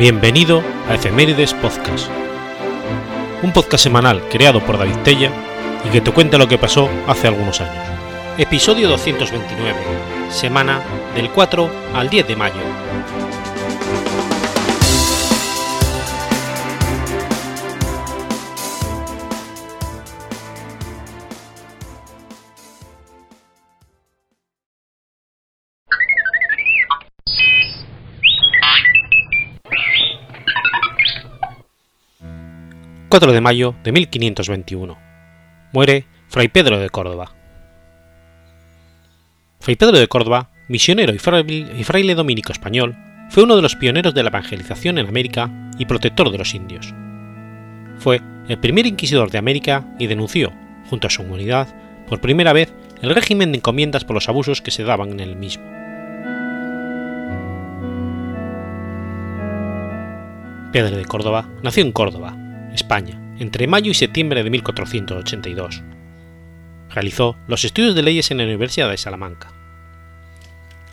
Bienvenido 0.00 0.62
a 0.88 0.94
Efemérides 0.94 1.52
Podcast, 1.52 2.08
un 3.42 3.52
podcast 3.52 3.84
semanal 3.84 4.26
creado 4.30 4.64
por 4.64 4.78
David 4.78 4.96
Tella 5.04 5.30
y 5.84 5.90
que 5.90 6.00
te 6.00 6.10
cuenta 6.10 6.38
lo 6.38 6.48
que 6.48 6.56
pasó 6.56 6.88
hace 7.06 7.28
algunos 7.28 7.60
años. 7.60 7.84
Episodio 8.38 8.88
229, 8.88 9.78
semana 10.30 10.80
del 11.14 11.28
4 11.28 11.70
al 11.92 12.08
10 12.08 12.28
de 12.28 12.34
mayo. 12.34 12.62
4 33.10 33.32
de 33.32 33.40
mayo 33.40 33.74
de 33.82 33.90
1521. 33.90 34.96
Muere 35.72 36.06
Fray 36.28 36.46
Pedro 36.46 36.78
de 36.78 36.90
Córdoba. 36.90 37.34
Fray 39.58 39.74
Pedro 39.74 39.98
de 39.98 40.06
Córdoba, 40.06 40.50
misionero 40.68 41.12
y 41.12 41.18
fraile 41.18 42.14
dominico 42.14 42.52
español, 42.52 42.96
fue 43.30 43.42
uno 43.42 43.56
de 43.56 43.62
los 43.62 43.74
pioneros 43.74 44.14
de 44.14 44.22
la 44.22 44.28
evangelización 44.28 44.96
en 44.98 45.08
América 45.08 45.50
y 45.76 45.86
protector 45.86 46.30
de 46.30 46.38
los 46.38 46.54
indios. 46.54 46.94
Fue 47.98 48.20
el 48.46 48.60
primer 48.60 48.86
inquisidor 48.86 49.32
de 49.32 49.38
América 49.38 49.92
y 49.98 50.06
denunció, 50.06 50.52
junto 50.88 51.08
a 51.08 51.10
su 51.10 51.24
comunidad, 51.24 51.66
por 52.06 52.20
primera 52.20 52.52
vez 52.52 52.72
el 53.02 53.12
régimen 53.12 53.50
de 53.50 53.58
encomiendas 53.58 54.04
por 54.04 54.14
los 54.14 54.28
abusos 54.28 54.62
que 54.62 54.70
se 54.70 54.84
daban 54.84 55.10
en 55.10 55.18
el 55.18 55.34
mismo. 55.34 55.64
Pedro 60.70 60.96
de 60.96 61.04
Córdoba 61.06 61.48
nació 61.64 61.82
en 61.82 61.90
Córdoba, 61.90 62.36
España, 62.74 63.20
entre 63.38 63.66
mayo 63.66 63.90
y 63.90 63.94
septiembre 63.94 64.42
de 64.42 64.50
1482. 64.50 65.82
Realizó 66.90 67.36
los 67.46 67.64
estudios 67.64 67.94
de 67.94 68.02
leyes 68.02 68.30
en 68.30 68.38
la 68.38 68.44
Universidad 68.44 68.90
de 68.90 68.96
Salamanca. 68.96 69.52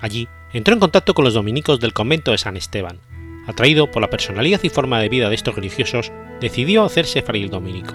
Allí 0.01 0.27
entró 0.53 0.73
en 0.73 0.79
contacto 0.79 1.13
con 1.13 1.25
los 1.25 1.33
dominicos 1.33 1.79
del 1.79 1.93
convento 1.93 2.31
de 2.31 2.37
San 2.37 2.57
Esteban. 2.57 2.99
Atraído 3.47 3.89
por 3.89 4.01
la 4.01 4.09
personalidad 4.09 4.59
y 4.63 4.69
forma 4.69 4.99
de 4.99 5.09
vida 5.09 5.29
de 5.29 5.35
estos 5.35 5.55
religiosos, 5.55 6.11
decidió 6.41 6.83
hacerse 6.83 7.21
fraile 7.21 7.49
dominico. 7.49 7.93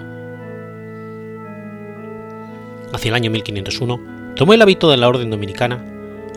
Hacia 2.91 3.09
el 3.09 3.15
año 3.15 3.31
1501, 3.31 4.35
tomó 4.35 4.53
el 4.53 4.61
hábito 4.61 4.89
de 4.89 4.97
la 4.97 5.07
orden 5.07 5.29
dominicana 5.29 5.83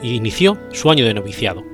y 0.02 0.14
inició 0.14 0.58
su 0.72 0.90
año 0.90 1.04
de 1.04 1.14
noviciado. 1.14 1.64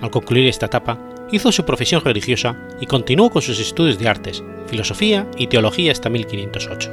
Al 0.00 0.10
concluir 0.10 0.46
esta 0.46 0.66
etapa, 0.66 0.98
hizo 1.30 1.52
su 1.52 1.64
profesión 1.64 2.02
religiosa 2.02 2.56
y 2.80 2.86
continuó 2.86 3.30
con 3.30 3.42
sus 3.42 3.58
estudios 3.60 3.98
de 3.98 4.08
artes, 4.08 4.42
filosofía 4.66 5.26
y 5.36 5.46
teología 5.46 5.92
hasta 5.92 6.08
1508. 6.08 6.90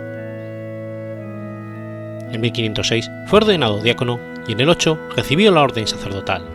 En 2.31 2.41
1506 2.41 3.09
fue 3.27 3.37
ordenado 3.37 3.81
diácono 3.81 4.19
y 4.47 4.53
en 4.53 4.59
el 4.59 4.69
8 4.69 4.99
recibió 5.15 5.51
la 5.51 5.61
orden 5.61 5.87
sacerdotal. 5.87 6.45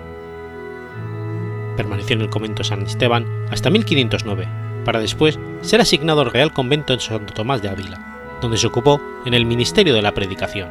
Permaneció 1.76 2.16
en 2.16 2.22
el 2.22 2.30
convento 2.30 2.64
San 2.64 2.82
Esteban 2.82 3.26
hasta 3.50 3.70
1509, 3.70 4.46
para 4.84 5.00
después 5.00 5.38
ser 5.62 5.80
asignado 5.80 6.20
al 6.20 6.30
Real 6.30 6.52
Convento 6.52 6.92
en 6.92 7.00
Santo 7.00 7.32
Tomás 7.32 7.62
de 7.62 7.68
Ávila, 7.68 8.38
donde 8.42 8.58
se 8.58 8.66
ocupó 8.66 9.00
en 9.24 9.34
el 9.34 9.46
ministerio 9.46 9.94
de 9.94 10.02
la 10.02 10.12
predicación. 10.12 10.68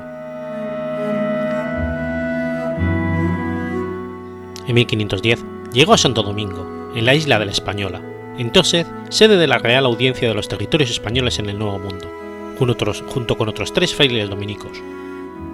En 4.67 4.75
1510 4.75 5.43
llegó 5.73 5.93
a 5.93 5.97
Santo 5.97 6.23
Domingo, 6.23 6.91
en 6.95 7.05
la 7.05 7.15
isla 7.15 7.39
de 7.39 7.45
la 7.45 7.51
Española, 7.51 8.01
entonces 8.37 8.87
sede 9.09 9.37
de 9.37 9.47
la 9.47 9.59
Real 9.59 9.85
Audiencia 9.85 10.27
de 10.27 10.33
los 10.33 10.47
Territorios 10.47 10.89
Españoles 10.89 11.39
en 11.39 11.49
el 11.49 11.59
Nuevo 11.59 11.79
Mundo, 11.79 12.11
junto 12.57 13.37
con 13.37 13.49
otros 13.49 13.73
tres 13.73 13.93
frailes 13.93 14.29
dominicos, 14.29 14.81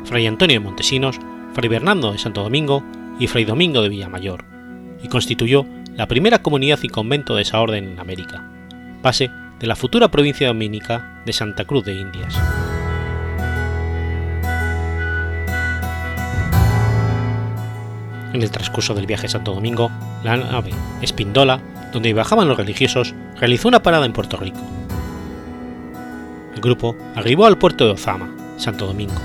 Fray 0.06 0.28
Antonio 0.28 0.56
de 0.56 0.66
Montesinos, 0.66 1.20
Fray 1.54 1.70
Bernardo 1.70 2.12
de 2.12 2.18
Santo 2.18 2.44
Domingo 2.44 2.84
y 3.20 3.28
Fray 3.28 3.46
Domingo 3.46 3.82
de 3.82 3.90
Villamayor, 3.90 4.46
y 5.04 5.08
constituyó 5.08 5.66
la 5.96 6.08
primera 6.08 6.42
comunidad 6.42 6.80
y 6.84 6.90
convento 6.90 7.36
de 7.36 7.42
esa 7.42 7.62
orden 7.62 7.90
en 7.90 8.00
América, 8.00 8.50
base 9.02 9.30
de 9.60 9.68
la 9.68 9.76
futura 9.76 10.10
provincia 10.10 10.48
dominica 10.48 11.22
de 11.26 11.34
Santa 11.34 11.66
Cruz 11.66 11.86
de 11.86 11.94
Indias. 11.94 12.36
En 18.36 18.42
el 18.42 18.52
transcurso 18.52 18.94
del 18.94 19.08
viaje 19.08 19.28
a 19.28 19.30
Santo 19.30 19.54
Domingo, 19.54 19.90
la 20.22 20.36
nave 20.36 20.72
Espindola, 21.02 21.62
donde 21.94 22.12
viajaban 22.12 22.50
los 22.50 22.58
religiosos, 22.58 23.16
realizó 23.40 23.70
una 23.70 23.82
parada 23.82 24.06
en 24.06 24.12
Puerto 24.12 24.36
Rico. 24.36 24.60
El 26.54 26.60
grupo 26.60 26.98
arribó 27.16 27.46
al 27.46 27.58
puerto 27.58 27.86
de 27.86 27.92
Ozama, 27.92 28.30
Santo 28.58 28.88
Domingo, 28.88 29.16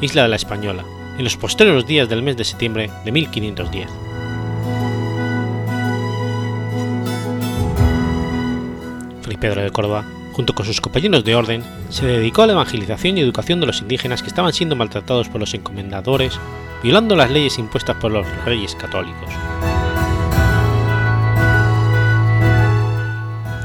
isla 0.00 0.22
de 0.22 0.28
la 0.30 0.34
Española, 0.34 0.84
en 1.16 1.22
los 1.22 1.36
posteriores 1.36 1.86
días 1.86 2.08
del 2.08 2.24
mes 2.24 2.36
de 2.36 2.42
septiembre 2.42 2.90
de 3.04 3.12
1510. 3.12 3.88
Fray 9.22 9.36
Pedro 9.36 9.62
de 9.62 9.70
Córdoba, 9.70 10.04
junto 10.36 10.54
con 10.54 10.66
sus 10.66 10.82
compañeros 10.82 11.24
de 11.24 11.34
orden, 11.34 11.64
se 11.88 12.04
dedicó 12.04 12.42
a 12.42 12.46
la 12.46 12.52
evangelización 12.52 13.16
y 13.16 13.22
educación 13.22 13.58
de 13.58 13.64
los 13.64 13.80
indígenas 13.80 14.20
que 14.20 14.28
estaban 14.28 14.52
siendo 14.52 14.76
maltratados 14.76 15.30
por 15.30 15.40
los 15.40 15.54
encomendadores 15.54 16.38
violando 16.82 17.16
las 17.16 17.30
leyes 17.30 17.58
impuestas 17.58 17.96
por 17.96 18.12
los 18.12 18.26
reyes 18.44 18.74
católicos. 18.74 19.30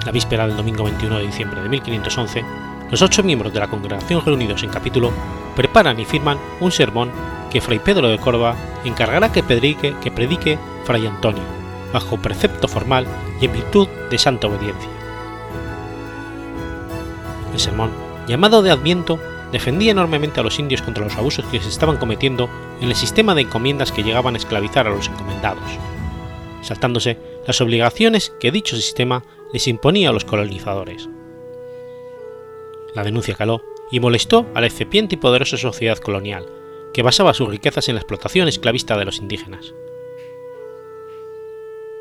La 0.06 0.12
víspera 0.14 0.48
del 0.48 0.56
domingo 0.56 0.86
21 0.86 1.18
de 1.18 1.26
diciembre 1.26 1.62
de 1.62 1.68
1511, 1.68 2.46
los 2.90 3.02
ocho 3.02 3.22
miembros 3.22 3.54
de 3.54 3.60
la 3.60 3.68
congregación 3.68 4.24
reunidos 4.26 4.64
en 4.64 4.70
capítulo 4.70 5.12
preparan 5.58 6.00
y 6.00 6.06
firman 6.06 6.38
un 6.62 6.72
sermón 6.72 7.12
que 7.52 7.60
Fray 7.60 7.80
Pedro 7.80 8.08
de 8.08 8.18
Córdoba 8.18 8.56
encargará 8.86 9.30
que 9.30 9.44
predique, 9.44 9.94
que 10.02 10.10
predique 10.10 10.58
Fray 10.86 11.06
Antonio, 11.06 11.44
bajo 11.92 12.16
precepto 12.16 12.70
formal 12.70 13.06
y 13.42 13.46
en 13.46 13.52
virtud 13.52 13.90
de 14.10 14.18
santa 14.18 14.48
obediencia. 14.48 15.01
El 17.54 17.60
sermón, 17.60 17.92
llamado 18.28 18.62
de 18.62 18.72
Adviento, 18.72 19.20
defendía 19.52 19.92
enormemente 19.92 20.40
a 20.40 20.44
los 20.44 20.58
indios 20.60 20.82
contra 20.82 21.04
los 21.04 21.16
abusos 21.18 21.46
que 21.46 21.60
se 21.60 21.70
estaban 21.70 21.98
cometiendo 21.98 22.50
en 22.80 22.90
el 22.90 22.96
sistema 22.96 23.36
de 23.36 23.42
encomiendas 23.42 23.92
que 23.92 24.04
llegaban 24.04 24.36
a 24.36 24.38
esclavizar 24.38 24.88
a 24.88 24.92
los 24.92 25.08
encomendados, 25.08 25.64
saltándose 26.62 27.18
las 27.46 27.60
obligaciones 27.62 28.34
que 28.40 28.52
dicho 28.52 28.76
sistema 28.76 29.24
les 29.52 29.68
imponía 29.68 30.10
a 30.10 30.14
los 30.14 30.26
colonizadores. 30.26 31.10
La 32.96 33.04
denuncia 33.04 33.36
caló 33.36 33.62
y 33.92 34.00
molestó 34.00 34.46
a 34.54 34.62
la 34.62 34.68
excepiente 34.68 35.16
y 35.16 35.18
poderosa 35.18 35.58
sociedad 35.58 35.98
colonial, 35.98 36.46
que 36.94 37.04
basaba 37.04 37.34
sus 37.34 37.50
riquezas 37.50 37.90
en 37.90 37.96
la 37.96 38.02
explotación 38.02 38.48
esclavista 38.48 38.98
de 38.98 39.06
los 39.06 39.20
indígenas. 39.20 39.74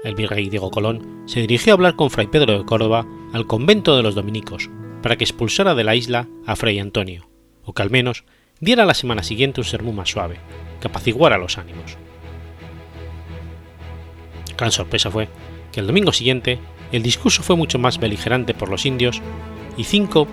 El 0.05 0.15
virrey 0.15 0.49
Diego 0.49 0.71
Colón 0.71 1.25
se 1.27 1.41
dirigió 1.41 1.73
a 1.73 1.75
hablar 1.75 1.95
con 1.95 2.11
Fray 2.11 2.29
Pedro 2.29 2.57
de 2.57 2.65
Córdoba 2.65 3.07
al 3.33 3.47
convento 3.47 3.97
de 3.97 4.03
los 4.03 4.15
dominicos 4.15 4.71
para 5.03 5.17
que 5.17 5.25
expulsara 5.25 5.75
de 5.75 5.85
la 5.85 5.95
isla 5.95 6.29
a 6.47 6.57
Fray 6.57 6.79
Antonio, 6.79 7.29
o 7.65 7.73
que 7.73 7.83
al 7.83 7.91
menos 7.91 8.25
diera 8.61 8.85
la 8.85 8.95
semana 8.95 9.23
siguiente 9.23 9.61
un 9.61 9.65
sermón 9.65 9.97
más 9.97 10.11
suave, 10.11 10.37
que 10.81 10.89
apaciguara 10.89 11.39
los 11.39 11.59
ánimos. 11.59 11.97
Gran 14.57 14.73
sorpresa 14.73 15.11
fue 15.11 15.29
que 15.73 15.81
el 15.81 15.87
domingo 15.87 16.13
siguiente 16.13 16.59
el 16.93 17.03
discurso 17.03 17.43
fue 17.43 17.57
mucho 17.57 17.79
más 17.79 17.99
beligerante 17.99 18.53
por 18.53 18.69
los 18.69 18.85
indios 18.85 19.23
y, 19.77 19.85
cinco, 19.85 20.27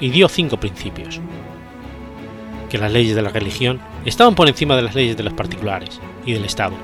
y 0.00 0.10
dio 0.10 0.28
cinco 0.28 0.58
principios. 0.58 1.20
Que 2.68 2.78
las 2.78 2.92
leyes 2.92 3.14
de 3.14 3.22
la 3.22 3.30
religión 3.30 3.80
estaban 4.04 4.34
por 4.34 4.48
encima 4.48 4.76
de 4.76 4.82
las 4.82 4.94
leyes 4.94 5.16
de 5.16 5.22
los 5.22 5.32
particulares 5.32 6.00
y 6.26 6.32
del 6.32 6.44
Estado, 6.44 6.74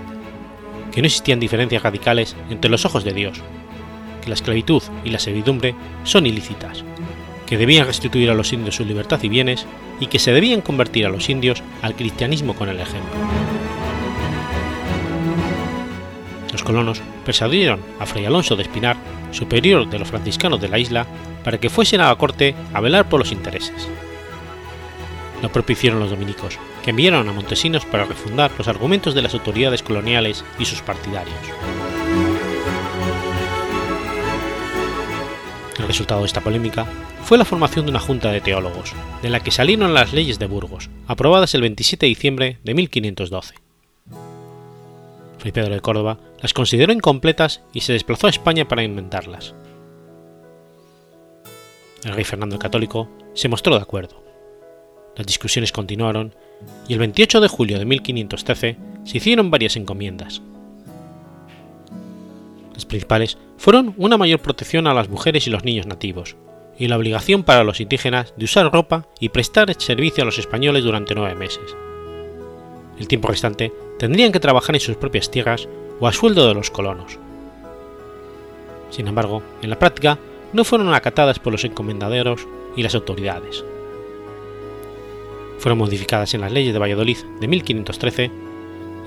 que 0.92 1.02
no 1.02 1.06
existían 1.06 1.40
diferencias 1.40 1.82
radicales 1.82 2.36
entre 2.48 2.70
los 2.70 2.84
ojos 2.84 3.04
de 3.04 3.12
Dios, 3.12 3.40
que 4.22 4.28
la 4.28 4.34
esclavitud 4.34 4.82
y 5.04 5.10
la 5.10 5.19
servidumbre 5.19 5.74
son 6.04 6.26
ilícitas, 6.26 6.84
que 7.48 7.56
debían 7.56 7.86
restituir 7.86 8.30
a 8.30 8.34
los 8.34 8.52
indios 8.52 8.74
su 8.74 8.84
libertad 8.84 9.20
y 9.22 9.28
bienes 9.30 9.64
y 10.00 10.08
que 10.08 10.18
se 10.18 10.32
debían 10.32 10.60
convertir 10.60 11.06
a 11.06 11.08
los 11.08 11.30
indios 11.30 11.62
al 11.80 11.96
cristianismo 11.96 12.54
con 12.54 12.68
el 12.68 12.78
ejemplo. 12.78 13.10
Los 16.52 16.62
colonos 16.62 17.00
persuadieron 17.24 17.80
a 17.98 18.04
Fray 18.04 18.26
Alonso 18.26 18.54
de 18.54 18.64
Espinar, 18.64 18.98
superior 19.30 19.88
de 19.88 19.98
los 19.98 20.08
franciscanos 20.08 20.60
de 20.60 20.68
la 20.68 20.78
isla, 20.78 21.06
para 21.42 21.58
que 21.58 21.70
fuesen 21.70 22.02
a 22.02 22.08
la 22.08 22.16
corte 22.16 22.54
a 22.74 22.80
velar 22.80 23.08
por 23.08 23.20
los 23.20 23.32
intereses. 23.32 23.88
Lo 25.40 25.50
propiciaron 25.50 26.00
los 26.00 26.10
dominicos, 26.10 26.58
que 26.84 26.90
enviaron 26.90 27.28
a 27.28 27.32
Montesinos 27.32 27.86
para 27.86 28.04
refundar 28.04 28.50
los 28.58 28.68
argumentos 28.68 29.14
de 29.14 29.22
las 29.22 29.32
autoridades 29.32 29.82
coloniales 29.82 30.44
y 30.58 30.66
sus 30.66 30.82
partidarios. 30.82 31.36
El 35.78 35.86
resultado 35.86 36.22
de 36.22 36.26
esta 36.26 36.40
polémica 36.40 36.86
fue 37.22 37.38
la 37.38 37.44
formación 37.44 37.86
de 37.86 37.90
una 37.90 38.00
junta 38.00 38.32
de 38.32 38.40
teólogos, 38.40 38.92
de 39.22 39.30
la 39.30 39.40
que 39.40 39.52
salieron 39.52 39.94
las 39.94 40.12
leyes 40.12 40.38
de 40.38 40.46
Burgos, 40.46 40.90
aprobadas 41.06 41.54
el 41.54 41.60
27 41.60 42.04
de 42.04 42.08
diciembre 42.08 42.58
de 42.64 42.75
1512. 42.75 43.54
Felipe 45.38 45.62
de 45.62 45.80
Córdoba 45.80 46.19
las 46.42 46.52
consideró 46.52 46.92
incompletas 46.92 47.62
y 47.72 47.80
se 47.80 47.92
desplazó 47.92 48.26
a 48.26 48.30
España 48.30 48.66
para 48.66 48.82
inventarlas. 48.82 49.54
El 52.04 52.12
rey 52.12 52.24
Fernando 52.24 52.56
el 52.56 52.60
Católico 52.60 53.08
se 53.34 53.48
mostró 53.48 53.76
de 53.76 53.82
acuerdo. 53.82 54.22
Las 55.16 55.26
discusiones 55.26 55.70
continuaron 55.70 56.34
y 56.88 56.92
el 56.94 56.98
28 56.98 57.40
de 57.40 57.48
julio 57.48 57.78
de 57.78 57.84
1513 57.84 58.76
se 59.04 59.16
hicieron 59.16 59.50
varias 59.50 59.76
encomiendas. 59.76 60.42
Las 62.78 62.86
principales 62.86 63.38
fueron 63.56 63.92
una 63.96 64.16
mayor 64.16 64.38
protección 64.38 64.86
a 64.86 64.94
las 64.94 65.08
mujeres 65.08 65.48
y 65.48 65.50
los 65.50 65.64
niños 65.64 65.88
nativos, 65.88 66.36
y 66.78 66.86
la 66.86 66.96
obligación 66.96 67.42
para 67.42 67.64
los 67.64 67.80
indígenas 67.80 68.34
de 68.36 68.44
usar 68.44 68.72
ropa 68.72 69.08
y 69.19 69.30
prestar 69.30 69.75
servicio 69.82 70.22
a 70.22 70.25
los 70.25 70.38
españoles 70.38 70.84
durante 70.84 71.16
nueve 71.16 71.34
meses. 71.34 71.75
El 72.96 73.08
tiempo 73.08 73.26
restante 73.26 73.72
tendrían 73.98 74.30
que 74.30 74.38
trabajar 74.38 74.76
en 74.76 74.80
sus 74.80 74.96
propias 74.96 75.28
tierras 75.28 75.69
o 75.98 76.06
a 76.06 76.12
sueldo 76.12 76.46
de 76.46 76.54
los 76.54 76.70
colonos. 76.70 77.19
Sin 78.90 79.08
embargo, 79.08 79.42
en 79.60 79.70
la 79.70 79.78
práctica 79.81 80.16
no 80.52 80.62
fueron 80.62 80.94
acatadas 80.94 81.40
por 81.40 81.52
los 81.52 81.64
encomendaderos 81.64 82.46
y 82.76 82.84
las 82.84 82.94
autoridades. 82.94 83.64
Fueron 85.58 85.78
modificadas 85.78 86.32
en 86.34 86.42
las 86.42 86.52
leyes 86.52 86.72
de 86.72 86.78
Valladolid 86.78 87.19
de 87.40 87.48
1513. 87.48 88.31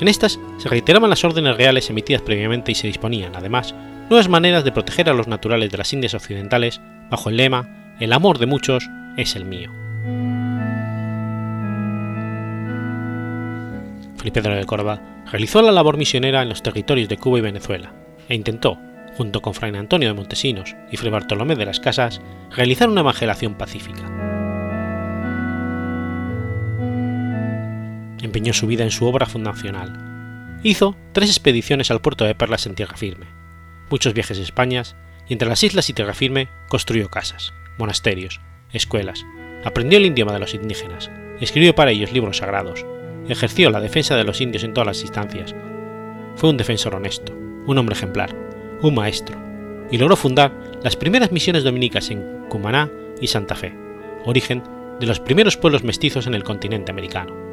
En 0.01 0.07
estas 0.07 0.39
se 0.57 0.67
reiteraban 0.67 1.11
las 1.11 1.23
órdenes 1.23 1.55
reales 1.55 1.91
emitidas 1.91 2.23
previamente 2.23 2.71
y 2.71 2.75
se 2.75 2.87
disponían, 2.87 3.35
además, 3.35 3.75
nuevas 4.09 4.29
maneras 4.29 4.63
de 4.63 4.71
proteger 4.71 5.07
a 5.09 5.13
los 5.13 5.27
naturales 5.27 5.69
de 5.69 5.77
las 5.77 5.93
Indias 5.93 6.15
Occidentales 6.15 6.81
bajo 7.11 7.29
el 7.29 7.37
lema 7.37 7.95
El 7.99 8.11
amor 8.11 8.39
de 8.39 8.47
muchos 8.47 8.89
es 9.15 9.35
el 9.35 9.45
mío. 9.45 9.71
Felipe 14.17 14.41
de 14.41 14.65
Córdoba 14.65 14.99
realizó 15.31 15.61
la 15.61 15.71
labor 15.71 15.97
misionera 15.97 16.41
en 16.41 16.49
los 16.49 16.63
territorios 16.63 17.07
de 17.07 17.17
Cuba 17.17 17.37
y 17.37 17.41
Venezuela 17.41 17.93
e 18.27 18.33
intentó, 18.33 18.79
junto 19.17 19.43
con 19.43 19.53
Fray 19.53 19.75
Antonio 19.75 20.07
de 20.07 20.15
Montesinos 20.15 20.75
y 20.91 20.97
Fray 20.97 21.11
Bartolomé 21.11 21.55
de 21.55 21.65
las 21.65 21.79
Casas, 21.79 22.21
realizar 22.49 22.89
una 22.89 23.01
evangelación 23.01 23.53
pacífica. 23.53 24.40
Empeñó 28.31 28.53
su 28.53 28.65
vida 28.65 28.85
en 28.85 28.91
su 28.91 29.05
obra 29.05 29.25
fundacional. 29.25 30.61
Hizo 30.63 30.95
tres 31.11 31.29
expediciones 31.29 31.91
al 31.91 31.99
puerto 31.99 32.23
de 32.23 32.33
Perlas 32.33 32.65
en 32.65 32.75
tierra 32.75 32.95
firme, 32.95 33.25
muchos 33.89 34.13
viajes 34.13 34.39
a 34.39 34.41
España 34.41 34.83
y 35.27 35.33
entre 35.33 35.49
las 35.49 35.61
islas 35.63 35.89
y 35.89 35.93
tierra 35.93 36.13
firme 36.13 36.47
construyó 36.69 37.09
casas, 37.09 37.51
monasterios, 37.77 38.39
escuelas, 38.71 39.25
aprendió 39.65 39.97
el 39.97 40.05
idioma 40.05 40.31
de 40.31 40.39
los 40.39 40.53
indígenas, 40.53 41.11
escribió 41.41 41.75
para 41.75 41.91
ellos 41.91 42.13
libros 42.13 42.37
sagrados, 42.37 42.85
ejerció 43.27 43.69
la 43.69 43.81
defensa 43.81 44.15
de 44.15 44.23
los 44.23 44.39
indios 44.39 44.63
en 44.63 44.73
todas 44.73 44.87
las 44.87 45.01
instancias. 45.01 45.53
Fue 46.37 46.49
un 46.49 46.55
defensor 46.55 46.95
honesto, 46.95 47.33
un 47.67 47.77
hombre 47.77 47.97
ejemplar, 47.97 48.33
un 48.81 48.95
maestro, 48.95 49.37
y 49.91 49.97
logró 49.97 50.15
fundar 50.15 50.53
las 50.81 50.95
primeras 50.95 51.33
misiones 51.33 51.65
dominicas 51.65 52.09
en 52.11 52.45
Cumaná 52.47 52.89
y 53.19 53.27
Santa 53.27 53.55
Fe, 53.55 53.75
origen 54.23 54.63
de 55.01 55.05
los 55.05 55.19
primeros 55.19 55.57
pueblos 55.57 55.83
mestizos 55.83 56.27
en 56.27 56.33
el 56.33 56.45
continente 56.45 56.91
americano. 56.91 57.50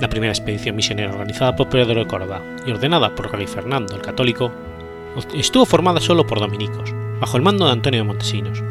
La 0.00 0.08
primera 0.08 0.32
expedición 0.32 0.76
misionera 0.76 1.12
organizada 1.12 1.54
por 1.54 1.68
Pedro 1.68 1.94
de 1.94 2.06
Córdoba 2.06 2.42
y 2.66 2.70
ordenada 2.70 3.14
por 3.14 3.32
rey 3.32 3.46
Fernando 3.46 3.94
el 3.94 4.02
Católico 4.02 4.52
estuvo 5.34 5.64
formada 5.64 6.00
solo 6.00 6.26
por 6.26 6.40
dominicos, 6.40 6.92
bajo 7.20 7.36
el 7.36 7.42
mando 7.42 7.66
de 7.66 7.72
Antonio 7.72 8.00
de 8.00 8.04
Montesinos, 8.04 8.62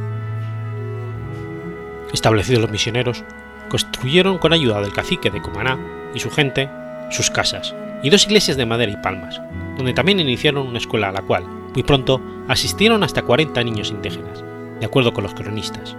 Establecidos 2.13 2.61
los 2.61 2.71
misioneros, 2.71 3.23
construyeron 3.69 4.37
con 4.37 4.53
ayuda 4.53 4.81
del 4.81 4.93
cacique 4.93 5.31
de 5.31 5.41
Cumaná 5.41 5.79
y 6.13 6.19
su 6.19 6.29
gente 6.29 6.69
sus 7.09 7.29
casas 7.29 7.73
y 8.01 8.09
dos 8.09 8.25
iglesias 8.25 8.57
de 8.57 8.65
madera 8.65 8.91
y 8.91 8.97
palmas, 8.97 9.41
donde 9.77 9.93
también 9.93 10.19
iniciaron 10.19 10.67
una 10.67 10.77
escuela 10.77 11.09
a 11.09 11.11
la 11.11 11.21
cual, 11.21 11.45
muy 11.73 11.83
pronto, 11.83 12.21
asistieron 12.47 13.03
hasta 13.03 13.21
40 13.21 13.63
niños 13.63 13.91
indígenas, 13.91 14.43
de 14.79 14.85
acuerdo 14.85 15.13
con 15.13 15.23
los 15.23 15.33
cronistas, 15.33 15.95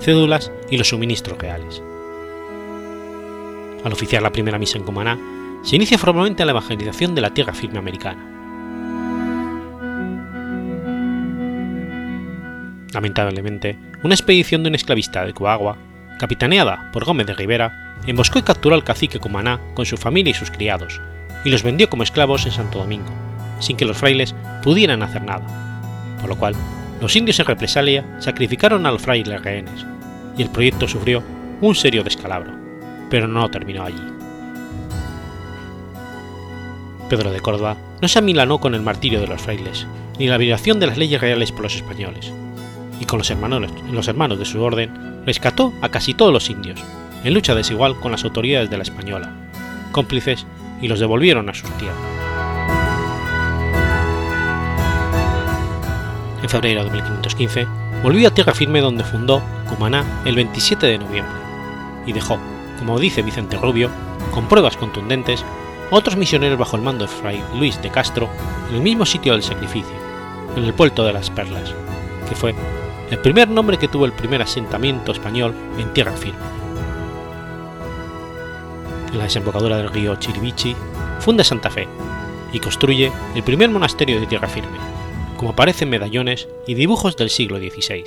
cédulas 0.00 0.52
y 0.70 0.78
los 0.78 0.88
suministros 0.88 1.38
reales. 1.38 1.82
Al 3.84 3.92
oficiar 3.92 4.22
la 4.22 4.32
primera 4.32 4.58
misa 4.58 4.78
en 4.78 4.84
Cumaná, 4.84 5.18
se 5.62 5.76
inicia 5.76 5.98
formalmente 5.98 6.44
la 6.44 6.52
evangelización 6.52 7.14
de 7.14 7.20
la 7.20 7.30
tierra 7.30 7.52
firme 7.52 7.78
americana. 7.78 8.38
Lamentablemente, 12.92 13.78
una 14.02 14.14
expedición 14.14 14.62
de 14.62 14.70
un 14.70 14.74
esclavista 14.74 15.24
de 15.24 15.34
Coagua, 15.34 15.76
capitaneada 16.18 16.90
por 16.92 17.04
Gómez 17.04 17.26
de 17.26 17.34
Rivera, 17.34 17.94
emboscó 18.06 18.38
y 18.38 18.42
capturó 18.42 18.74
al 18.74 18.84
cacique 18.84 19.18
Cumaná 19.18 19.60
con 19.74 19.86
su 19.86 19.96
familia 19.96 20.30
y 20.30 20.34
sus 20.34 20.50
criados, 20.50 21.00
y 21.44 21.50
los 21.50 21.62
vendió 21.62 21.88
como 21.88 22.02
esclavos 22.02 22.46
en 22.46 22.52
Santo 22.52 22.78
Domingo, 22.78 23.10
sin 23.60 23.76
que 23.76 23.84
los 23.84 23.96
frailes 23.96 24.34
pudieran 24.62 25.02
hacer 25.02 25.22
nada, 25.22 25.46
por 26.20 26.28
lo 26.28 26.36
cual 26.36 26.54
los 27.00 27.14
indios 27.14 27.38
en 27.38 27.46
represalia 27.46 28.04
sacrificaron 28.18 28.86
a 28.86 28.90
los 28.90 29.02
frailes 29.02 29.42
rehenes, 29.42 29.86
y 30.36 30.42
el 30.42 30.50
proyecto 30.50 30.88
sufrió 30.88 31.22
un 31.60 31.74
serio 31.74 32.02
descalabro, 32.02 32.57
pero 33.10 33.28
no 33.28 33.48
terminó 33.50 33.84
allí. 33.84 34.02
Pedro 37.08 37.30
de 37.30 37.40
Córdoba 37.40 37.76
no 38.02 38.08
se 38.08 38.18
amilanó 38.18 38.58
con 38.58 38.74
el 38.74 38.82
martirio 38.82 39.20
de 39.20 39.26
los 39.26 39.40
frailes, 39.40 39.86
ni 40.18 40.28
la 40.28 40.36
violación 40.36 40.78
de 40.78 40.86
las 40.86 40.98
leyes 40.98 41.20
reales 41.20 41.52
por 41.52 41.62
los 41.62 41.74
españoles, 41.74 42.32
y 43.00 43.04
con 43.06 43.18
los 43.18 43.30
hermanos, 43.30 43.70
los 43.90 44.08
hermanos 44.08 44.38
de 44.38 44.44
su 44.44 44.62
orden, 44.62 45.24
rescató 45.24 45.72
a 45.80 45.88
casi 45.88 46.14
todos 46.14 46.32
los 46.32 46.50
indios, 46.50 46.80
en 47.24 47.34
lucha 47.34 47.54
desigual 47.54 47.98
con 47.98 48.12
las 48.12 48.24
autoridades 48.24 48.70
de 48.70 48.76
la 48.76 48.82
española, 48.82 49.32
cómplices, 49.92 50.46
y 50.80 50.88
los 50.88 51.00
devolvieron 51.00 51.48
a 51.48 51.54
sus 51.54 51.70
tierras. 51.72 51.98
En 56.42 56.48
febrero 56.48 56.84
de 56.84 56.90
1515 56.90 57.66
volvió 58.02 58.28
a 58.28 58.30
tierra 58.30 58.54
firme 58.54 58.80
donde 58.80 59.02
fundó 59.02 59.42
Cumaná 59.68 60.22
el 60.24 60.36
27 60.36 60.86
de 60.86 60.98
noviembre, 60.98 61.34
y 62.06 62.12
dejó, 62.12 62.38
como 62.78 62.98
dice 62.98 63.22
Vicente 63.22 63.56
Rubio, 63.56 63.90
con 64.32 64.46
pruebas 64.46 64.76
contundentes, 64.76 65.44
otros 65.90 66.16
misioneros 66.16 66.58
bajo 66.58 66.76
el 66.76 66.82
mando 66.82 67.06
de 67.06 67.12
Fray 67.12 67.42
Luis 67.54 67.80
de 67.82 67.90
Castro 67.90 68.28
en 68.68 68.76
el 68.76 68.82
mismo 68.82 69.06
sitio 69.06 69.32
del 69.32 69.42
sacrificio, 69.42 69.94
en 70.56 70.64
el 70.64 70.74
puerto 70.74 71.04
de 71.04 71.12
las 71.12 71.30
Perlas, 71.30 71.74
que 72.28 72.34
fue 72.34 72.54
el 73.10 73.18
primer 73.18 73.48
nombre 73.48 73.78
que 73.78 73.88
tuvo 73.88 74.04
el 74.04 74.12
primer 74.12 74.42
asentamiento 74.42 75.12
español 75.12 75.54
en 75.78 75.92
tierra 75.92 76.12
firme. 76.12 76.38
En 79.10 79.18
la 79.18 79.24
desembocadura 79.24 79.78
del 79.78 79.90
río 79.90 80.16
Chiribichi 80.16 80.76
funda 81.20 81.42
Santa 81.42 81.70
Fe 81.70 81.88
y 82.52 82.60
construye 82.60 83.10
el 83.34 83.42
primer 83.42 83.70
monasterio 83.70 84.20
de 84.20 84.26
tierra 84.26 84.48
firme, 84.48 84.78
como 85.36 85.50
aparecen 85.50 85.88
medallones 85.88 86.48
y 86.66 86.74
dibujos 86.74 87.16
del 87.16 87.30
siglo 87.30 87.58
XVI. 87.58 88.04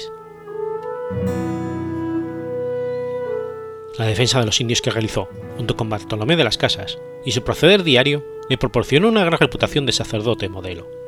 La 3.98 4.06
defensa 4.06 4.40
de 4.40 4.46
los 4.46 4.62
indios 4.62 4.82
que 4.82 4.92
realizó, 4.92 5.28
junto 5.58 5.76
con 5.76 5.90
Bartolomé 5.90 6.36
de 6.36 6.44
las 6.44 6.58
Casas, 6.58 7.00
y 7.26 7.32
su 7.32 7.44
proceder 7.44 7.84
diario 7.84 8.26
le 8.50 8.58
proporcionó 8.58 9.10
una 9.10 9.24
gran 9.24 9.40
reputación 9.40 9.86
de 9.86 9.92
sacerdote 9.92 10.50
modelo 10.50 11.02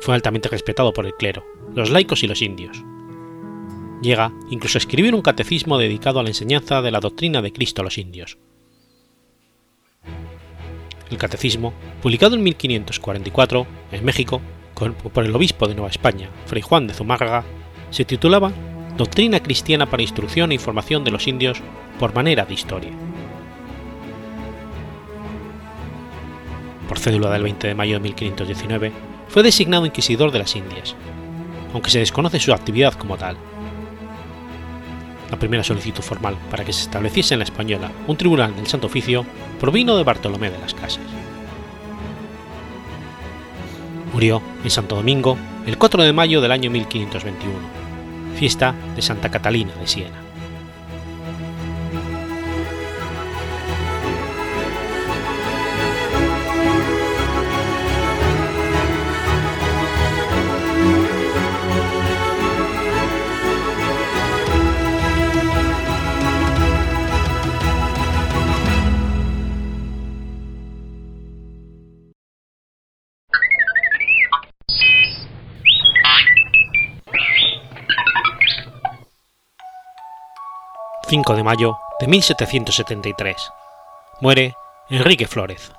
fue 0.00 0.14
altamente 0.14 0.48
respetado 0.48 0.92
por 0.92 1.06
el 1.06 1.14
clero, 1.14 1.44
los 1.74 1.90
laicos 1.90 2.22
y 2.22 2.26
los 2.26 2.42
indios. 2.42 2.82
Llega 4.00 4.32
incluso 4.50 4.78
a 4.78 4.80
escribir 4.80 5.14
un 5.14 5.22
catecismo 5.22 5.78
dedicado 5.78 6.20
a 6.20 6.22
la 6.22 6.28
enseñanza 6.28 6.82
de 6.82 6.90
la 6.90 7.00
doctrina 7.00 7.42
de 7.42 7.52
Cristo 7.52 7.82
a 7.82 7.84
los 7.84 7.98
indios. 7.98 8.38
El 11.10 11.18
catecismo, 11.18 11.72
publicado 12.02 12.36
en 12.36 12.42
1544 12.42 13.66
en 13.92 14.04
México 14.04 14.40
por 15.12 15.24
el 15.24 15.34
obispo 15.34 15.66
de 15.66 15.74
Nueva 15.74 15.90
España, 15.90 16.30
Fray 16.46 16.62
Juan 16.62 16.86
de 16.86 16.94
Zumárraga, 16.94 17.44
se 17.90 18.04
titulaba 18.04 18.52
Doctrina 18.98 19.38
cristiana 19.38 19.86
para 19.86 20.02
instrucción 20.02 20.50
e 20.50 20.54
información 20.54 21.04
de 21.04 21.12
los 21.12 21.28
indios 21.28 21.62
por 22.00 22.16
manera 22.16 22.44
de 22.44 22.52
historia. 22.52 22.90
Por 26.88 26.98
cédula 26.98 27.30
del 27.30 27.44
20 27.44 27.68
de 27.68 27.74
mayo 27.76 27.94
de 27.94 28.00
1519, 28.00 28.92
fue 29.28 29.44
designado 29.44 29.86
inquisidor 29.86 30.32
de 30.32 30.40
las 30.40 30.56
Indias, 30.56 30.96
aunque 31.72 31.90
se 31.90 32.00
desconoce 32.00 32.40
su 32.40 32.52
actividad 32.52 32.94
como 32.94 33.16
tal. 33.16 33.36
La 35.30 35.38
primera 35.38 35.62
solicitud 35.62 36.02
formal 36.02 36.36
para 36.50 36.64
que 36.64 36.72
se 36.72 36.82
estableciese 36.82 37.34
en 37.34 37.38
la 37.38 37.44
Española 37.44 37.92
un 38.08 38.16
tribunal 38.16 38.56
del 38.56 38.66
Santo 38.66 38.88
Oficio 38.88 39.24
provino 39.60 39.96
de 39.96 40.02
Bartolomé 40.02 40.50
de 40.50 40.58
las 40.58 40.74
Casas. 40.74 41.06
Murió 44.12 44.42
en 44.64 44.70
Santo 44.70 44.96
Domingo 44.96 45.38
el 45.66 45.78
4 45.78 46.02
de 46.02 46.12
mayo 46.12 46.40
del 46.40 46.50
año 46.50 46.68
1521, 46.68 47.77
fiesta 48.38 48.74
de 48.94 49.02
Santa 49.02 49.28
Catalina 49.28 49.74
de 49.74 49.86
Siena. 49.86 50.27
5 81.08 81.36
de 81.36 81.42
mayo 81.42 81.78
de 82.00 82.06
1773. 82.06 83.36
Muere 84.20 84.54
Enrique 84.90 85.26
Flórez. 85.26 85.72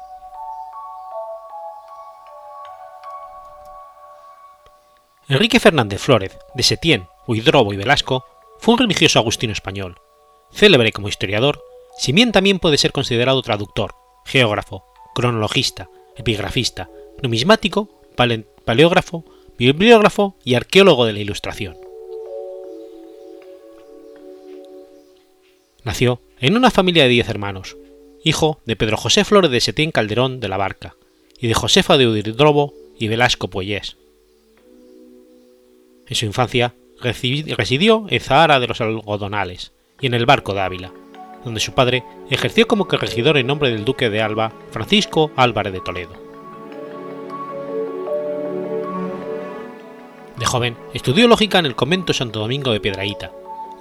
Enrique 5.27 5.59
Fernández 5.59 6.01
Flórez, 6.01 6.39
de 6.55 6.63
Setién, 6.63 7.07
Huidrobo 7.27 7.73
y 7.73 7.77
Velasco, 7.77 8.25
fue 8.57 8.73
un 8.73 8.79
religioso 8.79 9.19
agustino 9.19 9.53
español, 9.53 10.01
célebre 10.51 10.91
como 10.91 11.09
historiador, 11.09 11.61
si 11.99 12.11
bien 12.11 12.31
también 12.31 12.57
puede 12.57 12.79
ser 12.79 12.91
considerado 12.91 13.43
traductor, 13.43 13.93
geógrafo, 14.25 14.83
cronologista, 15.13 15.89
epigrafista, 16.15 16.89
numismático, 17.21 18.01
paleógrafo, 18.65 19.25
bibliógrafo 19.59 20.37
y 20.43 20.55
arqueólogo 20.55 21.05
de 21.05 21.13
la 21.13 21.19
Ilustración. 21.19 21.88
Nació 25.83 26.19
en 26.39 26.57
una 26.57 26.71
familia 26.71 27.03
de 27.03 27.09
diez 27.09 27.29
hermanos, 27.29 27.77
hijo 28.23 28.59
de 28.65 28.75
Pedro 28.75 28.97
José 28.97 29.23
Flores 29.23 29.49
de 29.49 29.61
Setién 29.61 29.91
Calderón 29.91 30.39
de 30.39 30.49
la 30.49 30.57
Barca 30.57 30.95
y 31.39 31.47
de 31.47 31.53
Josefa 31.53 31.97
de 31.97 32.07
Udridrobo 32.07 32.73
y 32.99 33.07
Velasco 33.07 33.47
Pueyés. 33.47 33.95
En 36.07 36.15
su 36.15 36.25
infancia 36.25 36.73
residió 37.01 38.07
en 38.09 38.19
Zahara 38.19 38.59
de 38.59 38.67
los 38.67 38.81
Algodonales 38.81 39.71
y 40.01 40.07
en 40.07 40.15
el 40.15 40.25
Barco 40.25 40.53
de 40.53 40.61
Ávila, 40.61 40.91
donde 41.45 41.61
su 41.61 41.71
padre 41.71 42.03
ejerció 42.29 42.67
como 42.67 42.87
corregidor 42.87 43.37
en 43.37 43.47
nombre 43.47 43.71
del 43.71 43.85
duque 43.85 44.09
de 44.09 44.21
Alba, 44.21 44.51
Francisco 44.71 45.31
Álvarez 45.37 45.71
de 45.71 45.79
Toledo. 45.79 46.11
De 50.37 50.45
joven 50.45 50.75
estudió 50.93 51.27
lógica 51.27 51.59
en 51.59 51.65
el 51.65 51.75
convento 51.75 52.11
Santo 52.11 52.39
Domingo 52.39 52.71
de 52.71 52.79
Piedraíta 52.81 53.31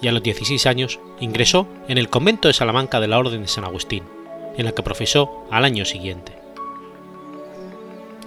y 0.01 0.09
a 0.09 0.13
los 0.13 0.23
16 0.23 0.67
años 0.67 1.01
ingresó 1.21 1.67
en 1.89 1.99
el 1.99 2.09
convento 2.09 2.49
de 2.49 2.55
Salamanca 2.55 3.01
de 3.01 3.09
la 3.09 3.19
Orden 3.19 3.43
de 3.43 3.49
San 3.49 3.65
Agustín, 3.65 4.05
en 4.57 4.65
la 4.65 4.73
que 4.73 4.83
profesó 4.83 5.45
al 5.51 5.65
año 5.65 5.85
siguiente. 5.85 6.33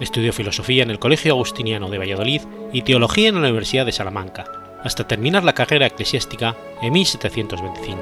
Estudió 0.00 0.32
filosofía 0.32 0.82
en 0.82 0.90
el 0.90 0.98
Colegio 0.98 1.32
Agustiniano 1.32 1.88
de 1.88 1.98
Valladolid 1.98 2.42
y 2.72 2.82
teología 2.82 3.28
en 3.28 3.34
la 3.34 3.42
Universidad 3.42 3.86
de 3.86 3.92
Salamanca, 3.92 4.44
hasta 4.82 5.06
terminar 5.06 5.44
la 5.44 5.52
carrera 5.52 5.86
eclesiástica 5.86 6.56
en 6.80 6.92
1725. 6.92 8.00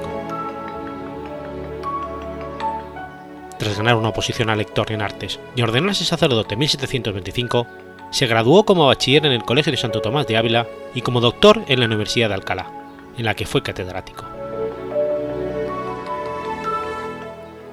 Tras 3.59 3.77
ganar 3.77 3.95
una 3.95 4.09
oposición 4.09 4.49
a 4.49 4.55
lector 4.55 4.91
en 4.91 5.03
artes 5.03 5.39
y 5.55 5.61
ordenarse 5.61 6.03
sacerdote 6.03 6.55
en 6.55 6.59
1725, 6.59 7.67
se 8.09 8.25
graduó 8.25 8.65
como 8.65 8.87
bachiller 8.87 9.25
en 9.27 9.31
el 9.33 9.43
Colegio 9.43 9.71
de 9.71 9.77
Santo 9.77 10.01
Tomás 10.01 10.25
de 10.25 10.37
Ávila 10.37 10.67
y 10.95 11.01
como 11.01 11.21
doctor 11.21 11.63
en 11.67 11.79
la 11.79 11.85
Universidad 11.85 12.29
de 12.29 12.33
Alcalá, 12.33 12.80
en 13.21 13.25
la 13.25 13.35
que 13.35 13.45
fue 13.45 13.61
catedrático. 13.61 14.25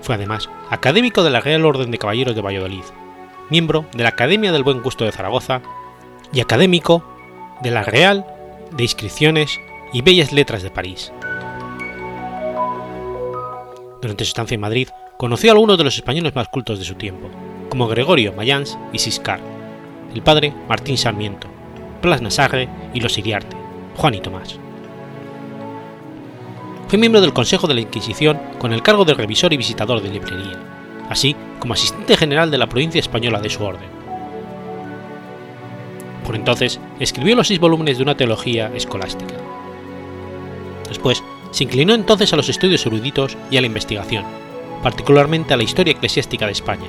Fue 0.03 0.15
además 0.15 0.49
académico 0.71 1.25
de 1.25 1.31
la 1.31 1.41
Real 1.41 1.65
Orden 1.65 1.91
de 1.91 1.99
Caballeros 1.99 2.35
de 2.35 2.43
Valladolid, 2.43 2.85
miembro 3.49 3.87
de 3.93 4.03
la 4.03 4.11
Academia 4.11 4.53
del 4.53 4.63
Buen 4.63 4.83
Gusto 4.83 5.05
de 5.05 5.13
Zaragoza 5.13 5.63
y 6.35 6.41
académico 6.41 7.03
de 7.63 7.71
la 7.71 7.83
Real 7.83 8.27
de 8.73 8.83
Inscripciones 8.83 9.59
y 9.95 10.03
Bellas 10.03 10.33
Letras 10.33 10.63
de 10.63 10.71
París. 10.71 11.13
Durante 14.03 14.25
su 14.25 14.29
estancia 14.29 14.55
en 14.55 14.61
Madrid, 14.61 14.89
conoció 15.17 15.51
a 15.51 15.55
algunos 15.55 15.79
de 15.79 15.85
los 15.85 15.97
españoles 15.97 16.35
más 16.35 16.49
cultos 16.49 16.79
de 16.79 16.85
su 16.85 16.95
tiempo, 16.95 17.31
como 17.71 17.89
Gregorio 17.89 18.35
Mayans 18.35 18.79
y 18.93 18.99
Siscar, 18.99 19.41
el 20.15 20.23
padre 20.23 20.53
Martín 20.69 20.99
Sarmiento, 20.99 21.49
Plas 22.03 22.21
Nasarre 22.21 22.69
y 22.93 23.01
los 23.01 23.17
Iriarte, 23.17 23.57
Juan 23.97 24.15
y 24.15 24.21
Tomás. 24.21 24.61
Fue 26.89 26.99
miembro 26.99 27.21
del 27.21 27.35
Consejo 27.35 27.67
de 27.67 27.75
la 27.75 27.83
Inquisición 27.83 28.41
con 28.59 28.73
el 28.73 28.83
cargo 28.83 29.05
de 29.05 29.13
revisor 29.13 29.53
y 29.53 29.59
visitador 29.59 30.01
de 30.01 30.09
librería, 30.09 30.59
así 31.11 31.37
como 31.59 31.75
asistente 31.75 32.17
general 32.17 32.51
de 32.51 32.57
la 32.57 32.67
provincia 32.67 32.99
española 32.99 33.43
de 33.43 33.51
su 33.51 33.63
orden. 33.63 33.91
Por 36.25 36.35
entonces 36.35 36.81
escribió 36.99 37.37
los 37.37 37.49
seis 37.49 37.61
volúmenes 37.61 37.99
de 37.99 38.05
una 38.05 38.17
teología 38.17 38.73
escolástica. 38.75 39.35
Después 40.89 41.23
se 41.51 41.65
inclinó 41.65 41.93
entonces 41.93 42.33
a 42.33 42.37
los 42.37 42.49
estudios 42.49 42.87
eruditos 42.87 43.37
y 43.51 43.59
a 43.59 43.61
la 43.61 43.67
investigación, 43.67 44.25
particularmente 44.83 45.53
a 45.53 45.59
la 45.59 45.65
historia 45.65 45.93
eclesiástica 45.93 46.47
de 46.47 46.53
España, 46.53 46.87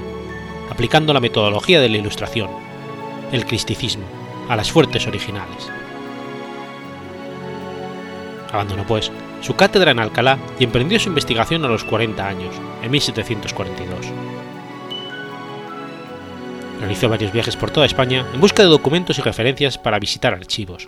aplicando 0.69 1.13
la 1.13 1.19
metodología 1.19 1.81
de 1.81 1.89
la 1.89 1.97
Ilustración, 1.97 2.49
el 3.33 3.45
cristicismo, 3.45 4.05
a 4.47 4.55
las 4.55 4.71
fuertes 4.71 5.07
originales. 5.07 5.69
Abandonó, 8.51 8.85
pues, 8.85 9.11
su 9.41 9.55
cátedra 9.55 9.91
en 9.91 9.99
Alcalá 9.99 10.39
y 10.59 10.63
emprendió 10.63 10.99
su 10.99 11.09
investigación 11.09 11.63
a 11.65 11.67
los 11.67 11.83
40 11.83 12.27
años, 12.27 12.55
en 12.81 12.91
1742. 12.91 14.05
Realizó 16.79 17.09
varios 17.09 17.31
viajes 17.31 17.55
por 17.55 17.71
toda 17.71 17.85
España 17.85 18.25
en 18.33 18.39
busca 18.39 18.63
de 18.63 18.69
documentos 18.69 19.19
y 19.19 19.21
referencias 19.21 19.77
para 19.77 19.99
visitar 19.99 20.33
archivos. 20.33 20.87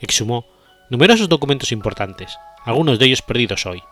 Exhumó 0.00 0.46
numerosos 0.88 1.28
documentos 1.28 1.72
importantes, 1.72 2.38
algunos 2.64 2.98
de 2.98 3.06
ellos 3.06 3.22
perdidos 3.22 3.66
hoy. 3.66 3.82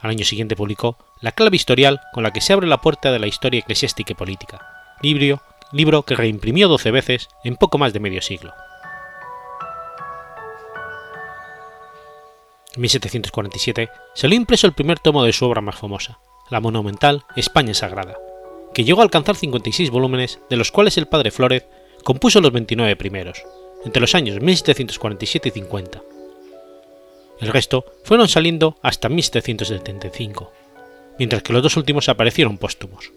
Al 0.00 0.10
año 0.10 0.24
siguiente 0.24 0.54
publicó 0.54 0.98
La 1.22 1.32
clave 1.32 1.56
historial 1.56 2.00
con 2.12 2.22
la 2.22 2.32
que 2.32 2.42
se 2.42 2.52
abre 2.52 2.66
la 2.66 2.80
puerta 2.82 3.10
de 3.10 3.18
la 3.18 3.26
historia 3.26 3.60
eclesiástica 3.60 4.12
y 4.12 4.16
política, 4.16 4.60
libro, 5.00 5.42
libro 5.72 6.02
que 6.02 6.14
reimprimió 6.14 6.68
12 6.68 6.90
veces 6.90 7.28
en 7.42 7.56
poco 7.56 7.78
más 7.78 7.92
de 7.92 8.00
medio 8.00 8.20
siglo. 8.20 8.52
En 12.76 12.82
1747 12.82 13.88
salió 14.14 14.36
impreso 14.36 14.66
el 14.66 14.74
primer 14.74 14.98
tomo 15.00 15.24
de 15.24 15.32
su 15.32 15.46
obra 15.46 15.62
más 15.62 15.76
famosa, 15.76 16.18
la 16.50 16.60
monumental 16.60 17.24
España 17.34 17.72
Sagrada, 17.72 18.18
que 18.74 18.84
llegó 18.84 19.00
a 19.00 19.04
alcanzar 19.04 19.34
56 19.34 19.90
volúmenes, 19.90 20.40
de 20.50 20.56
los 20.56 20.70
cuales 20.70 20.98
el 20.98 21.06
padre 21.06 21.30
Flórez 21.30 21.66
compuso 22.04 22.42
los 22.42 22.52
29 22.52 22.94
primeros, 22.96 23.42
entre 23.84 24.00
los 24.00 24.14
años 24.14 24.40
1747 24.42 25.48
y 25.48 25.52
50. 25.52 26.02
El 27.40 27.48
resto 27.48 27.86
fueron 28.04 28.28
saliendo 28.28 28.76
hasta 28.82 29.08
1775, 29.08 30.52
mientras 31.18 31.42
que 31.42 31.54
los 31.54 31.62
dos 31.62 31.78
últimos 31.78 32.10
aparecieron 32.10 32.58
póstumos. 32.58 33.10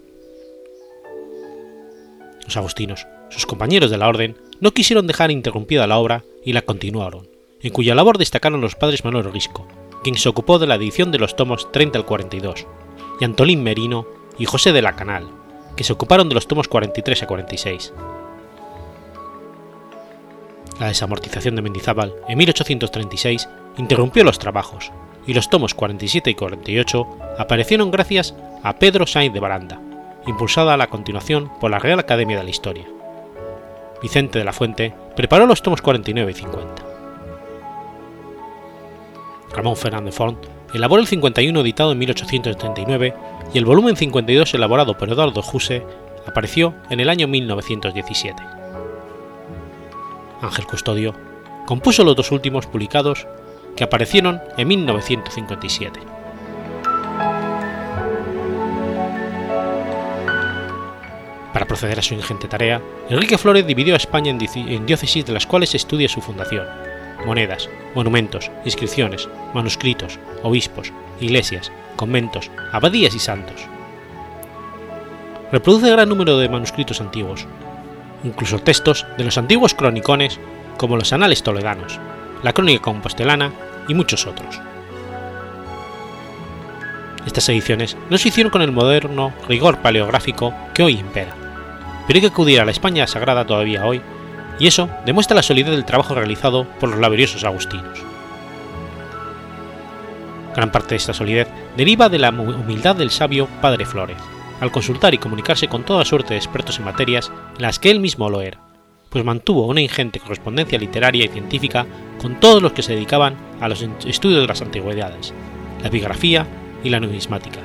Los 2.46 2.56
agustinos, 2.56 3.08
sus 3.30 3.46
compañeros 3.46 3.92
de 3.92 3.98
la 3.98 4.08
orden, 4.08 4.38
no 4.62 4.72
quisieron 4.72 5.06
dejar 5.06 5.32
interrumpida 5.32 5.86
la 5.86 5.98
obra 5.98 6.24
y 6.46 6.54
la 6.54 6.62
continuaron, 6.62 7.29
en 7.62 7.72
cuya 7.72 7.96
labor 7.96 8.18
destacaron 8.18 8.62
los 8.62 8.75
padres 8.75 9.04
Manuel 9.04 9.32
Risco, 9.32 9.68
quien 10.04 10.18
se 10.18 10.30
ocupó 10.30 10.60
de 10.60 10.68
la 10.68 10.75
edición 10.75 11.12
de 11.12 11.20
los 11.20 11.36
tomos 11.36 11.72
30 11.72 12.00
al 12.00 12.06
42, 12.06 12.66
y 13.20 13.25
Antolín 13.25 13.63
Merino 13.63 14.06
y 14.38 14.46
José 14.46 14.72
de 14.72 14.82
la 14.82 14.96
Canal, 14.96 15.28
que 15.75 15.84
se 15.84 15.94
ocuparon 15.94 16.30
de 16.30 16.36
los 16.36 16.48
tomos 16.48 16.68
43 16.68 17.24
a 17.24 17.28
46. 17.28 17.94
La 20.80 20.88
desamortización 20.88 21.56
de 21.56 21.62
Mendizábal 21.62 22.16
en 22.30 22.38
1836 22.38 23.50
interrumpió 23.78 24.24
los 24.24 24.39
trabajos, 24.39 24.92
y 25.28 25.34
los 25.34 25.50
tomos 25.50 25.74
47 25.74 26.30
y 26.30 26.36
48 26.36 27.08
aparecieron 27.38 27.92
gracias 27.92 28.34
a 28.63 28.80
Pedro 28.80 29.06
Sainz 29.06 29.34
de 29.34 29.42
Baranda, 29.42 29.82
impulsada 30.25 30.74
a 30.74 30.78
la 30.78 30.88
continuación 30.88 31.51
por 31.60 31.72
la 31.72 31.80
Real 31.80 32.00
Academia 32.00 32.38
de 32.38 32.44
la 32.46 32.50
Historia. 32.50 32.86
Vicente 34.01 34.39
de 34.39 34.46
la 34.46 34.54
Fuente 34.54 34.94
preparó 35.18 35.46
los 35.46 35.62
tomos 35.62 35.82
49 35.82 36.32
y 36.32 36.36
50. 36.36 36.88
Ramón 39.53 39.75
Fernández 39.75 40.15
Font 40.15 40.38
elaboró 40.74 41.01
el 41.01 41.08
51 41.08 41.60
editado 41.62 41.91
en 41.91 41.98
1839 41.98 43.13
y 43.53 43.58
el 43.58 43.65
volumen 43.65 43.96
52 43.96 44.53
elaborado 44.53 44.98
por 44.98 45.10
Eduardo 45.10 45.41
Juse 45.41 45.84
apareció 46.25 46.75
en 46.89 47.00
el 47.00 47.10
año 47.10 47.27
1917. 47.27 48.41
Ángel 50.41 50.65
Custodio 50.68 51.13
compuso 51.65 52.03
los 52.03 52.15
dos 52.15 52.32
últimos 52.32 52.68
publicados 52.68 53.27
que 53.75 53.84
aparecieron 53.84 54.41
en 54.58 54.68
1957. 54.68 56.00
Para 61.53 61.65
proceder 61.65 62.00
a 62.00 62.01
su 62.01 62.13
ingente 62.13 62.48
tarea, 62.48 62.82
Enrique 63.10 63.38
Flores 63.38 63.65
dividió 63.65 63.96
a 63.96 63.98
España 63.98 64.32
en 64.32 64.86
diócesis 64.86 65.25
de 65.25 65.34
las 65.34 65.48
cuales 65.48 65.74
estudia 65.75 66.08
su 66.08 66.22
fundación, 66.22 66.65
monedas, 67.26 67.70
monumentos, 67.96 68.52
inscripciones, 68.66 69.28
manuscritos, 69.54 70.20
obispos, 70.44 70.92
iglesias, 71.20 71.72
conventos, 71.96 72.50
abadías 72.72 73.16
y 73.16 73.20
santos. 73.20 73.66
Reproduce 75.52 75.90
gran 75.90 76.10
número 76.10 76.38
de 76.38 76.50
manuscritos 76.50 77.02
antiguos, 77.02 77.46
incluso 78.24 78.60
textos 78.60 79.06
de 79.18 79.24
los 79.24 79.38
antiguos 79.38 79.74
cronicones 79.74 80.40
como 80.78 80.96
los 80.96 81.12
Anales 81.12 81.44
Toledanos, 81.44 82.00
la 82.44 82.54
Crónica 82.54 82.82
Compostelana 82.82 83.52
y 83.88 83.94
muchos 83.94 84.28
otros. 84.28 84.60
Estas 87.26 87.50
ediciones 87.50 87.98
no 88.10 88.18
se 88.18 88.30
hicieron 88.30 88.52
con 88.52 88.62
el 88.62 88.72
moderno 88.72 89.34
rigor 89.48 89.80
paleográfico 89.80 90.54
que 90.74 90.84
hoy 90.84 90.94
impera, 90.94 91.36
pero 92.08 92.18
hay 92.18 92.22
que 92.22 92.28
acudir 92.28 92.62
a 92.62 92.66
la 92.66 92.72
España 92.72 93.08
sagrada 93.08 93.46
todavía 93.46 93.86
hoy 93.86 94.02
y 94.60 94.68
eso 94.68 94.89
demuestra 95.06 95.36
la 95.36 95.44
solidez 95.44 95.72
del 95.72 95.86
trabajo 95.86 96.13
realizado 96.13 96.66
por 96.80 96.89
los 96.89 97.00
laboriosos 97.00 97.44
agustinos. 97.44 98.00
Gran 100.56 100.72
parte 100.72 100.89
de 100.89 100.96
esta 100.98 101.13
solidez 101.13 101.48
deriva 101.78 102.10
de 102.10 102.20
la 102.20 102.30
humildad 102.30 102.96
del 102.96 103.12
sabio 103.12 103.48
Padre 103.62 103.86
Flores, 103.86 104.18
al 104.60 104.72
consultar 104.72 105.13
y 105.13 105.18
comunicarse 105.18 105.68
con 105.68 105.84
toda 105.84 106.04
suerte 106.04 106.34
de 106.34 106.39
expertos 106.39 106.80
en 106.80 106.86
materias 106.86 107.32
en 107.56 107.62
las 107.62 107.80
que 107.80 107.92
él 107.92 108.00
mismo 108.00 108.30
lo 108.30 108.42
era, 108.42 108.60
pues 109.10 109.24
mantuvo 109.24 109.68
una 109.68 109.82
ingente 109.82 110.20
correspondencia 110.20 110.78
literaria 110.78 111.25
y 111.25 111.30
científica 111.30 111.86
con 112.22 112.39
todos 112.39 112.62
los 112.62 112.74
que 112.74 112.84
se 112.84 112.94
dedicaban 112.94 113.36
a 113.62 113.70
los 113.70 113.82
estudios 114.06 114.42
de 114.42 114.48
las 114.48 114.62
antigüedades, 114.62 115.34
la 115.82 115.88
epigrafía 115.88 116.46
y 116.84 116.89
la 116.89 117.00
numismática, 117.00 117.60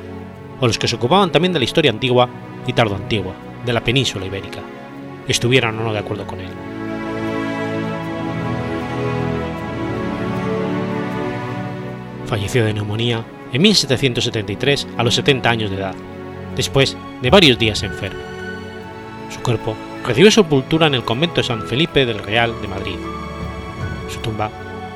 o 0.61 0.67
los 0.67 0.79
que 0.79 0.89
se 0.89 0.97
ocupaban 0.97 1.33
también 1.33 1.53
de 1.53 1.59
la 1.59 1.65
historia 1.65 1.91
antigua 1.91 2.29
y 2.67 2.73
tardoantigua 2.73 3.35
de 3.65 3.73
la 3.73 3.83
península 3.83 4.27
ibérica, 4.27 4.61
estuvieran 5.27 5.79
o 5.81 5.85
no 5.85 5.93
de 5.93 5.99
acuerdo 5.99 6.27
con 6.27 6.41
él. 6.41 6.74
Falleció 12.27 12.65
de 12.65 12.73
neumonía 12.73 13.25
en 13.53 13.63
1773 13.63 14.89
a 14.97 15.05
los 15.05 15.15
70 15.15 15.49
años 15.49 15.71
de 15.71 15.77
edad, 15.77 15.95
después 16.57 16.97
de 17.23 17.31
varios 17.31 17.59
días 17.59 17.83
enfermo. 17.83 18.21
Su 19.31 19.41
cuerpo 19.41 19.77
recibió 20.07 20.31
sepultura 20.31 20.87
en 20.87 20.95
el 20.95 21.05
convento 21.05 21.37
de 21.37 21.47
San 21.47 21.63
Felipe 21.63 22.07
del 22.07 22.19
Real 22.19 22.55
de 22.61 22.69
Madrid. 22.69 22.97
Su 24.13 24.21
tumba 24.21 24.51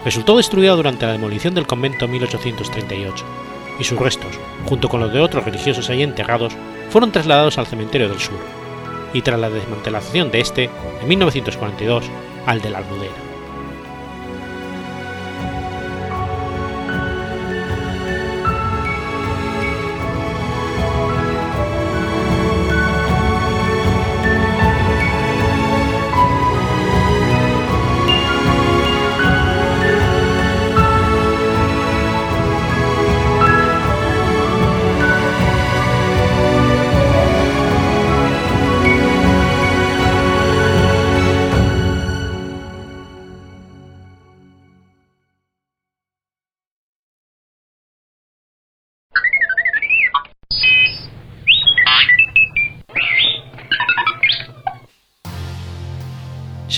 resultó 0.04 0.36
destruida 0.36 0.72
durante 0.72 1.06
la 1.06 1.12
demolición 1.12 1.54
del 1.54 1.66
convento 1.66 2.04
en 2.04 2.12
1838 2.12 3.24
y 3.78 3.84
sus 3.84 3.98
restos, 3.98 4.38
junto 4.66 4.88
con 4.88 5.00
los 5.00 5.12
de 5.12 5.20
otros 5.20 5.44
religiosos 5.44 5.88
allí 5.90 6.02
enterrados, 6.02 6.54
fueron 6.90 7.12
trasladados 7.12 7.58
al 7.58 7.66
cementerio 7.66 8.08
del 8.08 8.18
sur 8.18 8.38
y 9.12 9.22
tras 9.22 9.38
la 9.38 9.50
desmantelación 9.50 10.30
de 10.30 10.40
este 10.40 10.70
en 11.00 11.08
1942 11.08 12.04
al 12.46 12.60
de 12.60 12.70
la 12.70 12.78
Almudena. 12.78 13.27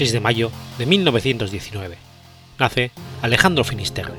6 0.01 0.13
de 0.13 0.21
mayo 0.21 0.51
de 0.79 0.87
1919. 0.87 1.99
Nace 2.59 2.91
Alejandro 3.21 3.65
Finisterre. 3.65 4.15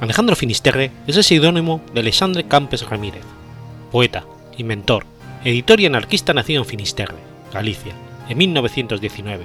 Alejandro 0.00 0.34
Finisterre 0.34 0.90
es 1.06 1.16
el 1.16 1.22
seudónimo 1.22 1.80
de 1.94 2.00
Alexandre 2.00 2.48
Campes 2.48 2.82
Ramírez, 2.82 3.22
poeta, 3.92 4.24
inventor, 4.56 5.06
editor 5.44 5.78
y 5.78 5.86
anarquista 5.86 6.34
nacido 6.34 6.62
en 6.62 6.68
Finisterre, 6.68 7.18
Galicia, 7.52 7.92
en 8.28 8.36
1919, 8.36 9.44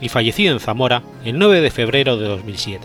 y 0.00 0.08
fallecido 0.08 0.52
en 0.54 0.58
Zamora 0.58 1.04
el 1.24 1.38
9 1.38 1.60
de 1.60 1.70
febrero 1.70 2.16
de 2.16 2.26
2007. 2.26 2.84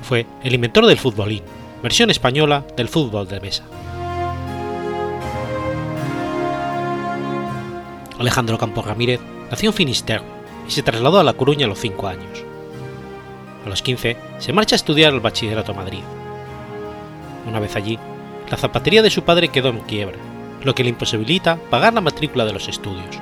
Fue 0.00 0.24
el 0.42 0.54
inventor 0.54 0.86
del 0.86 0.96
futbolín, 0.96 1.42
versión 1.82 2.08
española 2.08 2.64
del 2.74 2.88
fútbol 2.88 3.28
de 3.28 3.40
mesa. 3.40 3.64
Alejandro 8.20 8.58
Campos 8.58 8.84
Ramírez 8.84 9.18
nació 9.50 9.70
en 9.70 9.74
Finisterre 9.74 10.26
y 10.68 10.70
se 10.70 10.82
trasladó 10.82 11.20
a 11.20 11.24
La 11.24 11.32
Coruña 11.32 11.64
a 11.64 11.68
los 11.70 11.78
5 11.78 12.06
años. 12.06 12.44
A 13.64 13.68
los 13.70 13.80
15 13.80 14.14
se 14.38 14.52
marcha 14.52 14.74
a 14.74 14.76
estudiar 14.76 15.14
al 15.14 15.20
bachillerato 15.20 15.72
a 15.72 15.76
Madrid. 15.76 16.02
Una 17.48 17.60
vez 17.60 17.76
allí, 17.76 17.98
la 18.50 18.58
zapatería 18.58 19.00
de 19.00 19.08
su 19.08 19.22
padre 19.22 19.48
quedó 19.48 19.70
en 19.70 19.80
quiebra, 19.80 20.18
lo 20.62 20.74
que 20.74 20.82
le 20.84 20.90
imposibilita 20.90 21.56
pagar 21.70 21.94
la 21.94 22.02
matrícula 22.02 22.44
de 22.44 22.52
los 22.52 22.68
estudios. 22.68 23.18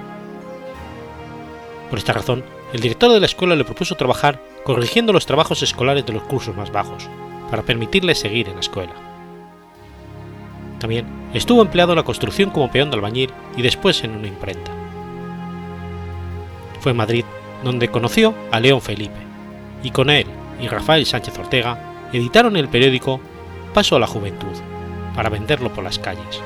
Por 1.91 2.01
esta 2.01 2.13
razón, 2.13 2.43
el 2.73 2.81
director 2.81 3.13
de 3.13 3.21
la 3.21 3.27
escuela 3.27 3.55
le 3.55 3.65
propuso 3.65 3.95
trabajar 3.95 4.43
corrigiendo 4.65 5.13
los 5.13 5.27
trabajos 5.27 5.63
escolares 5.63 6.05
de 6.07 6.13
los 6.13 6.25
cursos 6.25 6.57
más 6.57 6.73
bajos, 6.73 7.09
para 7.53 7.63
permitirle 7.63 8.17
seguir 8.17 8.49
en 8.49 8.55
la 8.55 8.61
escuela. 8.61 8.93
También 10.81 11.07
estuvo 11.35 11.63
empleado 11.63 11.93
en 11.93 11.99
la 11.99 12.05
construcción 12.05 12.51
como 12.51 12.71
peón 12.73 12.91
de 12.91 12.97
albañil 12.97 13.31
y 13.57 13.63
después 13.63 14.03
en 14.03 14.11
una 14.17 14.27
imprenta. 14.27 14.73
Fue 16.81 16.95
Madrid 16.95 17.25
donde 17.65 17.89
conoció 17.89 18.35
a 18.53 18.61
León 18.61 18.81
Felipe, 18.81 19.19
y 19.83 19.91
con 19.91 20.11
él 20.11 20.27
y 20.61 20.69
Rafael 20.69 21.07
Sánchez 21.07 21.39
Ortega 21.39 22.09
editaron 22.13 22.57
el 22.57 22.69
periódico 22.69 23.21
Paso 23.75 23.97
a 23.97 24.01
la 24.01 24.07
Juventud, 24.07 24.57
para 25.15 25.29
venderlo 25.29 25.73
por 25.73 25.85
las 25.85 25.99
calles. 25.99 26.41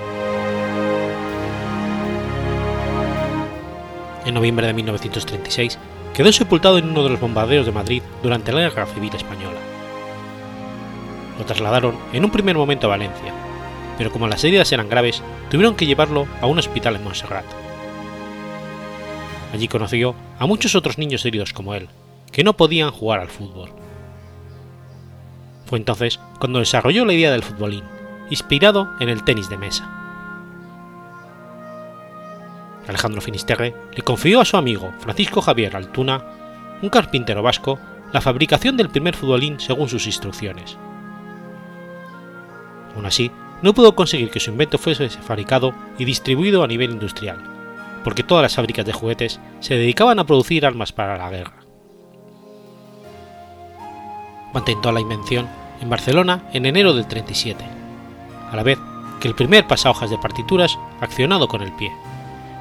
En 4.24 4.34
noviembre 4.34 4.66
de 4.66 4.74
1936 4.74 5.78
quedó 6.14 6.32
sepultado 6.32 6.78
en 6.78 6.90
uno 6.90 7.02
de 7.02 7.10
los 7.10 7.20
bombardeos 7.20 7.66
de 7.66 7.72
Madrid 7.72 8.02
durante 8.22 8.52
la 8.52 8.60
Guerra 8.60 8.86
Civil 8.86 9.14
Española. 9.14 9.58
Lo 11.38 11.44
trasladaron 11.44 11.96
en 12.12 12.24
un 12.24 12.30
primer 12.30 12.56
momento 12.56 12.86
a 12.86 12.90
Valencia, 12.90 13.32
pero 13.98 14.12
como 14.12 14.28
las 14.28 14.44
heridas 14.44 14.70
eran 14.72 14.88
graves, 14.88 15.22
tuvieron 15.50 15.74
que 15.74 15.86
llevarlo 15.86 16.26
a 16.40 16.46
un 16.46 16.58
hospital 16.58 16.96
en 16.96 17.04
Montserrat. 17.04 17.44
Allí 19.52 19.68
conoció 19.68 20.14
a 20.38 20.46
muchos 20.46 20.74
otros 20.74 20.98
niños 20.98 21.24
heridos 21.26 21.52
como 21.52 21.74
él, 21.74 21.88
que 22.32 22.42
no 22.42 22.54
podían 22.54 22.90
jugar 22.90 23.20
al 23.20 23.28
fútbol. 23.28 23.70
Fue 25.66 25.78
entonces 25.78 26.18
cuando 26.38 26.58
desarrolló 26.58 27.04
la 27.04 27.12
idea 27.12 27.30
del 27.30 27.42
futbolín, 27.42 27.84
inspirado 28.30 28.90
en 28.98 29.10
el 29.10 29.24
tenis 29.24 29.48
de 29.50 29.58
mesa. 29.58 29.88
Alejandro 32.88 33.20
Finisterre 33.20 33.74
le 33.94 34.02
confió 34.02 34.40
a 34.40 34.44
su 34.44 34.56
amigo 34.56 34.92
Francisco 35.00 35.40
Javier 35.40 35.76
Altuna, 35.76 36.24
un 36.80 36.88
carpintero 36.88 37.42
vasco, 37.42 37.78
la 38.12 38.20
fabricación 38.20 38.76
del 38.76 38.88
primer 38.88 39.14
futbolín 39.14 39.60
según 39.60 39.88
sus 39.88 40.06
instrucciones. 40.06 40.76
Aún 42.94 43.06
así, 43.06 43.30
no 43.62 43.72
pudo 43.72 43.94
conseguir 43.94 44.30
que 44.30 44.40
su 44.40 44.50
invento 44.50 44.78
fuese 44.78 45.08
fabricado 45.08 45.74
y 45.98 46.04
distribuido 46.04 46.64
a 46.64 46.66
nivel 46.66 46.90
industrial, 46.90 47.51
porque 48.04 48.22
todas 48.22 48.42
las 48.42 48.54
fábricas 48.54 48.84
de 48.84 48.92
juguetes 48.92 49.40
se 49.60 49.74
dedicaban 49.74 50.18
a 50.18 50.24
producir 50.24 50.66
armas 50.66 50.92
para 50.92 51.16
la 51.16 51.30
guerra. 51.30 51.54
Patentó 54.52 54.92
la 54.92 55.00
invención 55.00 55.48
en 55.80 55.88
Barcelona 55.88 56.44
en 56.52 56.66
enero 56.66 56.92
del 56.92 57.06
37, 57.06 57.64
a 58.50 58.56
la 58.56 58.62
vez 58.62 58.78
que 59.20 59.28
el 59.28 59.34
primer 59.34 59.66
pasahojas 59.66 60.10
de 60.10 60.18
partituras 60.18 60.78
accionado 61.00 61.48
con 61.48 61.62
el 61.62 61.72
pie, 61.72 61.92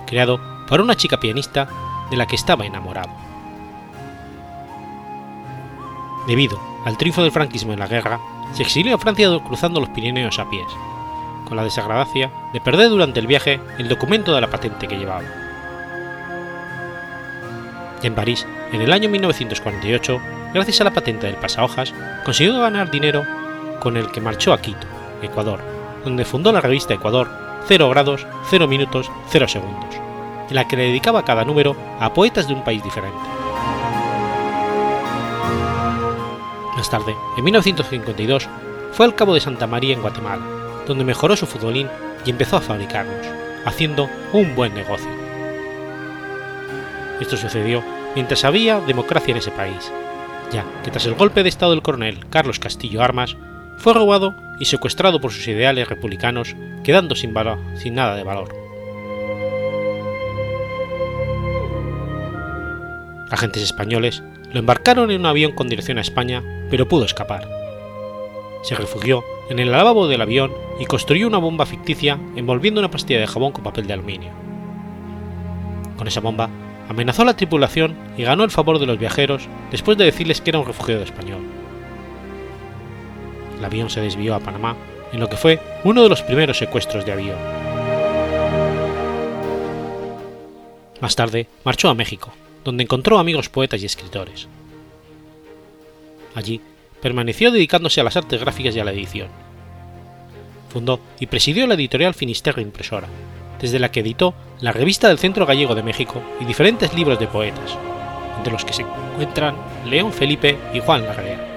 creado 0.08 0.40
por 0.68 0.80
una 0.80 0.96
chica 0.96 1.20
pianista 1.20 1.68
de 2.10 2.18
la 2.18 2.28
que 2.28 2.36
estaba 2.36 2.66
enamorado. 2.66 3.12
Debido 6.28 6.60
al 6.86 6.98
triunfo 6.98 7.24
del 7.24 7.32
franquismo 7.32 7.74
en 7.74 7.80
la 7.80 7.88
guerra, 7.88 8.20
se 8.54 8.64
exilió 8.64 8.96
a 8.96 9.00
Francia 9.00 9.28
cruzando 9.46 9.80
los 9.80 9.90
Pirineos 9.90 10.40
a 10.40 10.50
pies, 10.50 10.68
con 11.52 11.58
la 11.58 11.66
desagradacia 11.66 12.32
de 12.54 12.62
perder 12.62 12.88
durante 12.88 13.20
el 13.20 13.28
viaje 13.28 13.60
el 13.78 13.90
documento 13.90 14.34
de 14.34 14.40
la 14.40 14.50
patente 14.50 14.88
que 14.88 14.98
llevaba. 14.98 15.26
En 18.02 18.16
París, 18.16 18.48
en 18.72 18.80
el 18.80 18.94
año 18.94 19.10
1948, 19.10 20.22
gracias 20.54 20.80
a 20.80 20.86
la 20.86 20.94
patente 20.94 21.28
del 21.28 21.36
pasahojas, 21.36 21.94
consiguió 22.24 22.58
ganar 22.62 22.90
dinero 22.90 23.26
con 23.82 23.98
el 23.98 24.10
que 24.12 24.22
marchó 24.22 24.54
a 24.54 24.62
Quito, 24.62 24.88
Ecuador, 25.22 25.60
donde 26.06 26.24
fundó 26.24 26.54
la 26.54 26.62
revista 26.62 26.94
Ecuador 26.94 27.28
0 27.68 27.90
grados, 27.90 28.26
0 28.50 28.66
minutos, 28.70 29.12
0 29.28 29.48
segundos, 29.50 29.94
en 30.48 30.56
la 30.56 30.70
que 30.70 30.78
le 30.78 30.84
dedicaba 30.84 31.26
cada 31.26 31.44
número 31.44 31.76
a 32.00 32.14
poetas 32.14 32.48
de 32.48 32.54
un 32.54 32.64
país 32.64 32.82
diferente. 32.82 33.20
Más 36.78 36.90
tarde, 36.90 37.14
en 37.38 37.44
1952, 37.44 38.48
fue 38.94 39.06
al 39.06 39.16
Cabo 39.16 39.34
de 39.34 39.42
Santa 39.42 39.68
María 39.68 39.94
en 39.94 40.02
Guatemala, 40.02 40.61
donde 40.88 41.04
mejoró 41.04 41.36
su 41.36 41.46
futbolín 41.46 41.88
y 42.26 42.30
empezó 42.30 42.58
a 42.58 42.62
fabricarlos, 42.62 43.28
haciendo 43.66 44.10
un 44.34 44.56
buen 44.56 44.74
negocio. 44.74 45.10
Esto 47.20 47.38
sucedió 47.38 47.84
mientras 48.16 48.44
había 48.44 48.80
democracia 48.80 49.32
en 49.32 49.38
ese 49.38 49.52
país, 49.52 49.92
ya 50.52 50.66
que 50.84 50.92
tras 50.92 51.06
el 51.06 51.14
golpe 51.14 51.44
de 51.44 51.50
estado 51.50 51.72
del 51.72 51.82
coronel 51.82 52.26
Carlos 52.30 52.60
Castillo 52.60 53.02
Armas, 53.02 53.38
fue 53.78 53.94
robado 53.94 54.36
y 54.60 54.66
secuestrado 54.66 55.20
por 55.22 55.32
sus 55.32 55.48
ideales 55.48 55.88
republicanos, 55.88 56.56
quedando 56.84 57.16
sin, 57.16 57.34
sin 57.76 57.96
nada 57.96 58.16
de 58.16 58.24
valor. 58.24 58.56
Agentes 63.32 63.64
españoles 63.64 64.22
lo 64.52 64.60
embarcaron 64.60 65.10
en 65.10 65.22
un 65.22 65.26
avión 65.26 65.54
con 65.54 65.68
dirección 65.68 65.98
a 65.98 66.02
España, 66.02 66.44
pero 66.70 66.88
pudo 66.88 67.06
escapar. 67.06 67.61
Se 68.62 68.76
refugió 68.76 69.24
en 69.50 69.60
el 69.60 69.72
lavabo 69.72 70.08
del 70.08 70.22
avión 70.22 70.54
y 70.80 70.86
construyó 70.86 71.28
una 71.28 71.40
bomba 71.40 71.66
ficticia 71.66 72.20
envolviendo 72.36 72.80
una 72.80 72.92
pastilla 72.92 73.20
de 73.20 73.28
jabón 73.28 73.52
con 73.52 73.64
papel 73.64 73.88
de 73.88 73.94
aluminio. 73.94 74.32
Con 75.98 76.08
esa 76.08 76.22
bomba 76.22 76.50
amenazó 76.90 77.24
a 77.24 77.26
la 77.26 77.36
tripulación 77.36 77.96
y 78.18 78.24
ganó 78.24 78.44
el 78.44 78.52
favor 78.52 78.80
de 78.80 78.86
los 78.86 79.00
viajeros 79.00 79.48
después 79.72 79.98
de 79.98 80.06
decirles 80.06 80.42
que 80.42 80.52
era 80.52 80.60
un 80.60 80.66
refugiado 80.66 81.04
español. 81.04 81.42
El 83.58 83.66
avión 83.66 83.90
se 83.90 84.02
desvió 84.02 84.36
a 84.36 84.40
Panamá 84.40 84.76
en 85.12 85.20
lo 85.20 85.30
que 85.30 85.38
fue 85.38 85.60
uno 85.84 86.04
de 86.04 86.10
los 86.10 86.22
primeros 86.22 86.58
secuestros 86.58 87.06
de 87.06 87.12
avión. 87.12 87.38
Más 91.00 91.16
tarde 91.16 91.48
marchó 91.64 91.90
a 91.90 91.96
México, 91.96 92.32
donde 92.64 92.84
encontró 92.84 93.18
amigos 93.18 93.50
poetas 93.50 93.82
y 93.82 93.86
escritores. 93.86 94.48
Allí 96.36 96.62
permaneció 97.02 97.52
dedicándose 97.52 98.02
a 98.02 98.04
las 98.04 98.16
artes 98.16 98.40
gráficas 98.40 98.76
y 98.76 98.80
a 98.80 98.84
la 98.84 98.92
edición. 98.92 99.28
Fundó 100.70 101.00
y 101.20 101.26
presidió 101.26 101.68
la 101.68 101.74
editorial 101.74 102.14
Finisterre 102.14 102.62
Impresora, 102.62 103.08
desde 103.60 103.80
la 103.80 103.92
que 103.92 104.00
editó 104.00 104.34
la 104.62 104.72
Revista 104.72 105.08
del 105.08 105.20
Centro 105.20 105.46
Gallego 105.46 105.76
de 105.76 105.84
México 105.84 106.22
y 106.40 106.46
diferentes 106.46 106.94
libros 106.94 107.20
de 107.20 107.28
poetas, 107.28 107.78
entre 108.38 108.54
los 108.54 108.64
que 108.64 108.74
se 108.74 108.84
encuentran 108.84 109.56
León 109.86 110.14
Felipe 110.14 110.58
y 110.74 110.80
Juan 110.80 111.04
Lagrea. 111.04 111.48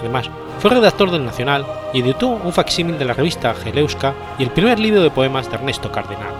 Además, 0.00 0.30
fue 0.60 0.70
redactor 0.70 1.10
del 1.10 1.24
Nacional 1.24 1.66
y 1.94 2.00
editó 2.00 2.28
un 2.28 2.52
facsímil 2.52 2.98
de 2.98 3.04
la 3.04 3.14
revista 3.14 3.54
Geleuska 3.54 4.14
y 4.38 4.42
el 4.42 4.50
primer 4.50 4.78
libro 4.78 5.02
de 5.02 5.10
poemas 5.10 5.48
de 5.50 5.56
Ernesto 5.56 5.90
Cardenal. 5.90 6.34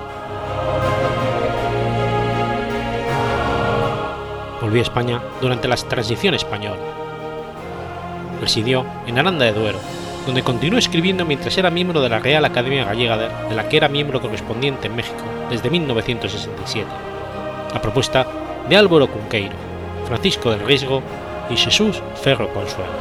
Volvió 4.70 4.82
a 4.82 4.86
España 4.86 5.20
durante 5.40 5.66
la 5.66 5.74
transición 5.74 6.32
española. 6.34 6.78
Residió 8.40 8.86
en 9.04 9.18
Aranda 9.18 9.44
de 9.44 9.52
Duero, 9.52 9.80
donde 10.26 10.44
continuó 10.44 10.78
escribiendo 10.78 11.24
mientras 11.24 11.58
era 11.58 11.70
miembro 11.70 12.00
de 12.00 12.08
la 12.08 12.20
Real 12.20 12.44
Academia 12.44 12.84
Gallega 12.84 13.16
de 13.16 13.56
la 13.56 13.68
que 13.68 13.78
era 13.78 13.88
miembro 13.88 14.20
correspondiente 14.20 14.86
en 14.86 14.94
México 14.94 15.24
desde 15.50 15.70
1967, 15.70 16.86
a 17.74 17.82
propuesta 17.82 18.24
de 18.68 18.76
Álvaro 18.76 19.08
Cunqueiro, 19.08 19.56
Francisco 20.06 20.52
del 20.52 20.60
Riesgo 20.60 21.02
y 21.50 21.56
Jesús 21.56 22.00
Ferro 22.22 22.54
Consuelo. 22.54 22.92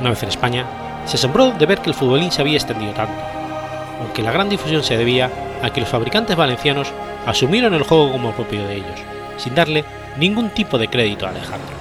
Una 0.00 0.10
vez 0.10 0.22
en 0.24 0.30
España, 0.30 0.66
se 1.04 1.16
asombró 1.16 1.52
de 1.52 1.66
ver 1.66 1.78
que 1.78 1.90
el 1.90 1.94
futbolín 1.94 2.32
se 2.32 2.42
había 2.42 2.56
extendido 2.56 2.92
tanto, 2.92 3.33
aunque 4.00 4.22
la 4.22 4.32
gran 4.32 4.48
difusión 4.48 4.82
se 4.82 4.96
debía 4.96 5.30
a 5.62 5.70
que 5.70 5.80
los 5.80 5.88
fabricantes 5.88 6.36
valencianos 6.36 6.92
asumieron 7.26 7.74
el 7.74 7.84
juego 7.84 8.12
como 8.12 8.32
propio 8.32 8.66
de 8.66 8.76
ellos, 8.76 9.00
sin 9.36 9.54
darle 9.54 9.84
ningún 10.18 10.50
tipo 10.50 10.78
de 10.78 10.88
crédito 10.88 11.26
a 11.26 11.30
Alejandro. 11.30 11.74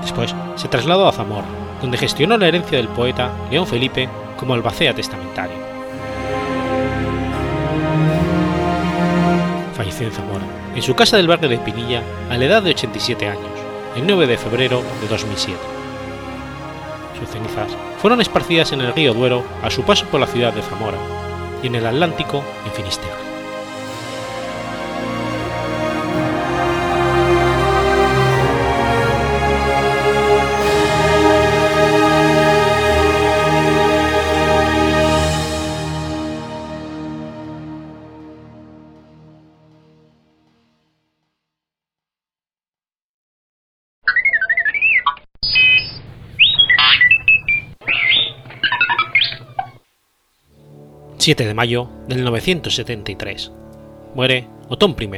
Después 0.00 0.34
se 0.56 0.68
trasladó 0.68 1.08
a 1.08 1.12
Zamora, 1.12 1.46
donde 1.80 1.98
gestionó 1.98 2.36
la 2.36 2.48
herencia 2.48 2.78
del 2.78 2.88
poeta 2.88 3.30
León 3.50 3.66
Felipe 3.66 4.08
como 4.36 4.54
albacea 4.54 4.94
testamentario. 4.94 5.56
Falleció 9.74 10.06
en 10.06 10.12
Zamora, 10.12 10.44
en 10.74 10.82
su 10.82 10.94
casa 10.94 11.16
del 11.16 11.28
barrio 11.28 11.48
de 11.48 11.58
Pinilla, 11.58 12.02
a 12.30 12.36
la 12.36 12.44
edad 12.44 12.62
de 12.62 12.70
87 12.70 13.28
años, 13.28 13.50
el 13.96 14.06
9 14.06 14.26
de 14.26 14.38
febrero 14.38 14.82
de 15.00 15.08
2007. 15.08 15.71
Sus 17.22 17.30
cenizas 17.30 17.70
fueron 17.98 18.20
esparcidas 18.20 18.72
en 18.72 18.80
el 18.80 18.92
río 18.92 19.14
Duero 19.14 19.44
a 19.62 19.70
su 19.70 19.82
paso 19.82 20.06
por 20.06 20.18
la 20.18 20.26
ciudad 20.26 20.52
de 20.52 20.62
Zamora 20.62 20.98
y 21.62 21.68
en 21.68 21.76
el 21.76 21.86
Atlántico 21.86 22.42
en 22.66 22.72
Finisterre. 22.72 23.31
7 51.22 51.46
de 51.46 51.54
mayo 51.54 51.88
del 52.08 52.24
973. 52.24 53.52
Muere 54.16 54.48
Otón 54.68 54.96
I. 54.98 55.08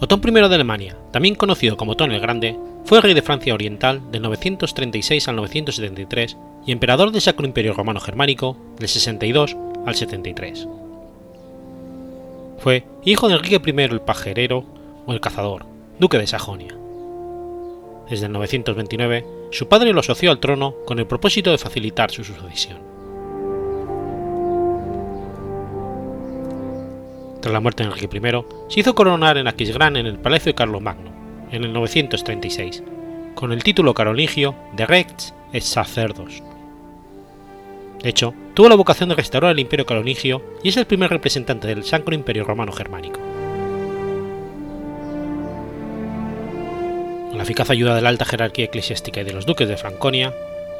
Otón 0.00 0.20
I 0.24 0.30
de 0.30 0.54
Alemania, 0.54 0.96
también 1.12 1.34
conocido 1.34 1.76
como 1.76 1.92
Otón 1.92 2.10
el 2.10 2.22
Grande, 2.22 2.56
fue 2.86 3.02
rey 3.02 3.12
de 3.12 3.20
Francia 3.20 3.52
Oriental 3.52 4.10
del 4.10 4.22
936 4.22 5.28
al 5.28 5.36
973 5.36 6.38
y 6.64 6.72
emperador 6.72 7.12
del 7.12 7.20
Sacro 7.20 7.44
Imperio 7.44 7.74
Romano 7.74 8.00
Germánico 8.00 8.56
del 8.78 8.88
62 8.88 9.58
al 9.84 9.94
73. 9.94 10.66
Fue 12.60 12.86
hijo 13.04 13.28
de 13.28 13.34
Enrique 13.34 13.60
I 13.62 13.80
el 13.82 14.00
Pajerero 14.00 14.64
o 15.04 15.12
el 15.12 15.20
Cazador, 15.20 15.66
duque 15.98 16.16
de 16.16 16.26
Sajonia. 16.26 16.74
Desde 18.08 18.24
el 18.24 18.32
929 18.32 19.39
su 19.50 19.68
padre 19.68 19.92
lo 19.92 20.00
asoció 20.00 20.30
al 20.30 20.40
trono 20.40 20.74
con 20.86 20.98
el 20.98 21.06
propósito 21.06 21.50
de 21.50 21.58
facilitar 21.58 22.10
su 22.10 22.24
sucesión. 22.24 22.78
Tras 27.40 27.52
la 27.52 27.60
muerte 27.60 27.82
de 27.82 27.90
Enrique 27.90 28.16
I, 28.16 28.44
se 28.68 28.80
hizo 28.80 28.94
coronar 28.94 29.38
en 29.38 29.48
Aquisgrán 29.48 29.96
en 29.96 30.06
el 30.06 30.18
Palacio 30.18 30.50
de 30.50 30.54
Carlomagno, 30.54 31.10
en 31.50 31.64
el 31.64 31.72
936, 31.72 32.82
con 33.34 33.52
el 33.52 33.64
título 33.64 33.94
carolingio 33.94 34.54
de 34.74 34.86
Rex 34.86 35.34
et 35.52 35.62
Sacerdos. 35.62 36.42
De 38.02 38.08
hecho, 38.08 38.34
tuvo 38.54 38.68
la 38.68 38.76
vocación 38.76 39.08
de 39.08 39.14
restaurar 39.14 39.52
el 39.52 39.58
imperio 39.58 39.86
carolingio 39.86 40.42
y 40.62 40.68
es 40.68 40.76
el 40.76 40.86
primer 40.86 41.10
representante 41.10 41.66
del 41.66 41.84
Sacro 41.84 42.14
Imperio 42.14 42.44
Romano 42.44 42.72
Germánico. 42.72 43.29
La 47.40 47.44
eficaz 47.44 47.70
ayuda 47.70 47.94
de 47.94 48.02
la 48.02 48.10
alta 48.10 48.26
jerarquía 48.26 48.66
eclesiástica 48.66 49.22
y 49.22 49.24
de 49.24 49.32
los 49.32 49.46
duques 49.46 49.66
de 49.66 49.78
Franconia, 49.78 50.34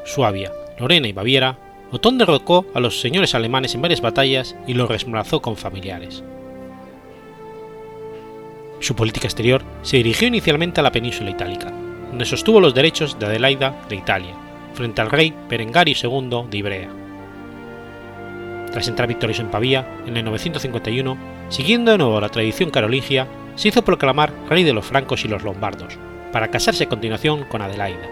Suabia, 0.04 0.52
Lorena 0.78 1.08
y 1.08 1.12
Baviera, 1.12 1.56
Otón 1.90 2.18
derrocó 2.18 2.66
a 2.74 2.80
los 2.80 3.00
señores 3.00 3.34
alemanes 3.34 3.74
en 3.74 3.80
varias 3.80 4.02
batallas 4.02 4.54
y 4.66 4.74
los 4.74 4.86
reemplazó 4.86 5.40
con 5.40 5.56
familiares. 5.56 6.22
Su 8.78 8.94
política 8.94 9.26
exterior 9.26 9.62
se 9.80 9.96
dirigió 9.96 10.28
inicialmente 10.28 10.80
a 10.80 10.82
la 10.82 10.92
península 10.92 11.30
itálica, 11.30 11.72
donde 12.10 12.26
sostuvo 12.26 12.60
los 12.60 12.74
derechos 12.74 13.18
de 13.18 13.24
Adelaida 13.24 13.74
de 13.88 13.96
Italia, 13.96 14.34
frente 14.74 15.00
al 15.00 15.10
rey 15.10 15.32
Berengario 15.48 15.94
II 15.98 16.42
de 16.50 16.58
Ibrea. 16.58 16.90
Tras 18.70 18.86
entrar 18.86 19.08
victorioso 19.08 19.40
en 19.40 19.50
Pavía 19.50 19.88
en 20.06 20.14
el 20.14 20.26
951, 20.26 21.16
siguiendo 21.48 21.92
de 21.92 21.96
nuevo 21.96 22.20
la 22.20 22.28
tradición 22.28 22.68
carolingia, 22.68 23.26
se 23.54 23.68
hizo 23.68 23.82
proclamar 23.82 24.32
rey 24.48 24.64
de 24.64 24.72
los 24.72 24.86
francos 24.86 25.24
y 25.24 25.28
los 25.28 25.42
lombardos, 25.42 25.98
para 26.32 26.48
casarse 26.48 26.84
a 26.84 26.88
continuación 26.88 27.44
con 27.44 27.62
Adelaida. 27.62 28.08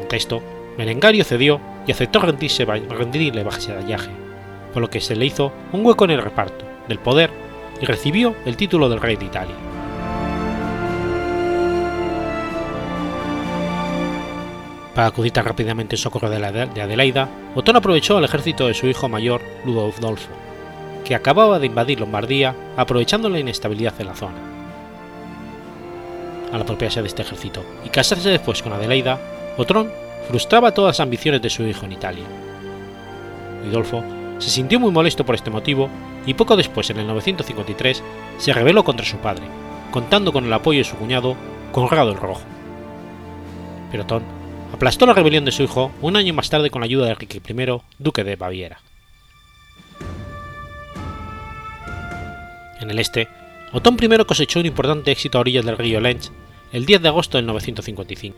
Ante 0.00 0.16
esto, 0.16 0.42
Berengario 0.76 1.24
cedió 1.24 1.60
y 1.86 1.92
aceptó 1.92 2.20
rendirse, 2.20 2.64
rendirle 2.64 3.42
vasallaje, 3.42 4.10
por 4.72 4.82
lo 4.82 4.90
que 4.90 5.00
se 5.00 5.16
le 5.16 5.26
hizo 5.26 5.52
un 5.72 5.84
hueco 5.84 6.04
en 6.04 6.12
el 6.12 6.22
reparto 6.22 6.64
del 6.88 6.98
poder 6.98 7.30
y 7.80 7.86
recibió 7.86 8.34
el 8.44 8.56
título 8.56 8.88
del 8.88 9.00
rey 9.00 9.16
de 9.16 9.26
Italia. 9.26 9.54
Para 14.94 15.08
acudir 15.08 15.32
rápidamente 15.34 15.96
en 15.96 15.98
socorro 15.98 16.28
de, 16.28 16.36
Adelaida, 16.36 17.28
Otón 17.54 17.76
aprovechó 17.76 18.18
el 18.18 18.24
ejército 18.24 18.66
de 18.66 18.74
su 18.74 18.86
hijo 18.86 19.08
mayor, 19.08 19.40
Ludolfo, 19.64 20.30
que 21.04 21.14
acababa 21.14 21.58
de 21.58 21.66
invadir 21.66 22.00
Lombardía 22.00 22.54
aprovechando 22.76 23.28
la 23.28 23.38
inestabilidad 23.38 23.94
de 23.94 24.04
la 24.04 24.14
zona 24.14 24.50
al 26.52 26.62
apropiarse 26.62 27.00
de 27.00 27.08
este 27.08 27.22
ejército 27.22 27.64
y 27.84 27.90
casarse 27.90 28.28
después 28.28 28.62
con 28.62 28.72
Adelaida, 28.72 29.18
Otrón 29.56 29.90
frustraba 30.28 30.72
todas 30.72 30.96
las 30.96 31.00
ambiciones 31.00 31.42
de 31.42 31.50
su 31.50 31.62
hijo 31.64 31.86
en 31.86 31.92
Italia. 31.92 32.24
Ridolfo 33.64 34.02
se 34.38 34.50
sintió 34.50 34.80
muy 34.80 34.90
molesto 34.90 35.24
por 35.24 35.34
este 35.34 35.50
motivo 35.50 35.88
y 36.26 36.34
poco 36.34 36.56
después, 36.56 36.90
en 36.90 36.98
el 36.98 37.06
953, 37.06 38.02
se 38.38 38.52
rebeló 38.52 38.84
contra 38.84 39.06
su 39.06 39.16
padre, 39.18 39.44
contando 39.90 40.32
con 40.32 40.44
el 40.44 40.52
apoyo 40.52 40.78
de 40.78 40.84
su 40.84 40.96
cuñado, 40.96 41.36
Conrado 41.72 42.10
el 42.10 42.16
Rojo. 42.16 42.42
Pero 43.90 44.02
Otón 44.02 44.22
aplastó 44.72 45.06
la 45.06 45.14
rebelión 45.14 45.44
de 45.44 45.52
su 45.52 45.62
hijo 45.62 45.92
un 46.00 46.16
año 46.16 46.34
más 46.34 46.50
tarde 46.50 46.70
con 46.70 46.80
la 46.80 46.86
ayuda 46.86 47.06
de 47.06 47.12
Enrique 47.12 47.40
I, 47.46 47.80
duque 47.98 48.24
de 48.24 48.36
Baviera. 48.36 48.78
En 52.80 52.90
el 52.90 52.98
este, 52.98 53.28
Otón 53.72 53.96
I 54.00 54.24
cosechó 54.24 54.60
un 54.60 54.66
importante 54.66 55.12
éxito 55.12 55.38
a 55.38 55.42
orillas 55.42 55.64
del 55.64 55.78
río 55.78 56.00
Lens 56.00 56.32
el 56.72 56.86
10 56.86 57.02
de 57.02 57.08
agosto 57.08 57.38
de 57.38 57.42
955. 57.42 58.36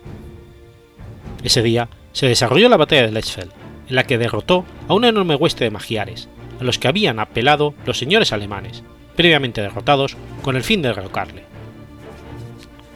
Ese 1.45 1.63
día 1.63 1.89
se 2.13 2.27
desarrolló 2.27 2.69
la 2.69 2.77
batalla 2.77 3.03
de 3.03 3.13
Lechfeld, 3.13 3.53
en 3.89 3.95
la 3.95 4.05
que 4.05 4.19
derrotó 4.19 4.65
a 4.89 4.95
una 4.95 5.09
enorme 5.09 5.35
hueste 5.35 5.65
de 5.65 5.71
magiares, 5.71 6.29
a 6.61 6.65
los 6.65 6.79
que 6.79 6.89
habían 6.89 7.19
apelado 7.19 7.75
los 7.85 7.99
señores 7.99 8.33
alemanes, 8.33 8.83
previamente 9.17 9.61
derrotados, 9.61 10.17
con 10.43 10.57
el 10.57 10.63
fin 10.63 10.83
de 10.83 10.89
derrocarle. 10.89 11.45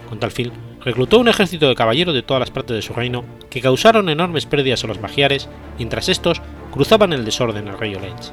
Con 0.08 0.20
tal 0.20 0.30
fin, 0.30 0.52
reclutó 0.80 1.18
un 1.18 1.28
ejército 1.28 1.68
de 1.68 1.74
caballeros 1.74 2.14
de 2.14 2.22
todas 2.22 2.40
las 2.40 2.50
partes 2.50 2.76
de 2.76 2.82
su 2.82 2.92
reino 2.92 3.24
que 3.50 3.60
causaron 3.60 4.08
enormes 4.08 4.46
pérdidas 4.46 4.84
a 4.84 4.86
los 4.86 5.00
magiares 5.00 5.48
mientras 5.78 6.08
estos 6.08 6.40
cruzaban 6.70 7.12
el 7.12 7.24
desorden 7.24 7.68
el 7.68 7.78
río 7.78 7.98
Lech. 7.98 8.32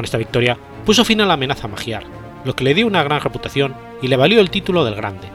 Con 0.00 0.06
esta 0.06 0.16
victoria 0.16 0.56
puso 0.86 1.04
fin 1.04 1.20
a 1.20 1.26
la 1.26 1.34
amenaza 1.34 1.68
magiar, 1.68 2.04
lo 2.46 2.56
que 2.56 2.64
le 2.64 2.72
dio 2.72 2.86
una 2.86 3.02
gran 3.02 3.20
reputación 3.20 3.74
y 4.00 4.08
le 4.08 4.16
valió 4.16 4.40
el 4.40 4.48
título 4.48 4.82
del 4.82 4.94
Grande. 4.94 5.28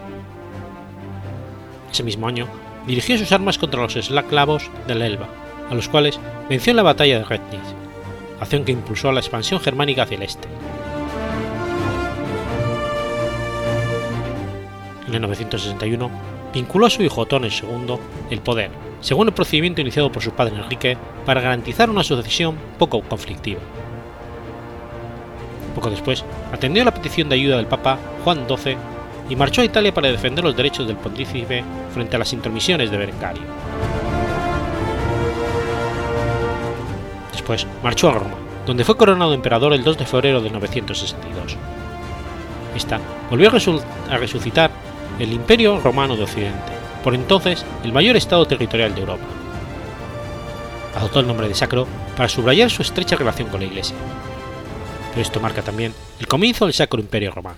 Ese 1.91 2.01
mismo 2.01 2.27
año 2.27 2.47
dirigió 2.87 3.15
sus 3.15 3.31
armas 3.31 3.59
contra 3.59 3.83
los 3.83 3.95
esclavos 3.95 4.71
del 4.87 5.03
Elba, 5.03 5.27
a 5.69 5.75
los 5.75 5.87
cuales 5.87 6.19
venció 6.49 6.71
en 6.71 6.77
la 6.77 6.81
batalla 6.81 7.19
de 7.19 7.25
Rednitz, 7.25 7.75
acción 8.39 8.65
que 8.65 8.71
impulsó 8.71 9.11
la 9.11 9.19
expansión 9.19 9.59
germánica 9.59 10.01
hacia 10.01 10.17
el 10.17 10.23
este. 10.23 10.47
En 15.07 15.13
el 15.13 15.21
961 15.21 16.09
vinculó 16.55 16.87
a 16.87 16.89
su 16.89 17.03
hijo 17.03 17.21
Otón 17.21 17.43
II 17.45 17.99
el 18.31 18.41
poder, 18.41 18.71
según 18.99 19.27
el 19.27 19.33
procedimiento 19.35 19.81
iniciado 19.81 20.11
por 20.11 20.23
su 20.23 20.31
padre 20.31 20.55
Enrique, 20.55 20.97
para 21.23 21.41
garantizar 21.41 21.91
una 21.91 22.03
sucesión 22.03 22.57
poco 22.79 23.01
conflictiva. 23.01 23.59
Poco 25.75 25.89
después, 25.89 26.23
atendió 26.53 26.81
a 26.81 26.85
la 26.85 26.93
petición 26.93 27.27
de 27.27 27.35
ayuda 27.35 27.57
del 27.57 27.67
Papa 27.67 27.99
Juan 28.23 28.47
XII 28.47 28.77
y 29.29 29.35
marchó 29.35 29.61
a 29.61 29.65
Italia 29.65 29.93
para 29.93 30.07
defender 30.09 30.43
los 30.43 30.55
derechos 30.55 30.87
del 30.87 30.95
pontífice 30.95 31.63
frente 31.93 32.15
a 32.15 32.19
las 32.19 32.31
intromisiones 32.31 32.89
de 32.89 32.97
Berengario. 32.97 33.43
Después 37.31 37.67
marchó 37.83 38.09
a 38.09 38.13
Roma, 38.13 38.35
donde 38.65 38.85
fue 38.85 38.97
coronado 38.97 39.33
emperador 39.33 39.73
el 39.73 39.83
2 39.83 39.97
de 39.97 40.05
febrero 40.05 40.41
de 40.41 40.49
962. 40.49 41.57
Esta 42.75 42.99
volvió 43.29 43.49
a 43.49 44.17
resucitar 44.17 44.71
el 45.19 45.33
Imperio 45.33 45.79
Romano 45.79 46.15
de 46.15 46.23
Occidente, 46.23 46.71
por 47.03 47.15
entonces 47.15 47.65
el 47.83 47.93
mayor 47.93 48.15
estado 48.15 48.45
territorial 48.45 48.95
de 48.95 49.01
Europa. 49.01 49.23
Adoptó 50.95 51.19
el 51.19 51.27
nombre 51.27 51.47
de 51.47 51.55
Sacro 51.55 51.85
para 52.15 52.29
subrayar 52.29 52.69
su 52.69 52.81
estrecha 52.81 53.17
relación 53.17 53.49
con 53.49 53.59
la 53.59 53.65
Iglesia. 53.65 53.95
Esto 55.15 55.39
marca 55.39 55.61
también 55.61 55.93
el 56.19 56.27
comienzo 56.27 56.65
del 56.65 56.73
Sacro 56.73 56.99
Imperio 56.99 57.31
Romano. 57.31 57.57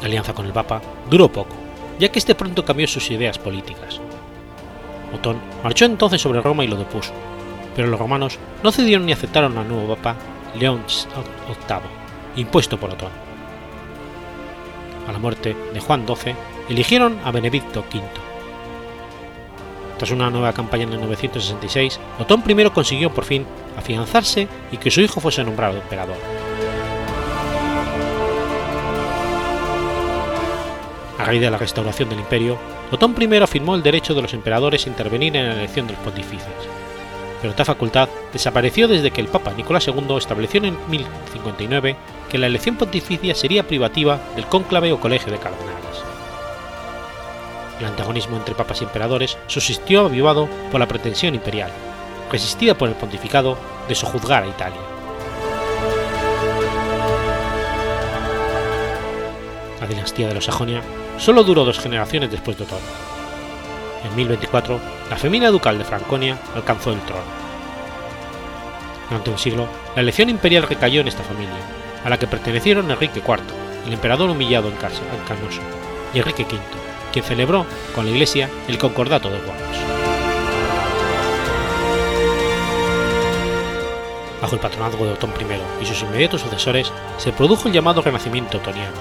La 0.00 0.06
alianza 0.06 0.34
con 0.34 0.46
el 0.46 0.52
Papa 0.52 0.80
duró 1.10 1.30
poco, 1.30 1.56
ya 1.98 2.10
que 2.10 2.20
este 2.20 2.36
pronto 2.36 2.64
cambió 2.64 2.86
sus 2.86 3.10
ideas 3.10 3.38
políticas. 3.38 4.00
Otón 5.12 5.40
marchó 5.64 5.84
entonces 5.84 6.20
sobre 6.20 6.40
Roma 6.40 6.64
y 6.64 6.68
lo 6.68 6.76
depuso, 6.76 7.12
pero 7.74 7.88
los 7.88 7.98
romanos 7.98 8.38
no 8.62 8.70
cedieron 8.70 9.04
ni 9.04 9.12
aceptaron 9.12 9.58
al 9.58 9.68
nuevo 9.68 9.96
Papa 9.96 10.16
León 10.56 10.84
VIII, 10.86 11.80
impuesto 12.36 12.78
por 12.78 12.90
Otón. 12.90 13.10
A 15.08 15.12
la 15.12 15.18
muerte 15.18 15.56
de 15.72 15.80
Juan 15.80 16.06
XII, 16.06 16.34
eligieron 16.68 17.18
a 17.24 17.32
Benedicto 17.32 17.84
V. 17.92 18.25
Tras 19.98 20.10
una 20.10 20.30
nueva 20.30 20.52
campaña 20.52 20.84
en 20.84 20.92
el 20.92 21.00
966, 21.00 21.98
Otón 22.18 22.42
I 22.46 22.70
consiguió 22.70 23.12
por 23.12 23.24
fin 23.24 23.46
afianzarse 23.76 24.46
y 24.70 24.76
que 24.76 24.90
su 24.90 25.00
hijo 25.00 25.20
fuese 25.20 25.42
nombrado 25.42 25.78
emperador. 25.78 26.16
A 31.18 31.24
raíz 31.24 31.40
de 31.40 31.50
la 31.50 31.58
restauración 31.58 32.10
del 32.10 32.20
imperio, 32.20 32.58
Otón 32.90 33.14
I 33.18 33.36
afirmó 33.36 33.74
el 33.74 33.82
derecho 33.82 34.14
de 34.14 34.22
los 34.22 34.34
emperadores 34.34 34.86
a 34.86 34.90
intervenir 34.90 35.34
en 35.36 35.48
la 35.48 35.54
elección 35.54 35.86
de 35.86 35.94
los 35.94 36.02
pontífices, 36.02 36.52
pero 37.40 37.50
esta 37.50 37.64
facultad 37.64 38.08
desapareció 38.32 38.88
desde 38.88 39.10
que 39.10 39.20
el 39.20 39.28
Papa 39.28 39.52
Nicolás 39.56 39.88
II 39.88 40.16
estableció 40.16 40.62
en 40.64 40.76
1059 40.88 41.96
que 42.30 42.38
la 42.38 42.46
elección 42.46 42.76
pontificia 42.76 43.34
sería 43.34 43.66
privativa 43.66 44.20
del 44.34 44.46
cónclave 44.46 44.92
o 44.92 45.00
colegio 45.00 45.32
de 45.32 45.38
cardenales. 45.38 45.85
El 47.78 47.86
antagonismo 47.86 48.36
entre 48.36 48.54
papas 48.54 48.80
y 48.80 48.84
emperadores 48.84 49.36
subsistió 49.46 50.06
avivado 50.06 50.48
por 50.70 50.80
la 50.80 50.88
pretensión 50.88 51.34
imperial, 51.34 51.70
resistida 52.30 52.74
por 52.74 52.88
el 52.88 52.94
pontificado, 52.94 53.58
de 53.88 53.94
sojuzgar 53.94 54.42
a 54.42 54.48
Italia. 54.48 54.80
La 59.80 59.86
dinastía 59.86 60.28
de 60.28 60.34
los 60.34 60.44
Sajonia 60.44 60.82
solo 61.18 61.44
duró 61.44 61.64
dos 61.64 61.78
generaciones 61.78 62.30
después 62.30 62.56
de 62.58 62.64
Otón. 62.64 62.80
En 64.04 64.16
1024, 64.16 64.80
la 65.10 65.16
familia 65.16 65.50
ducal 65.50 65.78
de 65.78 65.84
Franconia 65.84 66.38
alcanzó 66.54 66.92
el 66.92 67.00
trono. 67.00 67.22
Durante 69.08 69.30
un 69.30 69.38
siglo, 69.38 69.68
la 69.94 70.02
elección 70.02 70.30
imperial 70.30 70.64
recayó 70.64 71.00
en 71.00 71.08
esta 71.08 71.22
familia, 71.22 71.54
a 72.04 72.10
la 72.10 72.18
que 72.18 72.26
pertenecieron 72.26 72.90
Enrique 72.90 73.20
IV, 73.20 73.38
el 73.86 73.92
emperador 73.92 74.30
humillado 74.30 74.68
en 74.68 74.76
Canoso, 74.76 75.02
y 76.12 76.18
Enrique 76.18 76.44
V, 76.44 76.85
quien 77.16 77.24
celebró 77.24 77.64
con 77.94 78.04
la 78.04 78.10
Iglesia 78.10 78.50
el 78.68 78.76
Concordato 78.76 79.30
de 79.30 79.38
Worms. 79.38 79.78
Bajo 84.42 84.54
el 84.54 84.60
patronazgo 84.60 85.06
de 85.06 85.12
Otón 85.12 85.30
I 85.30 85.82
y 85.82 85.86
sus 85.86 86.02
inmediatos 86.02 86.42
sucesores, 86.42 86.92
se 87.16 87.32
produjo 87.32 87.68
el 87.68 87.74
llamado 87.74 88.02
Renacimiento 88.02 88.58
otoniano, 88.58 88.92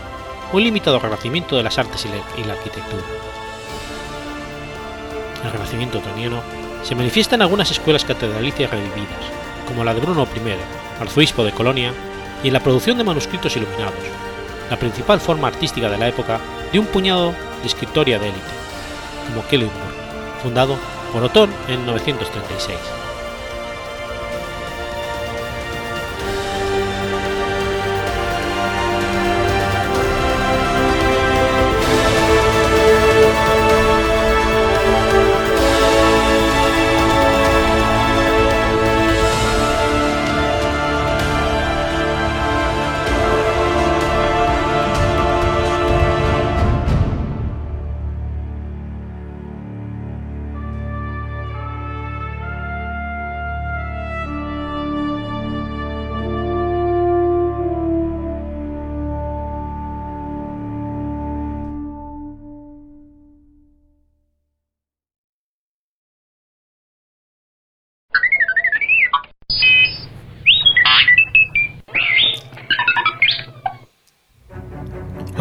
un 0.53 0.63
limitado 0.63 0.97
renacimiento 0.97 1.57
de 1.57 1.63
las 1.63 1.77
artes 1.77 2.05
y 2.05 2.43
la 2.45 2.53
arquitectura. 2.53 3.03
El 5.43 5.51
renacimiento 5.51 5.97
otoniano 5.97 6.39
se 6.83 6.95
manifiesta 6.95 7.35
en 7.35 7.41
algunas 7.41 7.69
escuelas 7.69 8.05
catedralicias 8.05 8.71
revividas, 8.71 9.25
como 9.67 9.83
la 9.83 9.93
de 9.93 9.99
Bruno 9.99 10.23
I, 10.23 11.01
arzobispo 11.01 11.43
de 11.43 11.51
Colonia, 11.51 11.91
y 12.45 12.47
en 12.47 12.53
la 12.53 12.61
producción 12.61 12.97
de 12.97 13.03
manuscritos 13.03 13.57
iluminados, 13.57 13.93
la 14.69 14.79
principal 14.79 15.19
forma 15.19 15.49
artística 15.49 15.89
de 15.89 15.97
la 15.97 16.07
época 16.07 16.39
de 16.71 16.79
un 16.79 16.85
puñado 16.85 17.33
de 17.65 17.69
escritoria 17.69 18.19
de 18.19 18.29
élite, 18.29 18.53
como 19.27 19.45
Kellenburg, 19.47 19.95
fundado 20.43 20.77
por 21.11 21.23
Otón 21.23 21.49
en 21.67 21.83
936. 21.85 22.94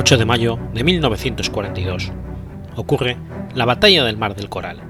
8 0.05 0.19
de 0.19 0.27
mayo 0.27 0.59
de 0.75 0.85
1942. 0.85 2.13
Ocurre 2.77 3.17
la 3.55 3.65
Batalla 3.65 4.05
del 4.05 4.19
Mar 4.19 4.37
del 4.37 4.51
Coral. 4.51 4.83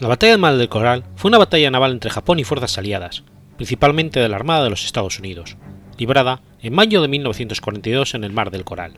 La 0.00 0.08
Batalla 0.08 0.32
del 0.32 0.40
Mar 0.42 0.58
del 0.58 0.68
Coral 0.68 1.04
fue 1.16 1.30
una 1.30 1.38
batalla 1.38 1.70
naval 1.70 1.92
entre 1.92 2.10
Japón 2.10 2.40
y 2.40 2.44
fuerzas 2.44 2.76
aliadas, 2.76 3.24
principalmente 3.56 4.20
de 4.20 4.28
la 4.28 4.36
Armada 4.36 4.64
de 4.64 4.68
los 4.68 4.84
Estados 4.84 5.18
Unidos, 5.18 5.56
librada 5.96 6.42
en 6.60 6.74
mayo 6.74 7.00
de 7.00 7.08
1942 7.08 8.12
en 8.12 8.24
el 8.24 8.32
Mar 8.32 8.50
del 8.50 8.64
Coral. 8.64 8.92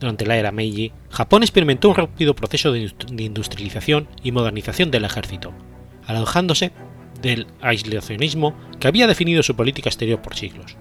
Durante 0.00 0.24
la 0.24 0.38
era 0.38 0.50
Meiji, 0.50 0.92
Japón 1.10 1.42
experimentó 1.42 1.90
un 1.90 1.96
rápido 1.96 2.34
proceso 2.34 2.72
de 2.72 3.22
industrialización 3.22 4.08
y 4.22 4.32
modernización 4.32 4.90
del 4.90 5.04
ejército, 5.04 5.52
alejándose 6.06 6.72
del 7.20 7.46
aislacionismo 7.60 8.54
que 8.78 8.88
había 8.88 9.06
definido 9.06 9.42
su 9.42 9.56
política 9.56 9.88
exterior 9.88 10.20
por 10.20 10.36
siglos. 10.36 10.76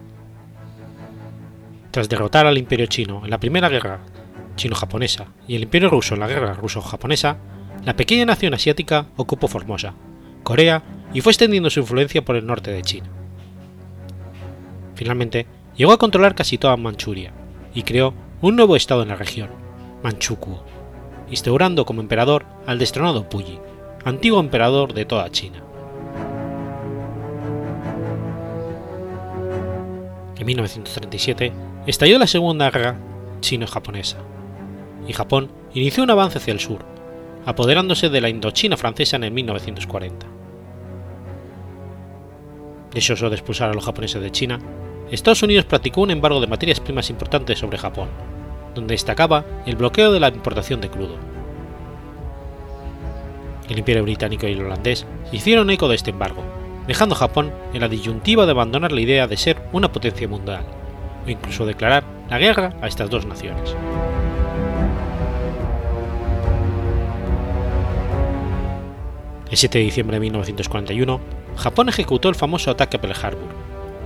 Tras 1.91 2.09
derrotar 2.09 2.47
al 2.47 2.57
imperio 2.57 2.87
chino 2.87 3.21
en 3.23 3.29
la 3.29 3.39
primera 3.39 3.69
guerra 3.69 4.01
chino-japonesa 4.55 5.27
y 5.47 5.55
el 5.55 5.63
imperio 5.63 5.89
ruso 5.89 6.13
en 6.13 6.19
la 6.19 6.27
guerra 6.27 6.53
ruso-japonesa, 6.53 7.37
la 7.85 7.95
pequeña 7.95 8.25
nación 8.25 8.53
asiática 8.53 9.07
ocupó 9.15 9.47
Formosa, 9.47 9.93
Corea 10.43 10.83
y 11.13 11.21
fue 11.21 11.31
extendiendo 11.31 11.69
su 11.69 11.79
influencia 11.79 12.23
por 12.23 12.35
el 12.35 12.45
norte 12.45 12.71
de 12.71 12.81
China. 12.81 13.09
Finalmente, 14.95 15.47
llegó 15.75 15.91
a 15.91 15.97
controlar 15.97 16.35
casi 16.35 16.57
toda 16.57 16.77
Manchuria 16.77 17.33
y 17.73 17.83
creó 17.83 18.13
un 18.41 18.55
nuevo 18.55 18.75
estado 18.75 19.03
en 19.03 19.09
la 19.09 19.15
región, 19.15 19.49
Manchukuo, 20.03 20.63
instaurando 21.29 21.85
como 21.85 22.01
emperador 22.01 22.45
al 22.67 22.79
destronado 22.79 23.29
Puyi, 23.29 23.59
antiguo 24.05 24.39
emperador 24.39 24.93
de 24.93 25.05
toda 25.05 25.29
China. 25.31 25.63
En 30.37 30.45
1937 30.45 31.53
estalló 31.87 32.19
la 32.19 32.27
Segunda 32.27 32.69
Guerra 32.69 32.97
Chino-Japonesa, 33.39 34.17
y 35.07 35.13
Japón 35.13 35.51
inició 35.73 36.03
un 36.03 36.09
avance 36.09 36.37
hacia 36.37 36.53
el 36.53 36.59
sur, 36.59 36.79
apoderándose 37.45 38.09
de 38.09 38.21
la 38.21 38.29
Indochina 38.29 38.75
francesa 38.75 39.15
en 39.15 39.23
el 39.23 39.31
1940. 39.31 40.27
Deseoso 42.93 43.29
de 43.29 43.35
expulsar 43.35 43.69
a 43.69 43.73
los 43.73 43.85
japoneses 43.85 44.21
de 44.21 44.31
China, 44.31 44.59
Estados 45.11 45.43
Unidos 45.43 45.65
practicó 45.65 46.01
un 46.01 46.11
embargo 46.11 46.41
de 46.41 46.47
materias 46.47 46.79
primas 46.79 47.09
importantes 47.09 47.59
sobre 47.59 47.77
Japón, 47.77 48.09
donde 48.75 48.93
destacaba 48.93 49.45
el 49.65 49.75
bloqueo 49.75 50.11
de 50.11 50.19
la 50.19 50.27
importación 50.27 50.81
de 50.81 50.89
crudo. 50.89 51.17
El 53.69 53.79
Imperio 53.79 54.03
británico 54.03 54.47
y 54.47 54.51
el 54.51 54.65
holandés 54.65 55.05
hicieron 55.31 55.69
eco 55.69 55.87
de 55.87 55.95
este 55.95 56.11
embargo, 56.11 56.43
dejando 56.87 57.15
a 57.15 57.19
Japón 57.19 57.53
en 57.73 57.81
la 57.81 57.87
disyuntiva 57.87 58.45
de 58.45 58.51
abandonar 58.51 58.91
la 58.91 59.01
idea 59.01 59.27
de 59.27 59.37
ser 59.37 59.61
una 59.71 59.91
potencia 59.91 60.27
mundial, 60.27 60.65
o 61.25 61.29
incluso 61.29 61.65
declarar 61.65 62.03
la 62.29 62.39
guerra 62.39 62.73
a 62.81 62.87
estas 62.87 63.09
dos 63.09 63.25
naciones. 63.25 63.75
El 69.49 69.57
7 69.57 69.77
de 69.77 69.83
diciembre 69.83 70.15
de 70.15 70.21
1941, 70.21 71.21
Japón 71.57 71.87
ejecutó 71.87 72.27
el 72.27 72.35
famoso 72.35 72.71
ataque 72.71 72.97
a 72.97 73.01
Pearl 73.01 73.15
Harbor, 73.23 73.49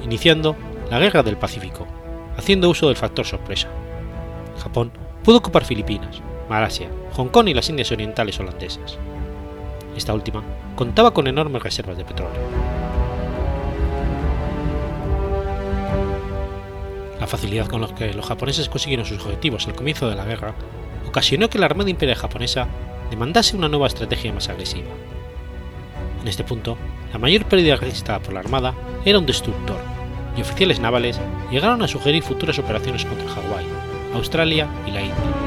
iniciando 0.04 0.56
la 0.92 1.00
Guerra 1.00 1.24
del 1.24 1.38
Pacífico, 1.38 1.88
haciendo 2.38 2.70
uso 2.70 2.88
del 2.88 2.98
factor 2.98 3.26
sorpresa. 3.26 3.70
Japón 4.62 4.92
pudo 5.24 5.38
ocupar 5.38 5.64
Filipinas, 5.64 6.22
Malasia, 6.50 6.90
Hong 7.14 7.30
Kong 7.30 7.48
y 7.48 7.54
las 7.54 7.70
Indias 7.70 7.92
Orientales 7.92 8.40
holandesas. 8.40 8.98
Esta 9.98 10.14
última 10.14 10.44
contaba 10.76 11.12
con 11.12 11.26
enormes 11.26 11.64
reservas 11.64 11.98
de 11.98 12.06
petróleo. 12.06 12.40
La 17.20 17.26
facilidad 17.26 17.68
con 17.68 17.82
la 17.82 17.94
que 17.94 18.14
los 18.14 18.28
japoneses 18.28 18.70
consiguieron 18.70 19.08
sus 19.08 19.26
objetivos 19.26 19.68
al 19.68 19.76
comienzo 19.76 20.08
de 20.08 20.16
la 20.16 20.24
guerra 20.24 20.54
ocasionó 21.08 21.50
que 21.50 21.58
la 21.58 21.66
Armada 21.66 21.90
Imperial 21.90 22.18
japonesa 22.18 22.68
demandase 23.10 23.58
una 23.58 23.70
nueva 23.70 23.88
estrategia 23.88 24.32
más 24.32 24.50
agresiva. 24.50 24.92
En 26.22 26.28
este 26.28 26.44
punto, 26.44 26.78
la 27.12 27.18
mayor 27.18 27.46
pérdida 27.46 27.76
registrada 27.76 28.20
por 28.20 28.34
la 28.34 28.42
Armada 28.42 28.76
era 29.04 29.18
un 29.18 29.26
destructor, 29.26 29.80
y 30.38 30.42
oficiales 30.42 30.80
navales 30.80 31.20
llegaron 31.50 31.82
a 31.82 31.88
sugerir 31.88 32.22
futuras 32.22 32.60
operaciones 32.60 33.04
contra 33.04 33.30
Hawái, 33.30 33.66
Australia 34.14 34.68
y 34.86 34.92
la 34.92 35.02
India. 35.02 35.47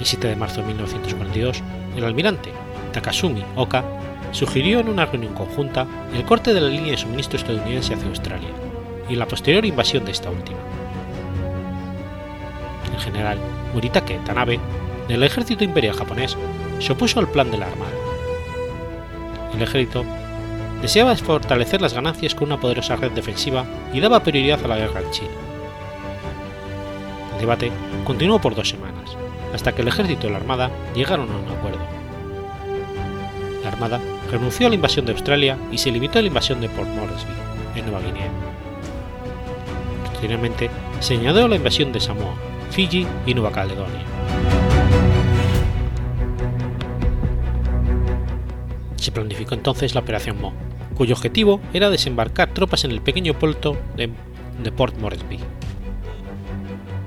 El 0.00 0.06
7 0.06 0.28
de 0.28 0.36
marzo 0.36 0.62
de 0.62 0.68
1942, 0.68 1.62
el 1.96 2.04
almirante 2.04 2.50
Takasumi 2.92 3.44
Oka 3.54 3.84
sugirió 4.32 4.80
en 4.80 4.88
una 4.88 5.04
reunión 5.04 5.34
conjunta 5.34 5.86
el 6.14 6.24
corte 6.24 6.54
de 6.54 6.60
la 6.60 6.68
línea 6.68 6.92
de 6.92 6.96
suministro 6.96 7.38
estadounidense 7.38 7.94
hacia 7.94 8.08
Australia 8.08 8.48
y 9.10 9.16
la 9.16 9.26
posterior 9.26 9.64
invasión 9.64 10.04
de 10.06 10.12
esta 10.12 10.30
última. 10.30 10.58
El 12.94 13.00
general 13.00 13.38
Muritake 13.74 14.18
Tanabe, 14.24 14.58
del 15.06 15.22
ejército 15.22 15.64
imperial 15.64 15.96
japonés, 15.96 16.36
se 16.78 16.92
opuso 16.92 17.20
al 17.20 17.28
plan 17.28 17.50
de 17.50 17.58
la 17.58 17.66
Armada. 17.66 17.92
El 19.54 19.60
ejército 19.60 20.04
deseaba 20.80 21.14
fortalecer 21.16 21.82
las 21.82 21.92
ganancias 21.92 22.34
con 22.34 22.48
una 22.48 22.60
poderosa 22.60 22.96
red 22.96 23.12
defensiva 23.12 23.66
y 23.92 24.00
daba 24.00 24.22
prioridad 24.22 24.64
a 24.64 24.68
la 24.68 24.78
guerra 24.78 25.02
en 25.02 25.10
China. 25.10 25.30
El 27.34 27.40
debate 27.40 27.70
continuó 28.04 28.40
por 28.40 28.54
dos 28.54 28.68
semanas, 28.68 28.89
hasta 29.54 29.72
que 29.72 29.82
el 29.82 29.88
ejército 29.88 30.26
y 30.26 30.30
la 30.30 30.38
Armada 30.38 30.70
llegaron 30.94 31.30
a 31.30 31.36
un 31.36 31.48
acuerdo. 31.48 31.80
La 33.62 33.68
Armada 33.68 34.00
renunció 34.30 34.66
a 34.66 34.70
la 34.70 34.76
invasión 34.76 35.06
de 35.06 35.12
Australia 35.12 35.58
y 35.70 35.78
se 35.78 35.90
limitó 35.90 36.18
a 36.18 36.22
la 36.22 36.28
invasión 36.28 36.60
de 36.60 36.68
Port 36.68 36.88
Moresby, 36.88 37.32
en 37.76 37.84
Nueva 37.84 38.00
Guinea. 38.00 38.30
Posteriormente, 40.10 40.70
se 41.00 41.14
añadió 41.14 41.48
la 41.48 41.56
invasión 41.56 41.92
de 41.92 42.00
Samoa, 42.00 42.34
Fiji 42.70 43.06
y 43.26 43.34
Nueva 43.34 43.52
Caledonia. 43.52 44.04
Se 48.96 49.12
planificó 49.12 49.54
entonces 49.54 49.94
la 49.94 50.02
Operación 50.02 50.40
Mo, 50.40 50.52
cuyo 50.94 51.14
objetivo 51.14 51.60
era 51.72 51.88
desembarcar 51.88 52.52
tropas 52.52 52.84
en 52.84 52.90
el 52.90 53.00
pequeño 53.00 53.32
puerto 53.32 53.78
de, 53.96 54.10
Port 54.72 54.98
Moresby. 54.98 55.38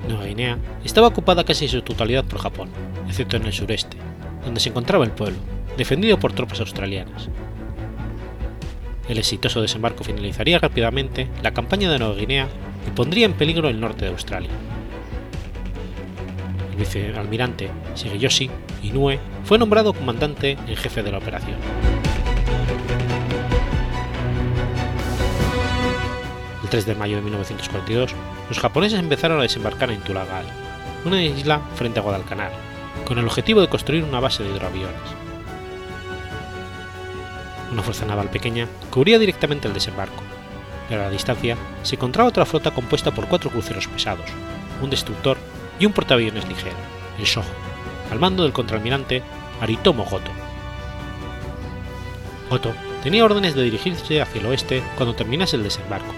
Nueva 0.07 0.25
Guinea 0.25 0.57
estaba 0.83 1.07
ocupada 1.07 1.43
casi 1.43 1.65
en 1.65 1.71
su 1.71 1.81
totalidad 1.81 2.25
por 2.25 2.39
Japón, 2.39 2.69
excepto 3.07 3.37
en 3.37 3.45
el 3.45 3.53
sureste, 3.53 3.97
donde 4.43 4.59
se 4.59 4.69
encontraba 4.69 5.05
el 5.05 5.11
pueblo, 5.11 5.37
defendido 5.77 6.19
por 6.19 6.33
tropas 6.33 6.59
australianas. 6.59 7.29
El 9.07 9.17
exitoso 9.17 9.61
desembarco 9.61 10.03
finalizaría 10.03 10.59
rápidamente 10.59 11.27
la 11.41 11.51
campaña 11.51 11.91
de 11.91 11.99
Nueva 11.99 12.15
Guinea 12.15 12.47
y 12.87 12.91
pondría 12.91 13.25
en 13.25 13.33
peligro 13.33 13.69
el 13.69 13.79
norte 13.79 14.05
de 14.05 14.11
Australia. 14.11 14.49
El 16.71 16.77
vicealmirante 16.77 17.69
Shigeyoshi 17.95 18.49
Inoue 18.83 19.19
fue 19.43 19.59
nombrado 19.59 19.93
comandante 19.93 20.57
en 20.67 20.75
jefe 20.75 21.03
de 21.03 21.11
la 21.11 21.19
operación. 21.19 21.57
El 26.63 26.69
3 26.69 26.85
de 26.85 26.95
mayo 26.95 27.17
de 27.17 27.21
1942, 27.21 28.15
los 28.49 28.59
japoneses 28.59 28.99
empezaron 28.99 29.39
a 29.39 29.43
desembarcar 29.43 29.91
en 29.91 30.01
Tulagal, 30.01 30.45
una 31.05 31.21
isla 31.21 31.61
frente 31.75 31.99
a 31.99 32.03
Guadalcanal, 32.03 32.51
con 33.05 33.17
el 33.17 33.25
objetivo 33.25 33.61
de 33.61 33.69
construir 33.69 34.03
una 34.03 34.19
base 34.19 34.43
de 34.43 34.49
hidroaviones. 34.49 34.95
Una 37.71 37.81
fuerza 37.81 38.05
naval 38.05 38.29
pequeña 38.29 38.67
cubría 38.89 39.19
directamente 39.19 39.67
el 39.67 39.73
desembarco, 39.73 40.23
pero 40.87 41.01
a 41.01 41.05
la 41.05 41.11
distancia 41.11 41.57
se 41.81 41.95
encontraba 41.95 42.29
otra 42.29 42.45
flota 42.45 42.71
compuesta 42.71 43.11
por 43.11 43.27
cuatro 43.27 43.49
cruceros 43.49 43.87
pesados, 43.87 44.29
un 44.81 44.89
destructor 44.89 45.37
y 45.79 45.85
un 45.85 45.93
portaaviones 45.93 46.47
ligero, 46.47 46.75
el 47.17 47.25
Shoho, 47.25 47.45
al 48.11 48.19
mando 48.19 48.43
del 48.43 48.53
contraalmirante 48.53 49.23
Aritomo 49.59 50.05
Goto. 50.05 50.31
Goto 52.49 52.73
tenía 53.01 53.25
órdenes 53.25 53.55
de 53.55 53.63
dirigirse 53.63 54.21
hacia 54.21 54.39
el 54.39 54.47
oeste 54.47 54.83
cuando 54.95 55.15
terminase 55.15 55.55
el 55.55 55.63
desembarco, 55.63 56.13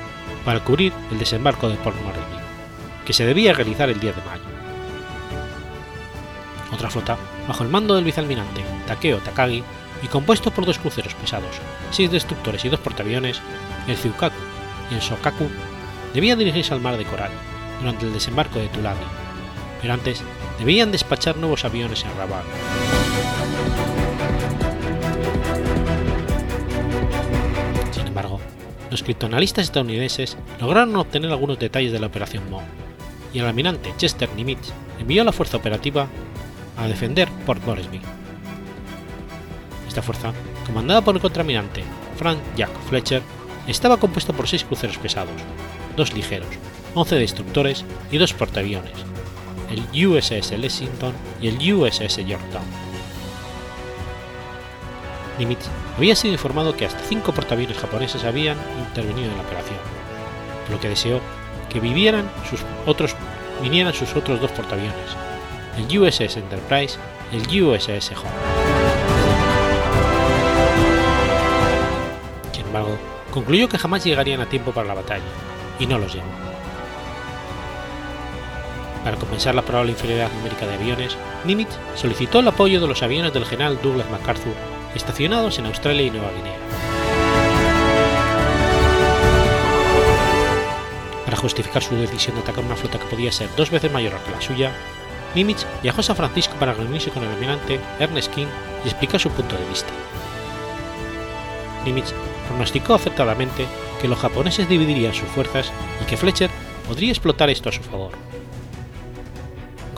para 0.46 0.64
cubrir 0.64 0.94
el 1.12 1.20
desembarco 1.20 1.68
de 1.68 1.76
Port 1.76 1.98
Moresby, 2.02 2.38
que 3.06 3.14
se 3.14 3.26
debía 3.26 3.54
realizar 3.54 3.90
el 3.90 4.00
10 4.00 4.16
de 4.16 4.22
mayo. 4.22 4.44
Otra 6.72 6.90
flota, 6.90 7.18
bajo 7.48 7.64
el 7.64 7.70
mando 7.70 7.96
del 7.96 8.04
vicealmirante 8.04 8.64
Takeo 8.88 9.18
Takagi 9.18 9.64
y 10.04 10.08
compuesto 10.08 10.52
por 10.52 10.66
dos 10.66 10.78
cruceros 10.78 11.16
pesados, 11.16 11.56
seis 11.92 12.12
destructores 12.12 12.64
y 12.64 12.70
dos 12.70 12.80
portaaviones, 12.80 13.42
el 13.88 13.96
Tsukaku 13.96 14.36
y 14.92 14.96
el 14.96 15.02
Shokaku, 15.02 15.50
debía 16.14 16.36
dirigirse 16.36 16.74
al 16.74 16.82
mar 16.82 16.98
de 16.98 17.06
Coral 17.06 17.32
durante 17.80 18.06
el 18.06 18.14
desembarco 18.14 18.60
de 18.60 18.68
Tulagi, 18.68 19.04
pero 19.82 19.94
antes 19.94 20.22
debían 20.60 20.92
despachar 20.92 21.38
nuevos 21.38 21.66
aviones 21.66 22.04
en 22.04 22.16
Rabat. 22.18 22.44
Los 28.96 29.04
criptoanalistas 29.04 29.66
estadounidenses 29.66 30.38
lograron 30.62 30.96
obtener 30.96 31.30
algunos 31.30 31.60
detalles 31.60 31.92
de 31.92 32.00
la 32.00 32.08
operación 32.08 32.50
Mo, 32.50 32.62
y 33.34 33.40
el 33.40 33.46
almirante 33.46 33.94
Chester 33.98 34.30
Nimitz 34.38 34.72
envió 34.98 35.22
a 35.22 35.26
la 35.26 35.34
fuerza 35.34 35.58
operativa 35.58 36.08
a 36.78 36.88
defender 36.88 37.28
Port 37.46 37.62
Moresby. 37.66 38.00
Esta 39.86 40.02
fuerza, 40.02 40.32
comandada 40.66 41.02
por 41.02 41.14
el 41.14 41.22
contraalmirante 41.22 41.84
Frank 42.16 42.38
Jack 42.56 42.72
Fletcher, 42.88 43.22
estaba 43.68 43.98
compuesta 43.98 44.32
por 44.32 44.48
seis 44.48 44.64
cruceros 44.64 44.98
pesados, 44.98 45.42
dos 45.98 46.14
ligeros, 46.14 46.48
11 46.94 47.18
destructores 47.18 47.84
y 48.12 48.18
dos 48.18 48.32
portaaviones, 48.32 48.94
el 49.72 50.08
USS 50.08 50.58
Lexington 50.58 51.12
y 51.42 51.50
el 51.50 51.74
USS 51.74 52.26
Yorktown. 52.26 52.85
Nimitz 55.38 55.68
había 55.98 56.16
sido 56.16 56.34
informado 56.34 56.76
que 56.76 56.86
hasta 56.86 57.00
cinco 57.00 57.34
portaaviones 57.34 57.78
japoneses 57.78 58.24
habían 58.24 58.58
intervenido 58.80 59.30
en 59.30 59.38
la 59.38 59.44
operación, 59.44 59.80
por 60.64 60.76
lo 60.76 60.80
que 60.80 60.90
deseó 60.90 61.20
que 61.70 61.80
vivieran 61.80 62.30
sus 62.50 62.62
otros, 62.86 63.16
vinieran 63.62 63.94
sus 63.94 64.16
otros 64.16 64.40
dos 64.40 64.52
portaaviones, 64.52 64.96
el 65.78 66.00
USS 66.00 66.38
Enterprise 66.38 66.98
y 67.32 67.38
el 67.38 67.64
USS 67.64 68.12
Hawk. 68.12 68.32
Sin 72.54 72.66
embargo, 72.66 72.98
concluyó 73.32 73.68
que 73.68 73.78
jamás 73.78 74.06
llegarían 74.06 74.40
a 74.40 74.46
tiempo 74.46 74.72
para 74.72 74.88
la 74.88 74.94
batalla, 74.94 75.24
y 75.80 75.88
no 75.88 75.98
los 75.98 76.14
llamó. 76.14 76.32
Para 79.04 79.18
compensar 79.18 79.54
la 79.54 79.62
probable 79.62 79.92
inferioridad 79.92 80.32
numérica 80.32 80.66
de 80.66 80.76
aviones, 80.76 81.18
Nimitz 81.44 81.78
solicitó 81.96 82.40
el 82.40 82.48
apoyo 82.48 82.80
de 82.80 82.88
los 82.88 83.04
aviones 83.04 83.34
del 83.34 83.46
general 83.46 83.80
Douglas 83.84 84.10
MacArthur 84.10 84.75
estacionados 84.96 85.60
en 85.60 85.66
Australia 85.66 86.04
y 86.04 86.12
Nueva 86.12 86.32
Guinea. 86.32 86.58
Para 91.26 91.38
justificar 91.38 91.84
su 91.84 91.96
decisión 91.96 92.36
de 92.36 92.42
atacar 92.42 92.64
una 92.64 92.76
flota 92.76 93.00
que 93.00 93.06
podía 93.06 93.32
ser 93.32 93.50
dos 93.56 93.70
veces 93.70 93.92
mayor 93.92 94.14
que 94.24 94.32
la 94.32 94.42
suya, 94.42 94.72
Nimitz 95.34 95.66
viajó 95.82 96.02
a 96.02 96.04
San 96.04 96.16
Francisco 96.16 96.56
para 96.60 96.74
reunirse 96.74 97.12
con 97.12 97.24
el 97.24 97.30
almirante 97.30 97.80
Ernest 98.00 98.34
King 98.34 98.48
y 98.84 98.88
explicar 98.88 99.20
su 99.20 99.30
punto 99.32 99.58
de 99.58 99.68
vista. 99.68 99.90
Nimitz 101.84 102.14
pronosticó 102.48 102.94
acertadamente 102.94 103.66
que 104.02 104.08
los 104.08 104.20
japoneses 104.20 104.70
dividirían 104.70 105.14
sus 105.14 105.30
fuerzas 105.30 105.72
y 106.02 106.06
que 106.06 106.18
Fletcher 106.18 106.50
podría 106.88 107.10
explotar 107.10 107.50
esto 107.50 107.70
a 107.70 107.72
su 107.74 107.82
favor. 107.82 108.12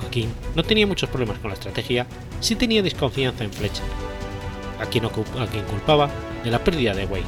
King 0.10 0.28
no 0.56 0.64
tenía 0.64 0.88
muchos 0.88 1.10
problemas 1.10 1.40
con 1.40 1.50
la 1.50 1.56
estrategia, 1.56 2.08
sí 2.40 2.56
tenía 2.56 2.82
desconfianza 2.82 3.44
en 3.44 3.52
Fletcher, 3.52 3.86
a 4.80 4.86
quien, 4.86 5.06
a 5.06 5.48
quien 5.48 5.66
culpaba 5.66 6.10
de 6.44 6.52
la 6.52 6.64
pérdida 6.64 6.94
de 6.94 7.06
Wake. 7.06 7.26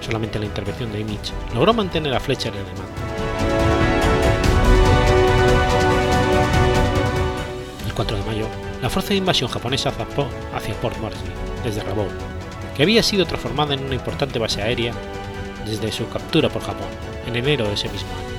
Solamente 0.00 0.38
la 0.38 0.46
intervención 0.46 0.92
de 0.92 1.00
Image 1.00 1.32
logró 1.54 1.74
mantener 1.74 2.14
a 2.14 2.20
Fletcher 2.20 2.52
en 2.52 2.60
el 2.60 2.66
mando. 2.66 2.82
El 7.86 7.94
4 7.94 8.16
de 8.16 8.24
mayo, 8.24 8.46
la 8.82 8.90
fuerza 8.90 9.10
de 9.10 9.16
invasión 9.16 9.50
japonesa 9.50 9.90
zarpó 9.90 10.26
hacia 10.54 10.74
Port 10.80 10.98
Moresby, 10.98 11.30
desde 11.64 11.82
Rabaul, 11.82 12.10
que 12.76 12.82
había 12.82 13.02
sido 13.02 13.26
transformada 13.26 13.74
en 13.74 13.84
una 13.84 13.94
importante 13.94 14.38
base 14.38 14.62
aérea 14.62 14.92
desde 15.64 15.90
su 15.90 16.08
captura 16.08 16.48
por 16.48 16.62
Japón 16.62 16.88
en 17.26 17.34
enero 17.34 17.66
de 17.66 17.74
ese 17.74 17.88
mismo 17.88 18.08
año 18.10 18.36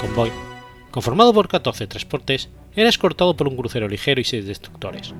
convoy, 0.00 0.32
conformado 0.90 1.34
por 1.34 1.48
14 1.48 1.86
transportes, 1.86 2.48
era 2.74 2.88
escortado 2.88 3.36
por 3.36 3.48
un 3.48 3.56
crucero 3.56 3.88
ligero 3.88 4.20
y 4.20 4.24
seis 4.24 4.46
destructores. 4.46 5.14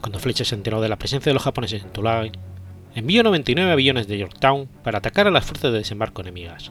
Cuando 0.00 0.18
Fletcher 0.18 0.46
se 0.46 0.54
enteró 0.54 0.80
de 0.80 0.88
la 0.88 0.96
presencia 0.96 1.30
de 1.30 1.34
los 1.34 1.42
japoneses 1.42 1.82
en 1.82 1.90
Tulagi, 1.90 2.32
envió 2.94 3.22
99 3.22 3.72
aviones 3.72 4.06
de 4.06 4.18
Yorktown 4.18 4.68
para 4.82 4.98
atacar 4.98 5.26
a 5.26 5.30
las 5.30 5.44
fuerzas 5.44 5.72
de 5.72 5.78
desembarco 5.78 6.22
enemigas. 6.22 6.70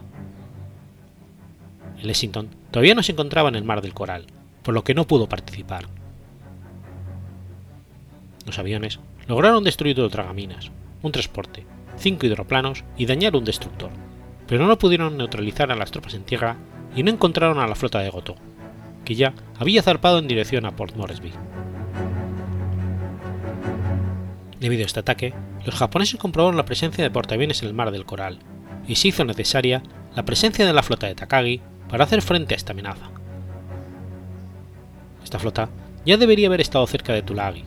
El 2.00 2.08
Lexington 2.08 2.50
todavía 2.72 2.96
no 2.96 3.04
se 3.04 3.12
encontraba 3.12 3.50
en 3.50 3.56
el 3.56 3.64
mar 3.64 3.82
del 3.82 3.94
Coral, 3.94 4.26
por 4.62 4.74
lo 4.74 4.84
que 4.84 4.94
no 4.94 5.08
pudo 5.08 5.28
participar. 5.28 5.86
Los 8.46 8.60
aviones 8.60 9.00
lograron 9.28 9.64
destruir 9.64 9.96
dos 9.96 10.12
dragaminas, 10.12 10.72
un 11.02 11.12
transporte, 11.12 11.66
cinco 11.98 12.26
hidroplanos 12.26 12.84
y 12.98 13.06
dañar 13.06 13.36
un 13.36 13.46
destructor, 13.46 13.92
pero 14.48 14.68
no 14.68 14.78
pudieron 14.78 15.18
neutralizar 15.18 15.72
a 15.72 15.76
las 15.76 15.92
tropas 15.92 16.14
en 16.14 16.24
tierra 16.24 16.58
y 16.96 17.04
no 17.04 17.12
encontraron 17.12 17.60
a 17.60 17.68
la 17.68 17.76
flota 17.76 18.00
de 18.00 18.10
Goto, 18.10 18.36
que 19.06 19.16
ya 19.16 19.34
había 19.58 19.82
zarpado 19.82 20.20
en 20.20 20.28
dirección 20.28 20.66
a 20.66 20.76
Port 20.76 20.96
Moresby. 20.96 21.32
Debido 24.60 24.84
a 24.84 24.86
este 24.86 25.00
ataque, 25.00 25.34
los 25.66 25.76
japoneses 25.76 26.20
comprobaron 26.20 26.58
la 26.58 26.66
presencia 26.66 27.04
de 27.04 27.12
portaaviones 27.12 27.62
en 27.62 27.68
el 27.68 27.74
mar 27.74 27.92
del 27.92 28.06
Coral, 28.06 28.40
y 28.88 28.96
se 28.96 29.10
hizo 29.10 29.26
necesaria 29.26 29.84
la 30.16 30.24
presencia 30.24 30.66
de 30.66 30.74
la 30.74 30.84
flota 30.84 31.08
de 31.08 31.16
Takagi 31.16 31.62
para 31.90 32.04
hacer 32.04 32.22
frente 32.22 32.54
a 32.54 32.58
esta 32.58 32.74
amenaza. 32.74 33.10
Esta 35.24 35.40
flota 35.40 35.70
ya 36.06 36.18
debería 36.18 36.48
haber 36.48 36.62
estado 36.62 36.86
cerca 36.88 37.14
de 37.14 37.22
Tulagi, 37.22 37.64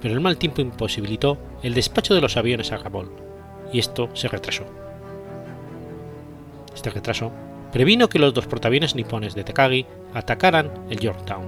pero 0.00 0.14
el 0.14 0.20
mal 0.20 0.36
tiempo 0.36 0.60
imposibilitó 0.60 1.38
el 1.62 1.74
despacho 1.74 2.14
de 2.14 2.20
los 2.20 2.36
aviones 2.36 2.72
a 2.72 2.78
Gabol, 2.78 3.10
y 3.72 3.78
esto 3.78 4.10
se 4.14 4.28
retrasó. 4.28 4.81
Este 6.74 6.90
retraso 6.90 7.32
previno 7.72 8.08
que 8.08 8.18
los 8.18 8.34
dos 8.34 8.46
portaaviones 8.46 8.94
nipones 8.94 9.34
de 9.34 9.44
Takagi 9.44 9.86
atacaran 10.14 10.70
el 10.90 10.98
Yorktown. 10.98 11.44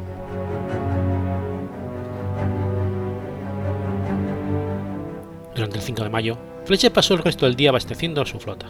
Durante 5.54 5.76
el 5.76 5.82
5 5.82 6.02
de 6.02 6.08
mayo, 6.10 6.38
Fletcher 6.64 6.92
pasó 6.92 7.14
el 7.14 7.22
resto 7.22 7.46
del 7.46 7.56
día 7.56 7.70
abasteciendo 7.70 8.22
a 8.22 8.26
su 8.26 8.40
flota, 8.40 8.66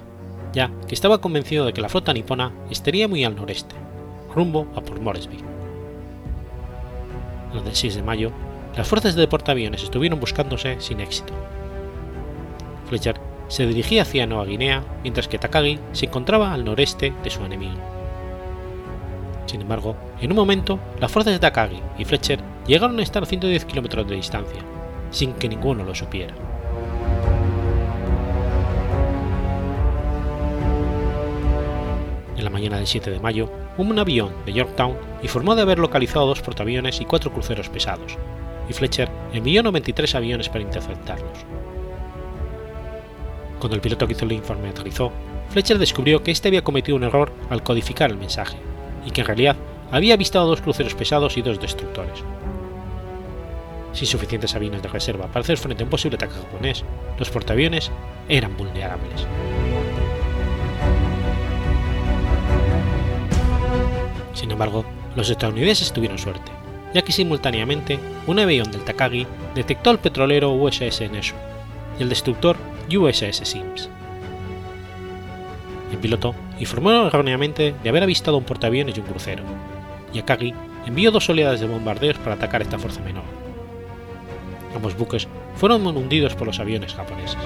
ya 0.53 0.71
que 0.87 0.95
estaba 0.95 1.21
convencido 1.21 1.65
de 1.65 1.73
que 1.73 1.81
la 1.81 1.89
flota 1.89 2.13
nipona 2.13 2.53
estaría 2.71 3.09
muy 3.09 3.25
al 3.25 3.37
noreste, 3.37 3.75
rumbo 4.35 4.67
a 4.75 4.81
Port 4.81 5.01
Moresby. 5.01 5.39
El 7.55 7.75
6 7.75 7.95
de 7.95 8.03
mayo, 8.03 8.33
las 8.77 8.89
fuerzas 8.89 9.15
de 9.15 9.29
portaaviones 9.29 9.85
estuvieron 9.85 10.19
buscándose 10.19 10.81
sin 10.81 11.01
éxito. 11.01 11.33
Fletcher 12.89 13.34
se 13.49 13.67
dirigía 13.67 14.03
hacia 14.03 14.27
Nueva 14.27 14.47
Guinea, 14.47 14.85
mientras 15.03 15.29
que 15.29 15.39
Takagi 15.39 15.79
se 15.93 16.07
encontraba 16.07 16.53
al 16.53 16.65
noreste 16.65 17.13
de 17.23 17.31
su 17.31 17.45
enemigo. 17.45 17.79
Sin 19.47 19.61
embargo, 19.61 19.97
en 20.21 20.31
un 20.31 20.37
momento, 20.37 20.79
las 21.01 21.13
fuerzas 21.13 21.35
de 21.35 21.39
Takagi 21.39 21.81
y 21.99 22.05
Fletcher 22.05 22.41
llegaron 22.67 22.99
a 22.99 23.03
estar 23.03 23.23
a 23.23 23.27
110 23.27 23.65
kilómetros 23.67 24.09
de 24.09 24.17
distancia, 24.17 24.61
sin 25.11 25.33
que 25.35 25.49
ninguno 25.49 25.85
lo 25.85 25.95
supiera. 25.95 26.35
En 32.37 32.45
la 32.45 32.51
mañana 32.51 32.79
del 32.79 32.87
7 32.87 33.11
de 33.11 33.21
mayo, 33.21 33.51
un 33.77 33.99
avión 33.99 34.33
de 34.45 34.53
Yorktown 34.53 34.97
informó 35.23 35.55
de 35.55 35.63
haber 35.63 35.79
localizado 35.79 36.27
dos 36.27 36.43
portaaviones 36.43 37.01
y 37.01 37.05
cuatro 37.05 37.33
cruceros 37.33 37.69
pesados, 37.69 38.17
y 38.69 38.73
Fletcher 38.73 39.09
envió 39.33 39.63
93 39.63 40.15
aviones 40.15 40.49
para 40.49 40.63
interceptarlos. 40.63 41.45
Cuando 43.65 43.77
el 43.77 43.81
piloto 43.81 44.07
que 44.07 44.12
hizo 44.12 44.27
el 44.27 44.33
informe 44.33 44.69
aterrizó, 44.69 45.11
Fletcher 45.49 45.79
descubrió 45.79 46.23
que 46.23 46.31
este 46.31 46.49
había 46.49 46.62
cometido 46.62 46.99
un 46.99 47.05
error 47.05 47.33
al 47.49 47.62
codificar 47.62 48.11
el 48.11 48.19
mensaje, 48.19 48.59
y 49.07 49.11
que 49.11 49.23
en 49.23 49.27
realidad 49.27 49.57
había 49.91 50.12
avistado 50.12 50.47
dos 50.47 50.61
cruceros 50.61 50.95
pesados 50.95 51.39
y 51.39 51.41
dos 51.41 51.59
destructores. 51.59 52.23
Sin 53.95 54.07
suficientes 54.07 54.55
aviones 54.55 54.83
de 54.83 54.89
reserva 54.89 55.29
para 55.29 55.41
hacer 55.41 55.57
frente 55.57 55.83
a 55.83 55.87
un 55.87 55.91
posible 55.91 56.17
ataque 56.17 56.35
japonés, 56.35 56.85
los 57.19 57.31
portaaviones 57.31 57.91
eran 58.29 58.55
vulnerables. 58.55 59.27
Sin 64.35 64.51
embargo, 64.51 64.85
los 65.17 65.31
estadounidenses 65.31 65.91
tuvieron 65.91 66.19
suerte, 66.19 66.53
ya 66.93 67.01
que 67.01 67.12
simultáneamente 67.12 67.99
un 68.27 68.41
avión 68.41 68.71
del 68.71 68.85
Takagi 68.85 69.27
detectó 69.55 69.89
al 69.89 70.01
petrolero 70.01 70.53
USS 70.53 71.11
Nesu 71.11 71.35
y 71.99 72.03
el 72.03 72.09
destructor 72.09 72.57
USS 72.89 73.41
Sims. 73.45 73.89
El 75.93 75.99
piloto 75.99 76.35
informó 76.59 77.07
erróneamente 77.07 77.75
de 77.83 77.89
haber 77.89 78.03
avistado 78.03 78.37
un 78.37 78.45
portaaviones 78.45 78.97
y 78.97 79.01
un 79.01 79.07
crucero, 79.07 79.45
y 80.13 80.19
Akagi 80.19 80.53
envió 80.87 81.11
dos 81.11 81.29
oleadas 81.29 81.61
de 81.61 81.67
bombardeos 81.67 82.19
para 82.19 82.35
atacar 82.35 82.63
esta 82.63 82.79
fuerza 82.79 83.01
menor. 83.01 83.25
Ambos 84.75 84.97
buques 84.97 85.29
fueron 85.57 85.87
hundidos 85.87 86.35
por 86.35 86.49
los 86.49 86.59
aviones 86.59 86.95
japoneses. 86.95 87.39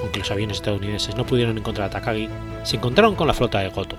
Aunque 0.00 0.18
los 0.18 0.30
aviones 0.30 0.56
estadounidenses 0.56 1.16
no 1.16 1.24
pudieron 1.24 1.56
encontrar 1.56 1.86
a 1.86 1.90
Takagi, 1.90 2.28
se 2.64 2.76
encontraron 2.76 3.14
con 3.14 3.28
la 3.28 3.34
flota 3.34 3.60
de 3.60 3.68
Goto. 3.68 3.96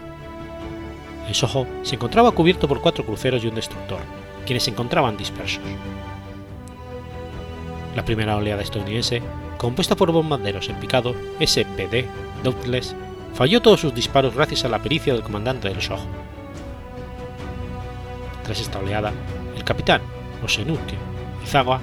El 1.28 1.36
Soho 1.36 1.66
se 1.84 1.96
encontraba 1.96 2.32
cubierto 2.32 2.68
por 2.68 2.82
cuatro 2.82 3.06
cruceros 3.06 3.44
y 3.44 3.48
un 3.48 3.56
destructor, 3.56 4.00
quienes 4.46 4.64
se 4.64 4.72
encontraban 4.72 5.18
dispersos. 5.18 5.62
La 7.96 8.06
primera 8.06 8.36
oleada 8.38 8.62
estadounidense, 8.62 9.22
compuesta 9.58 9.96
por 9.96 10.12
bombarderos 10.12 10.70
en 10.70 10.80
picado 10.80 11.14
SPD 11.39 12.06
Douglas, 12.44 12.96
falló 13.34 13.62
todos 13.62 13.82
sus 13.82 13.94
disparos 13.94 14.36
gracias 14.36 14.66
a 14.66 14.70
la 14.70 14.82
pericia 14.82 15.14
del 15.14 15.24
comandante 15.24 15.70
del 15.70 15.82
SOH. 15.82 16.06
Tras 18.44 18.60
esta 18.60 18.80
oleada, 18.80 19.14
el 19.56 19.64
capitán 19.64 20.02
Osenuke 20.44 20.98
Izawa 21.44 21.80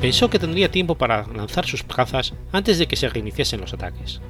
pensó 0.00 0.28
que 0.30 0.38
tendría 0.38 0.70
tiempo 0.70 0.94
para 0.94 1.26
lanzar 1.28 1.66
sus 1.66 1.82
cazas 1.82 2.34
antes 2.52 2.78
de 2.78 2.86
que 2.86 2.96
se 2.96 3.08
reiniciasen 3.08 3.60
los 3.60 3.72
ataques. 3.72 4.20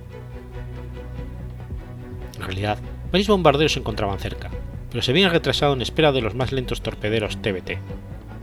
En 2.37 2.43
realidad, 2.43 2.79
varios 3.11 3.29
bombarderos 3.29 3.73
se 3.73 3.81
encontraban 3.81 4.19
cerca, 4.19 4.51
pero 4.91 5.03
se 5.03 5.13
habían 5.13 5.31
retrasado 5.31 5.73
en 5.73 5.83
espera 5.83 6.13
de 6.13 6.21
los 6.21 6.35
más 6.35 6.53
lentos 6.53 6.83
torpederos 6.83 7.41
TBT, 7.41 7.79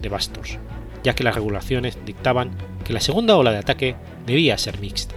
de 0.02 0.10
Bastos, 0.10 0.58
ya 1.04 1.14
que 1.14 1.24
las 1.24 1.36
regulaciones 1.36 1.98
dictaban 2.06 2.52
que 2.84 2.94
la 2.94 3.02
segunda 3.02 3.36
ola 3.36 3.52
de 3.52 3.58
ataque 3.58 3.96
debía 4.26 4.58
ser 4.58 4.80
mixta. 4.80 5.16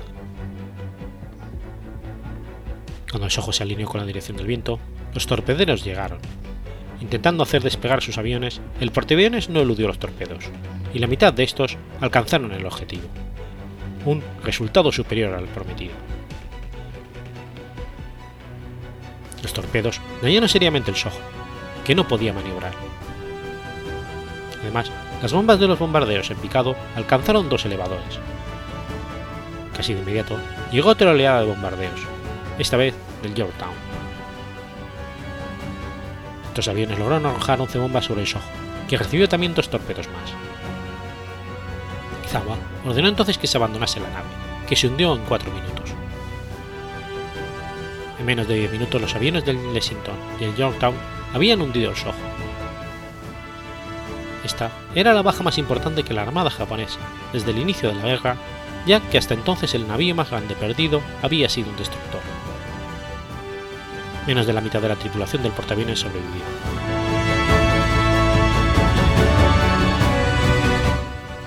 Cuando 3.11 3.27
el 3.27 3.33
Soho 3.33 3.53
se 3.53 3.63
alineó 3.63 3.89
con 3.89 4.01
la 4.01 4.07
dirección 4.07 4.37
del 4.37 4.47
viento, 4.47 4.79
los 5.15 5.27
torpederos 5.27 5.85
llegaron. 5.85 6.19
Intentando 7.01 7.43
hacer 7.43 7.63
despegar 7.63 8.03
sus 8.03 8.19
aviones, 8.19 8.61
el 8.81 8.93
portaaviones 8.93 9.49
no 9.49 9.61
eludió 9.61 9.89
los 9.89 9.99
torpedos, 9.99 10.45
y 10.93 10.99
la 10.99 11.07
mitad 11.07 11.33
de 11.33 11.45
estos 11.45 11.77
alcanzaron 12.01 12.53
el 12.53 12.67
objetivo. 12.67 13.09
Un 14.05 14.23
resultado 14.45 14.93
superior 14.93 15.35
al 15.35 15.47
prometido. 15.47 15.95
Los 19.43 19.53
torpedos 19.53 20.01
dañaron 20.23 20.49
seriamente 20.49 20.91
el 20.91 20.97
Soho, 20.97 21.19
que 21.85 21.95
no 21.95 22.07
podía 22.07 22.33
maniobrar. 22.33 22.73
Además, 24.61 24.91
las 25.23 25.33
bombas 25.33 25.59
de 25.59 25.67
los 25.67 25.79
bombarderos 25.79 26.31
en 26.31 26.37
picado 26.39 26.77
alcanzaron 26.97 27.49
dos 27.49 27.65
elevadores. 27.65 28.19
Casi 29.77 29.95
de 29.95 30.01
inmediato, 30.01 30.39
llegó 30.71 30.91
otra 30.91 31.11
oleada 31.11 31.41
de 31.41 31.47
bombardeos, 31.47 32.01
esta 32.59 32.77
vez 32.77 32.95
del 33.23 33.35
Yorktown. 33.35 33.73
Estos 36.49 36.69
aviones 36.69 36.99
lograron 36.99 37.27
arrojar 37.27 37.61
11 37.61 37.79
bombas 37.79 38.05
sobre 38.05 38.23
el 38.23 38.27
Soho, 38.27 38.43
que 38.89 38.99
recibió 38.99 39.29
también 39.29 39.55
dos 39.55 39.71
torpedos 39.71 40.09
más. 40.09 40.33
Izawa 42.27 42.57
ordenó 42.85 43.09
entonces 43.09 43.39
que 43.39 43.47
se 43.47 43.57
abandonase 43.57 44.01
la 44.01 44.11
nave, 44.11 44.29
que 44.69 44.77
se 44.77 44.89
hundió 44.89 45.15
en 45.15 45.23
cuatro 45.23 45.51
minutos. 45.51 46.00
En 48.31 48.37
menos 48.37 48.49
de 48.49 48.59
10 48.61 48.71
minutos 48.71 49.01
los 49.03 49.17
aviones 49.17 49.45
del 49.45 49.75
Lexington 49.75 50.15
y 50.39 50.45
el 50.45 50.55
Yorktown 50.55 50.95
habían 51.35 51.61
hundido 51.61 51.91
el 51.91 51.97
Soho. 51.97 52.15
Esta 54.45 54.71
era 54.95 55.13
la 55.13 55.23
baja 55.23 55.43
más 55.43 55.59
importante 55.59 56.05
que 56.05 56.15
la 56.15 56.23
Armada 56.23 56.49
japonesa 56.49 57.01
desde 57.33 57.51
el 57.51 57.59
inicio 57.59 57.89
de 57.89 57.97
la 57.97 58.05
guerra, 58.07 58.37
ya 58.87 59.01
que 59.01 59.19
hasta 59.19 59.35
entonces 59.35 59.75
el 59.75 59.89
navío 59.89 60.15
más 60.15 60.31
grande 60.31 60.55
perdido 60.55 61.03
había 61.23 61.49
sido 61.49 61.71
un 61.71 61.77
destructor. 61.77 62.21
Menos 64.29 64.47
de 64.47 64.53
la 64.53 64.61
mitad 64.61 64.81
de 64.81 64.91
la 64.91 64.95
tripulación 64.95 65.43
del 65.43 65.51
portaaviones 65.51 65.99
sobrevivió. 65.99 66.45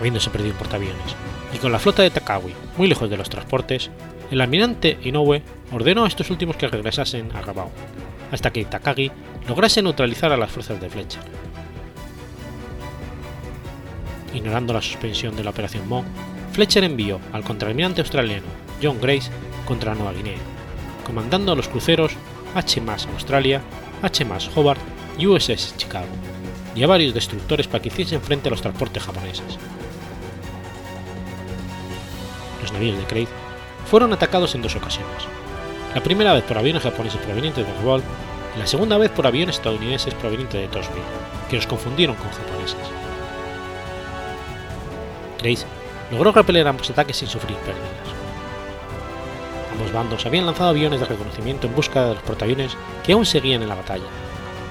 Habiéndose 0.01 0.29
perdido 0.31 0.51
un 0.51 0.57
portaaviones, 0.57 1.15
y 1.53 1.59
con 1.59 1.71
la 1.71 1.79
flota 1.79 2.03
de 2.03 2.09
Takawi 2.09 2.53
muy 2.75 2.89
lejos 2.89 3.09
de 3.09 3.15
los 3.15 3.29
transportes, 3.29 3.89
el 4.31 4.41
almirante 4.41 4.97
Inoue 5.03 5.41
ordenó 5.71 6.05
a 6.05 6.07
estos 6.07 6.29
últimos 6.29 6.55
que 6.55 6.67
regresasen 6.67 7.31
a 7.35 7.41
Rabaul, 7.41 7.71
hasta 8.31 8.51
que 8.51 8.65
Takagi 8.65 9.11
lograse 9.47 9.81
neutralizar 9.81 10.31
a 10.31 10.37
las 10.37 10.51
fuerzas 10.51 10.79
de 10.81 10.89
Fletcher. 10.89 11.21
Ignorando 14.33 14.73
la 14.73 14.81
suspensión 14.81 15.35
de 15.35 15.43
la 15.43 15.51
operación 15.51 15.87
Mo, 15.87 16.03
Fletcher 16.53 16.83
envió 16.83 17.19
al 17.31 17.43
contraalmirante 17.43 18.01
australiano 18.01 18.47
John 18.81 18.99
Grace 18.99 19.29
contra 19.65 19.95
Nueva 19.95 20.13
Guinea, 20.13 20.37
comandando 21.05 21.51
a 21.51 21.55
los 21.55 21.67
cruceros 21.67 22.13
HMAS 22.55 23.07
Australia, 23.13 23.61
HMAS 24.01 24.49
Hobart 24.55 24.81
y 25.17 25.27
USS 25.27 25.75
Chicago, 25.77 26.07
y 26.75 26.83
a 26.83 26.87
varios 26.87 27.13
destructores 27.13 27.67
para 27.67 27.81
que 27.81 27.89
hiciesen 27.89 28.21
frente 28.21 28.49
a 28.49 28.51
los 28.51 28.61
transportes 28.61 29.03
japoneses. 29.03 29.59
Los 32.61 32.71
navíos 32.71 32.97
de 32.97 33.03
Craig 33.03 33.27
fueron 33.85 34.13
atacados 34.13 34.55
en 34.55 34.61
dos 34.61 34.75
ocasiones. 34.75 35.23
La 35.93 36.01
primera 36.01 36.33
vez 36.33 36.43
por 36.43 36.57
aviones 36.57 36.83
japoneses 36.83 37.21
provenientes 37.21 37.65
de 37.65 37.73
Revolt 37.73 38.03
y 38.55 38.59
la 38.59 38.67
segunda 38.67 38.97
vez 38.97 39.11
por 39.11 39.27
aviones 39.27 39.57
estadounidenses 39.57 40.13
provenientes 40.15 40.59
de 40.59 40.67
Tosville, 40.67 41.01
que 41.49 41.55
los 41.55 41.67
confundieron 41.67 42.15
con 42.15 42.29
japoneses. 42.31 42.77
Grace 45.39 45.65
logró 46.11 46.31
repeler 46.31 46.67
ambos 46.67 46.89
ataques 46.89 47.17
sin 47.17 47.27
sufrir 47.27 47.57
pérdidas. 47.57 48.13
Ambos 49.73 49.91
bandos 49.91 50.25
habían 50.25 50.45
lanzado 50.45 50.69
aviones 50.69 50.99
de 50.99 51.05
reconocimiento 51.05 51.67
en 51.67 51.75
busca 51.75 52.03
de 52.05 52.13
los 52.13 52.23
portaaviones 52.23 52.77
que 53.03 53.13
aún 53.13 53.25
seguían 53.25 53.61
en 53.61 53.69
la 53.69 53.75
batalla, 53.75 54.05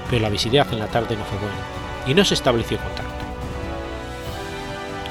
pero 0.09 0.23
la 0.23 0.29
visibilidad 0.29 0.73
en 0.73 0.79
la 0.79 0.87
tarde 0.87 1.17
no 1.17 1.25
fue 1.25 1.39
buena 1.39 1.57
y 2.07 2.15
no 2.15 2.25
se 2.25 2.35
estableció 2.35 2.79
contacto. 2.79 3.13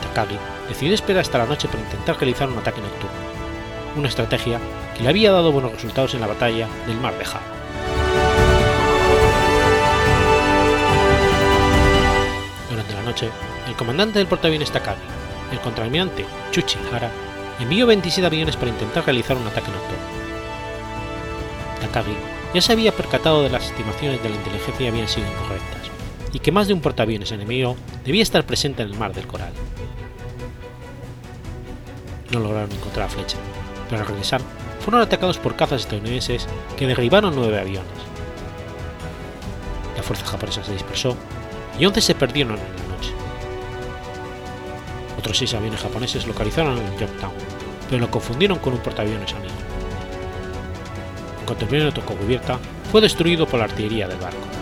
Takagi 0.01 0.37
decidió 0.69 0.93
esperar 0.93 1.21
hasta 1.21 1.37
la 1.37 1.45
noche 1.45 1.67
para 1.67 1.83
intentar 1.83 2.17
realizar 2.17 2.49
un 2.49 2.57
ataque 2.57 2.81
nocturno, 2.81 3.30
una 3.95 4.07
estrategia 4.07 4.59
que 4.95 5.03
le 5.03 5.09
había 5.09 5.31
dado 5.31 5.51
buenos 5.51 5.73
resultados 5.73 6.13
en 6.13 6.21
la 6.21 6.27
batalla 6.27 6.67
del 6.87 6.99
Mar 6.99 7.17
de 7.17 7.25
Java. 7.25 7.43
Durante 12.69 12.93
la 12.93 13.03
noche, 13.03 13.29
el 13.67 13.75
comandante 13.75 14.19
del 14.19 14.27
portaaviones 14.27 14.71
Takagi, 14.71 15.01
el 15.51 15.59
contraalmirante 15.59 16.25
Chuchi 16.51 16.77
Hara, 16.93 17.11
envió 17.59 17.85
27 17.85 18.25
aviones 18.25 18.55
para 18.55 18.71
intentar 18.71 19.05
realizar 19.05 19.37
un 19.37 19.47
ataque 19.47 19.71
nocturno. 19.71 20.03
Takagi 21.81 22.15
ya 22.53 22.61
se 22.61 22.73
había 22.73 22.91
percatado 22.91 23.43
de 23.43 23.49
las 23.49 23.65
estimaciones 23.65 24.21
de 24.21 24.29
la 24.29 24.35
inteligencia 24.35 24.89
habían 24.89 25.07
sido 25.07 25.27
incorrectas, 25.27 25.91
y 26.33 26.39
que 26.39 26.51
más 26.51 26.67
de 26.67 26.73
un 26.73 26.81
portaaviones 26.81 27.31
enemigo 27.31 27.75
debía 28.05 28.23
estar 28.23 28.45
presente 28.45 28.83
en 28.83 28.89
el 28.89 28.97
mar 28.97 29.13
del 29.13 29.27
Coral. 29.27 29.53
No 32.31 32.39
lograron 32.39 32.71
encontrar 32.71 33.07
a 33.07 33.09
Fletcher, 33.09 33.39
pero 33.91 34.01
al 34.03 34.07
regresar 34.07 34.41
fueron 34.79 35.01
atacados 35.01 35.37
por 35.37 35.57
cazas 35.57 35.81
estadounidenses 35.81 36.47
que 36.77 36.87
derribaron 36.87 37.35
nueve 37.35 37.59
aviones. 37.59 37.91
La 39.97 40.01
fuerza 40.01 40.25
japonesa 40.25 40.63
se 40.63 40.71
dispersó 40.71 41.17
y 41.77 41.85
11 41.85 42.01
se 42.01 42.15
perdieron 42.15 42.53
en 42.53 42.63
la 42.63 42.95
noche. 42.95 43.11
Otros 45.19 45.37
seis 45.37 45.53
aviones 45.53 45.81
japoneses 45.81 46.25
localizaron 46.25 46.77
en 46.77 46.97
Yorktown, 46.97 47.33
pero 47.89 47.99
lo 47.99 48.09
confundieron 48.09 48.59
con 48.59 48.73
un 48.73 48.79
portaaviones 48.79 49.33
amigo. 49.33 49.53
En 51.41 51.45
cuanto 51.45 51.65
el 51.65 51.69
primero 51.69 51.93
tocó 51.93 52.15
cubierta, 52.15 52.57
fue 52.91 53.01
destruido 53.01 53.45
por 53.45 53.59
la 53.59 53.65
artillería 53.65 54.07
del 54.07 54.19
barco. 54.19 54.60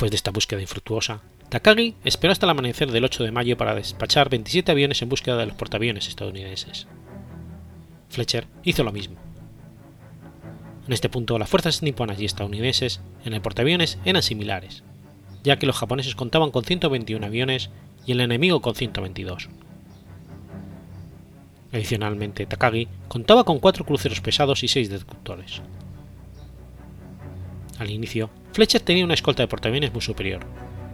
Después 0.00 0.12
de 0.12 0.16
esta 0.16 0.30
búsqueda 0.30 0.62
infructuosa, 0.62 1.20
Takagi 1.50 1.94
esperó 2.04 2.32
hasta 2.32 2.46
el 2.46 2.50
amanecer 2.50 2.90
del 2.90 3.04
8 3.04 3.22
de 3.22 3.32
mayo 3.32 3.58
para 3.58 3.74
despachar 3.74 4.30
27 4.30 4.72
aviones 4.72 5.02
en 5.02 5.10
búsqueda 5.10 5.36
de 5.36 5.44
los 5.44 5.54
portaaviones 5.56 6.08
estadounidenses. 6.08 6.86
Fletcher 8.08 8.46
hizo 8.64 8.82
lo 8.82 8.92
mismo. 8.92 9.16
En 10.86 10.94
este 10.94 11.10
punto, 11.10 11.38
las 11.38 11.50
fuerzas 11.50 11.82
niponas 11.82 12.18
y 12.18 12.24
estadounidenses 12.24 13.02
en 13.26 13.34
el 13.34 13.42
portaaviones 13.42 13.98
eran 14.06 14.22
similares, 14.22 14.84
ya 15.44 15.58
que 15.58 15.66
los 15.66 15.76
japoneses 15.76 16.14
contaban 16.14 16.50
con 16.50 16.64
121 16.64 17.26
aviones 17.26 17.68
y 18.06 18.12
el 18.12 18.22
enemigo 18.22 18.62
con 18.62 18.74
122. 18.74 19.50
Adicionalmente, 21.74 22.46
Takagi 22.46 22.88
contaba 23.08 23.44
con 23.44 23.58
cuatro 23.58 23.84
cruceros 23.84 24.22
pesados 24.22 24.64
y 24.64 24.68
seis 24.68 24.88
destructores. 24.88 25.60
Al 27.80 27.90
inicio, 27.90 28.28
Fletcher 28.52 28.82
tenía 28.82 29.06
una 29.06 29.14
escolta 29.14 29.42
de 29.42 29.48
portaaviones 29.48 29.90
muy 29.90 30.02
superior, 30.02 30.42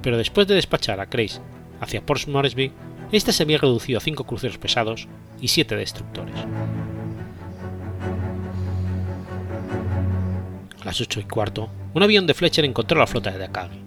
pero 0.03 0.17
después 0.17 0.47
de 0.47 0.55
despachar 0.55 1.01
a 1.01 1.07
Grace 1.07 1.41
hacia 1.81 2.07
Port 2.07 2.29
Moresby, 2.29 2.71
ésta 3.11 3.33
se 3.33 3.43
había 3.43 3.59
reducido 3.59 3.99
a 3.99 4.01
cinco 4.01 4.23
cruceros 4.23 4.57
pesados 4.57 5.09
y 5.41 5.49
siete 5.49 5.75
destructores. 5.75 6.37
A 10.81 10.85
las 10.85 11.01
8 11.01 11.19
y 11.19 11.25
cuarto, 11.25 11.69
un 11.93 12.05
avión 12.05 12.29
de 12.29 12.35
Fletcher 12.35 12.65
encontró 12.65 13.01
la 13.01 13.09
flota 13.09 13.33
de 13.33 13.41
Takagi. 13.41 13.81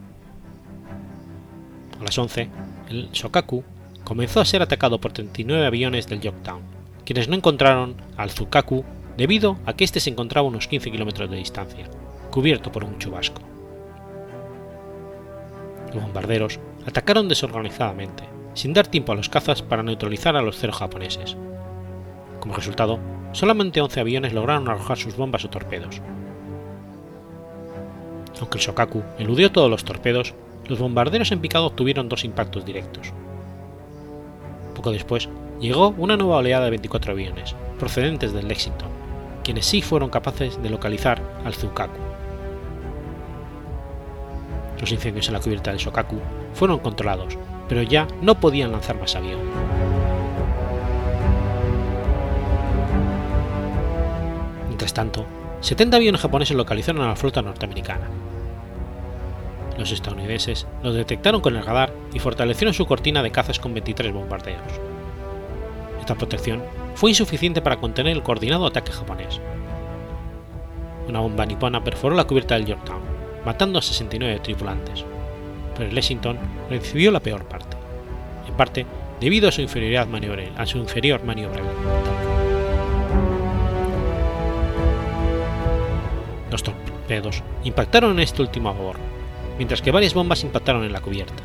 A 2.02 2.04
las 2.04 2.18
11, 2.18 2.50
el 2.90 3.10
Shokaku 3.14 3.64
comenzó 4.04 4.42
a 4.42 4.46
ser 4.46 4.62
atacado 4.62 5.00
por 5.00 5.14
39 5.14 5.66
aviones 5.66 6.08
del 6.08 6.20
Yorktown, 6.20 6.64
quienes 7.06 7.30
no 7.30 7.36
encontraron 7.36 7.96
al 8.18 8.32
Tsukaku 8.32 8.84
debido 9.16 9.58
a 9.66 9.72
que 9.72 9.86
éste 9.86 10.02
se 10.02 10.10
encontraba 10.10 10.48
a 10.48 10.50
unos 10.50 10.68
15 10.68 10.92
kilómetros 10.92 11.32
de 11.32 11.38
distancia, 11.38 11.90
cubierto 12.30 12.72
por 12.72 12.84
un 12.84 12.98
chubasco. 12.98 13.42
Los 15.94 16.04
bombarderos 16.04 16.60
atacaron 16.86 17.28
desorganizadamente, 17.28 18.24
sin 18.54 18.74
dar 18.74 18.88
tiempo 18.88 19.12
a 19.12 19.16
los 19.16 19.30
cazas 19.30 19.62
para 19.62 19.84
neutralizar 19.84 20.36
a 20.36 20.42
los 20.42 20.58
cero 20.58 20.74
japoneses. 20.74 21.36
Como 22.40 22.56
resultado, 22.56 23.00
solamente 23.32 23.82
11 23.82 24.00
aviones 24.00 24.34
lograron 24.34 24.68
arrojar 24.68 24.98
sus 24.98 25.16
bombas 25.16 25.46
o 25.46 25.50
torpedos. 25.50 26.02
Aunque 28.40 28.58
el 28.58 28.64
Shokaku 28.64 29.04
eludió 29.18 29.52
todos 29.52 29.70
los 29.70 29.84
torpedos, 29.84 30.34
los 30.68 30.80
bombarderos 30.80 31.32
en 31.32 31.40
picado 31.40 31.66
obtuvieron 31.66 32.08
dos 32.10 32.24
impactos 32.24 32.66
directos. 32.66 33.12
Poco 34.76 34.92
después, 34.92 35.28
llegó 35.60 35.90
una 35.98 36.16
nueva 36.16 36.38
oleada 36.38 36.66
de 36.66 36.70
24 36.70 37.12
aviones, 37.12 37.56
procedentes 37.80 38.32
del 38.32 38.48
Lexington, 38.48 38.90
quienes 39.44 39.66
sí 39.66 39.82
fueron 39.82 40.10
capaces 40.10 40.62
de 40.62 40.70
localizar 40.70 41.22
al 41.44 41.54
Tsukaku. 41.54 42.09
Los 44.80 44.92
incendios 44.92 45.28
en 45.28 45.34
la 45.34 45.40
cubierta 45.40 45.72
del 45.72 45.80
Shokaku 45.80 46.20
fueron 46.54 46.80
controlados, 46.80 47.38
pero 47.68 47.82
ya 47.82 48.08
no 48.22 48.40
podían 48.40 48.72
lanzar 48.72 49.00
más 49.00 49.16
avión. 49.16 49.40
Mientras 54.68 54.94
tanto, 54.94 55.26
70 55.62 55.98
aviones 55.98 56.22
japoneses 56.22 56.56
localizaron 56.56 57.02
a 57.02 57.10
la 57.10 57.16
flota 57.16 57.42
norteamericana. 57.42 58.08
Los 59.78 59.92
estadounidenses 59.92 60.68
los 60.84 60.96
detectaron 60.96 61.42
con 61.42 61.56
el 61.56 61.66
radar 61.66 61.94
y 62.14 62.20
fortalecieron 62.20 62.74
su 62.74 62.86
cortina 62.86 63.22
de 63.24 63.32
cazas 63.32 63.60
con 63.60 63.74
23 63.74 64.14
bombardeos. 64.14 64.62
Esta 66.00 66.16
protección 66.16 66.64
fue 66.96 67.12
insuficiente 67.12 67.62
para 67.62 67.78
contener 67.78 68.14
el 68.14 68.24
coordinado 68.24 68.66
ataque 68.66 68.92
japonés. 68.92 69.40
Una 71.08 71.20
bomba 71.20 71.46
nipona 71.46 71.84
perforó 71.84 72.16
la 72.16 72.26
cubierta 72.26 72.56
del 72.56 72.66
Yorktown, 72.66 73.19
matando 73.46 73.80
a 73.80 73.82
69 73.82 74.40
tripulantes, 74.44 75.06
pero 75.76 75.90
el 75.90 75.96
Lexington 75.96 76.38
recibió 76.70 77.12
la 77.12 77.20
peor 77.20 77.46
parte, 77.46 77.78
en 78.48 78.54
parte 78.56 78.86
debido 79.20 79.50
a 79.50 79.52
su 79.52 79.62
inferioridad 79.62 80.08
a 80.58 80.66
inferior 80.78 81.24
maniobrabilidad. 81.24 81.74
Los, 86.52 86.64
torpedos 86.64 87.44
impactaron 87.64 88.12
en 88.12 88.20
este 88.20 88.42
último 88.42 88.74
babor, 88.74 88.98
mientras 89.58 89.82
que 89.82 89.92
varias 89.92 90.14
bombas 90.14 90.44
impactaron 90.44 90.84
en 90.84 90.94
la 90.94 91.02
cubierta. 91.02 91.44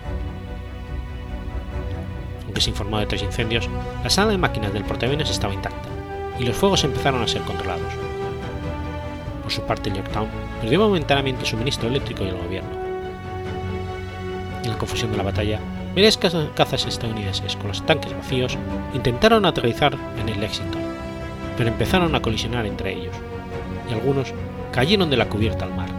Aunque 2.45 2.61
se 2.61 2.71
informó 2.71 2.99
de 2.99 3.07
tres 3.07 3.23
incendios, 3.23 3.69
la 4.03 4.11
sala 4.11 4.31
de 4.31 4.39
máquinas 4.39 4.73
del 4.73 4.85
portaaviones 4.85 5.31
estaba 5.31 5.55
intacta, 5.55 5.89
y 6.39 6.45
los 6.45 6.57
fuegos 6.57 6.85
empezaron 6.85 7.23
a 7.23 7.29
ser 7.29 7.43
controlados. 7.43 7.93
Por 9.45 9.53
su 9.53 9.61
parte, 9.61 9.91
Yorktown 9.91 10.27
perdió 10.63 10.81
momentáneamente 10.81 11.45
suministro 11.45 11.89
eléctrico 11.89 12.25
y 12.25 12.29
el 12.29 12.37
gobierno. 12.37 12.71
En 14.63 14.71
la 14.71 14.79
confusión 14.79 15.11
de 15.11 15.19
la 15.19 15.23
batalla, 15.23 15.61
varias 15.95 16.17
cazas 16.17 16.87
estadounidenses 16.87 17.55
con 17.57 17.69
los 17.69 17.85
tanques 17.85 18.17
vacíos 18.17 18.57
intentaron 18.95 19.45
aterrizar 19.45 19.99
en 20.19 20.31
el 20.31 20.41
Lexington, 20.41 20.81
pero 21.59 21.69
empezaron 21.69 22.15
a 22.15 22.23
colisionar 22.23 22.65
entre 22.65 22.95
ellos, 22.95 23.15
y 23.91 23.93
algunos 23.93 24.33
cayeron 24.73 25.11
de 25.11 25.19
la 25.19 25.29
cubierta 25.29 25.67
al 25.67 25.75
mar. 25.75 25.91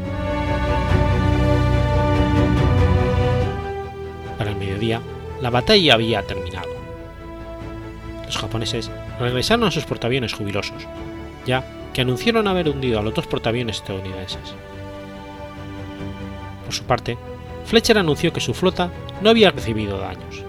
Para 4.39 4.49
el 4.49 4.57
mediodía, 4.57 5.01
la 5.39 5.51
batalla 5.51 5.93
había 5.93 6.23
terminado. 6.23 6.69
Los 8.25 8.39
japoneses 8.39 8.89
regresaron 9.19 9.67
a 9.67 9.71
sus 9.71 9.85
portaaviones 9.85 10.33
jubilosos, 10.33 10.87
ya 11.45 11.63
que 11.95 12.01
anunciaron 12.01 12.45
haber 12.49 12.67
hundido 12.67 12.99
a 12.99 13.01
los 13.01 13.13
dos 13.13 13.25
portaaviones 13.25 13.77
estadounidenses. 13.77 14.53
Por 16.65 16.73
su 16.73 16.83
parte, 16.83 17.17
Fletcher 17.63 17.97
anunció 17.97 18.33
que 18.33 18.41
su 18.41 18.53
flota 18.53 18.91
no 19.21 19.29
había 19.29 19.49
recibido 19.49 19.97
daños. 19.97 20.43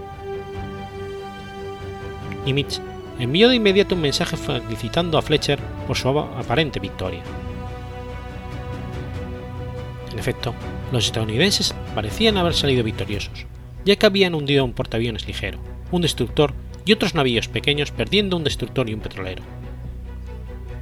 Nimitz 2.44 2.80
envió 3.20 3.48
de 3.48 3.54
inmediato 3.54 3.94
un 3.94 4.00
mensaje 4.00 4.36
felicitando 4.36 5.18
a 5.18 5.22
Fletcher 5.22 5.60
por 5.86 5.96
su 5.96 6.08
aparente 6.08 6.80
victoria. 6.80 7.22
En 10.10 10.18
efecto, 10.18 10.52
los 10.90 11.06
estadounidenses 11.06 11.76
parecían 11.94 12.38
haber 12.38 12.54
salido 12.54 12.82
victoriosos, 12.82 13.46
ya 13.84 13.94
que 13.94 14.06
habían 14.06 14.34
hundido 14.34 14.64
un 14.64 14.72
portaaviones 14.72 15.28
ligero, 15.28 15.60
un 15.92 16.02
destructor 16.02 16.54
y 16.84 16.92
otros 16.92 17.14
navíos 17.14 17.46
pequeños 17.46 17.92
perdiendo 17.92 18.36
un 18.36 18.42
destructor 18.42 18.90
y 18.90 18.94
un 18.94 19.00
petrolero. 19.00 19.44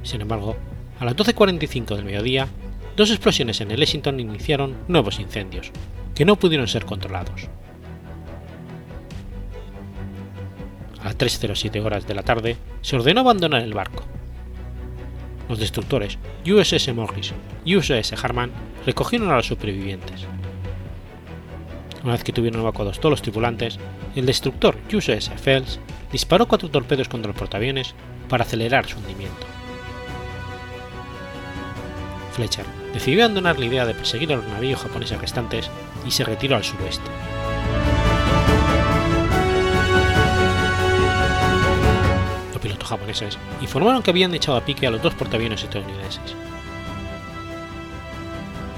Sin 0.05 0.21
embargo, 0.21 0.55
a 0.99 1.05
las 1.05 1.15
12.45 1.15 1.95
del 1.95 2.05
mediodía, 2.05 2.47
dos 2.95 3.09
explosiones 3.09 3.59
en 3.59 3.71
el 3.71 3.79
Lexington 3.79 4.19
iniciaron 4.19 4.77
nuevos 4.87 5.19
incendios, 5.19 5.71
que 6.13 6.25
no 6.25 6.35
pudieron 6.35 6.67
ser 6.67 6.85
controlados. 6.85 7.49
A 11.01 11.05
las 11.05 11.17
3.07 11.17 11.83
horas 11.83 12.07
de 12.07 12.13
la 12.13 12.21
tarde, 12.21 12.55
se 12.81 12.95
ordenó 12.95 13.21
abandonar 13.21 13.63
el 13.63 13.73
barco. 13.73 14.03
Los 15.49 15.59
destructores 15.59 16.19
USS 16.45 16.93
Morris 16.93 17.33
y 17.65 17.75
USS 17.75 18.13
Harman 18.23 18.51
recogieron 18.85 19.31
a 19.31 19.37
los 19.37 19.47
supervivientes. 19.47 20.25
Una 22.03 22.13
vez 22.13 22.23
que 22.23 22.31
tuvieron 22.31 22.61
evacuados 22.61 22.99
todos 22.99 23.11
los 23.11 23.21
tripulantes, 23.23 23.79
el 24.15 24.27
destructor 24.27 24.77
USS 24.93 25.31
Fells 25.41 25.79
disparó 26.11 26.47
cuatro 26.47 26.69
torpedos 26.69 27.09
contra 27.09 27.31
los 27.31 27.39
portaaviones 27.39 27.95
para 28.29 28.43
acelerar 28.43 28.85
su 28.85 28.99
hundimiento. 28.99 29.54
Fletcher 32.35 32.65
decidió 32.93 33.23
abandonar 33.23 33.57
la 33.57 33.65
idea 33.65 33.85
de 33.85 33.93
perseguir 33.93 34.33
a 34.33 34.35
los 34.35 34.45
navíos 34.45 34.81
japoneses 34.81 35.19
restantes 35.19 35.69
y 36.05 36.11
se 36.11 36.25
retiró 36.25 36.57
al 36.57 36.65
suroeste. 36.65 37.09
Los 42.51 42.61
pilotos 42.61 42.89
japoneses 42.89 43.37
informaron 43.61 44.03
que 44.03 44.11
habían 44.11 44.33
echado 44.33 44.57
a 44.57 44.65
pique 44.65 44.85
a 44.85 44.91
los 44.91 45.01
dos 45.01 45.13
portaaviones 45.13 45.63
estadounidenses. 45.63 46.35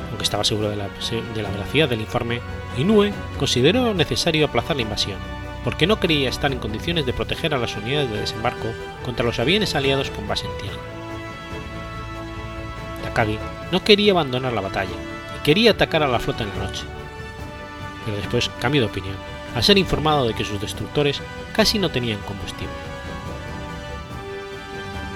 Aunque 0.10 0.24
estaba 0.24 0.44
seguro 0.44 0.70
de 0.70 0.76
la, 0.76 0.90
de 1.34 1.42
la 1.42 1.50
veracidad 1.50 1.90
del 1.90 2.02
informe, 2.02 2.42
Inoue 2.78 3.12
consideró 3.40 3.94
necesario 3.96 4.46
aplazar 4.46 4.76
la 4.76 4.84
invasión, 4.84 5.18
porque 5.64 5.88
no 5.88 6.00
quería 6.00 6.30
estar 6.30 6.52
en 6.52 6.60
condiciones 6.60 7.08
de 7.08 7.14
proteger 7.14 7.56
a 7.56 7.58
las 7.58 7.76
unidades 7.76 8.12
de 8.12 8.20
desembarco 8.20 8.68
contra 9.04 9.26
los 9.26 9.40
aviones 9.40 9.74
aliados 9.74 10.12
con 10.12 10.28
base 10.28 10.46
en 10.46 10.58
tierra. 10.62 10.97
Takagi 13.18 13.40
no 13.72 13.84
quería 13.84 14.12
abandonar 14.12 14.54
la 14.54 14.62
batalla 14.62 14.92
y 15.36 15.44
quería 15.44 15.72
atacar 15.72 16.04
a 16.04 16.08
la 16.08 16.20
flota 16.20 16.44
en 16.44 16.50
la 16.50 16.66
noche, 16.66 16.84
pero 18.06 18.16
después 18.16 18.52
cambió 18.62 18.82
de 18.82 18.88
opinión, 18.88 19.16
al 19.56 19.64
ser 19.64 19.80
informado 19.80 20.28
de 20.28 20.36
que 20.36 20.46
sus 20.46 20.62
destructores 20.62 21.20
casi 21.52 21.80
no 21.80 21.90
tenían 21.90 22.20
combustible. 22.20 22.76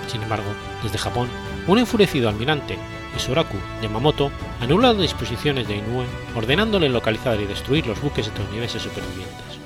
Sin 0.08 0.24
embargo, 0.24 0.50
desde 0.82 0.98
Japón, 0.98 1.30
un 1.68 1.78
enfurecido 1.78 2.28
almirante, 2.28 2.76
Isoraku 3.16 3.58
Yamamoto, 3.84 4.32
anuló 4.60 4.94
las 4.94 4.98
disposiciones 4.98 5.68
de 5.68 5.78
Inoue, 5.78 6.06
ordenándole 6.36 6.90
localizar 6.90 7.40
y 7.40 7.46
destruir 7.46 7.86
los 7.86 8.02
buques 8.02 8.26
estadounidenses 8.26 8.82
supervivientes. 8.82 9.60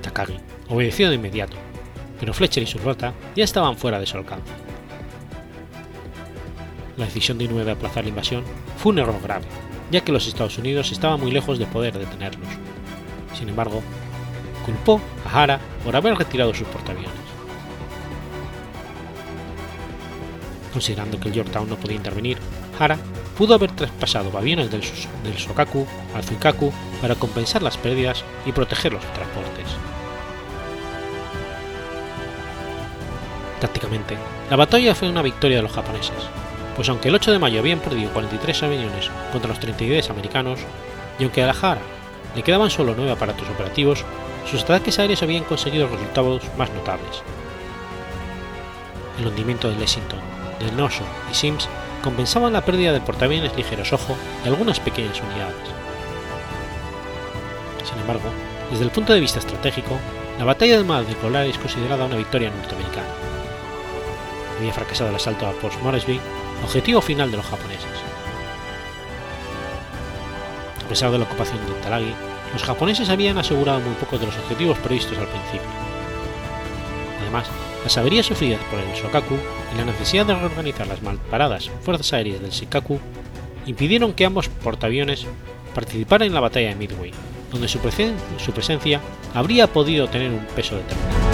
Takagi 0.00 0.38
obedeció 0.70 1.10
de 1.10 1.16
inmediato, 1.16 1.58
pero 2.18 2.32
Fletcher 2.32 2.62
y 2.62 2.66
su 2.66 2.78
flota 2.78 3.12
ya 3.36 3.44
estaban 3.44 3.76
fuera 3.76 4.00
de 4.00 4.06
su 4.06 4.16
alcance. 4.16 4.71
La 6.96 7.06
decisión 7.06 7.38
de 7.38 7.44
Inoue 7.44 7.64
de 7.64 7.72
aplazar 7.72 8.04
la 8.04 8.10
invasión 8.10 8.44
fue 8.76 8.92
un 8.92 8.98
error 8.98 9.20
grave, 9.22 9.46
ya 9.90 10.02
que 10.02 10.12
los 10.12 10.26
Estados 10.26 10.58
Unidos 10.58 10.92
estaban 10.92 11.20
muy 11.20 11.30
lejos 11.30 11.58
de 11.58 11.66
poder 11.66 11.98
detenerlos. 11.98 12.48
Sin 13.34 13.48
embargo, 13.48 13.82
culpó 14.66 15.00
a 15.26 15.42
Hara 15.42 15.60
por 15.84 15.96
haber 15.96 16.16
retirado 16.16 16.52
sus 16.52 16.68
portaaviones. 16.68 17.10
Considerando 20.72 21.18
que 21.18 21.28
el 21.28 21.34
Yorktown 21.34 21.68
no 21.68 21.76
podía 21.76 21.96
intervenir, 21.96 22.38
Hara 22.78 22.98
pudo 23.38 23.54
haber 23.54 23.72
traspasado 23.72 24.36
aviones 24.36 24.70
del, 24.70 24.82
del 25.24 25.38
Sokaku 25.38 25.86
al 26.14 26.24
Zuikaku 26.24 26.72
para 27.00 27.14
compensar 27.14 27.62
las 27.62 27.78
pérdidas 27.78 28.22
y 28.44 28.52
proteger 28.52 28.92
los 28.92 29.04
transportes. 29.12 29.66
Tácticamente, 33.60 34.16
la 34.50 34.56
batalla 34.56 34.94
fue 34.94 35.08
una 35.08 35.22
victoria 35.22 35.58
de 35.58 35.62
los 35.62 35.72
japoneses, 35.72 36.16
pues 36.76 36.88
aunque 36.88 37.08
el 37.08 37.14
8 37.14 37.32
de 37.32 37.38
mayo 37.38 37.60
habían 37.60 37.80
perdido 37.80 38.12
43 38.12 38.62
aviones 38.62 39.10
contra 39.30 39.48
los 39.48 39.60
32 39.60 40.10
americanos, 40.10 40.60
y 41.18 41.24
aunque 41.24 41.42
a 41.42 41.46
la 41.46 41.52
Hara 41.60 41.80
le 42.34 42.42
quedaban 42.42 42.70
solo 42.70 42.94
9 42.96 43.12
aparatos 43.12 43.48
operativos, 43.48 44.04
sus 44.50 44.62
ataques 44.62 44.98
aéreos 44.98 45.22
habían 45.22 45.44
conseguido 45.44 45.88
resultados 45.88 46.42
más 46.56 46.70
notables. 46.72 47.22
El 49.18 49.26
hundimiento 49.26 49.68
de 49.68 49.76
Lexington, 49.76 50.18
de 50.58 50.72
Noso 50.72 51.04
y 51.30 51.34
Sims 51.34 51.68
compensaban 52.02 52.52
la 52.52 52.64
pérdida 52.64 52.92
de 52.92 53.00
portaaviones 53.00 53.54
ligeros 53.56 53.92
Ojo 53.92 54.16
y 54.44 54.48
algunas 54.48 54.80
pequeñas 54.80 55.20
unidades. 55.20 55.54
Sin 57.84 57.98
embargo, 58.00 58.30
desde 58.70 58.84
el 58.84 58.90
punto 58.90 59.12
de 59.12 59.20
vista 59.20 59.38
estratégico, 59.38 59.98
la 60.38 60.44
batalla 60.44 60.76
del 60.76 60.86
Mar 60.86 61.06
de 61.06 61.14
Polar 61.14 61.46
es 61.46 61.58
considerada 61.58 62.06
una 62.06 62.16
victoria 62.16 62.50
norteamericana. 62.50 63.06
Había 64.58 64.72
fracasado 64.72 65.10
el 65.10 65.16
asalto 65.16 65.46
a 65.46 65.52
Port 65.52 65.80
Moresby, 65.82 66.20
objetivo 66.62 67.00
final 67.00 67.30
de 67.30 67.36
los 67.36 67.46
japoneses. 67.46 67.86
A 70.84 70.88
pesar 70.88 71.10
de 71.10 71.18
la 71.18 71.24
ocupación 71.24 71.58
de 71.66 71.72
Talagi, 71.82 72.14
los 72.52 72.62
japoneses 72.62 73.08
habían 73.08 73.38
asegurado 73.38 73.80
muy 73.80 73.94
poco 73.94 74.18
de 74.18 74.26
los 74.26 74.36
objetivos 74.36 74.78
previstos 74.78 75.16
al 75.16 75.26
principio. 75.26 75.68
Además, 77.20 77.46
las 77.82 77.96
averías 77.96 78.26
sufridas 78.26 78.60
por 78.70 78.78
el 78.78 78.92
Shokaku 78.94 79.36
y 79.72 79.78
la 79.78 79.84
necesidad 79.84 80.26
de 80.26 80.34
reorganizar 80.34 80.86
las 80.86 81.02
malparadas 81.02 81.70
fuerzas 81.80 82.12
aéreas 82.12 82.40
del 82.40 82.50
Shikaku 82.50 83.00
impidieron 83.66 84.12
que 84.12 84.24
ambos 84.24 84.48
portaaviones 84.48 85.26
participaran 85.74 86.28
en 86.28 86.34
la 86.34 86.40
batalla 86.40 86.68
de 86.68 86.74
Midway, 86.76 87.12
donde 87.50 87.68
su, 87.68 87.78
su 88.38 88.52
presencia 88.52 89.00
habría 89.34 89.66
podido 89.66 90.08
tener 90.08 90.30
un 90.30 90.46
peso 90.54 90.76
determinante. 90.76 91.31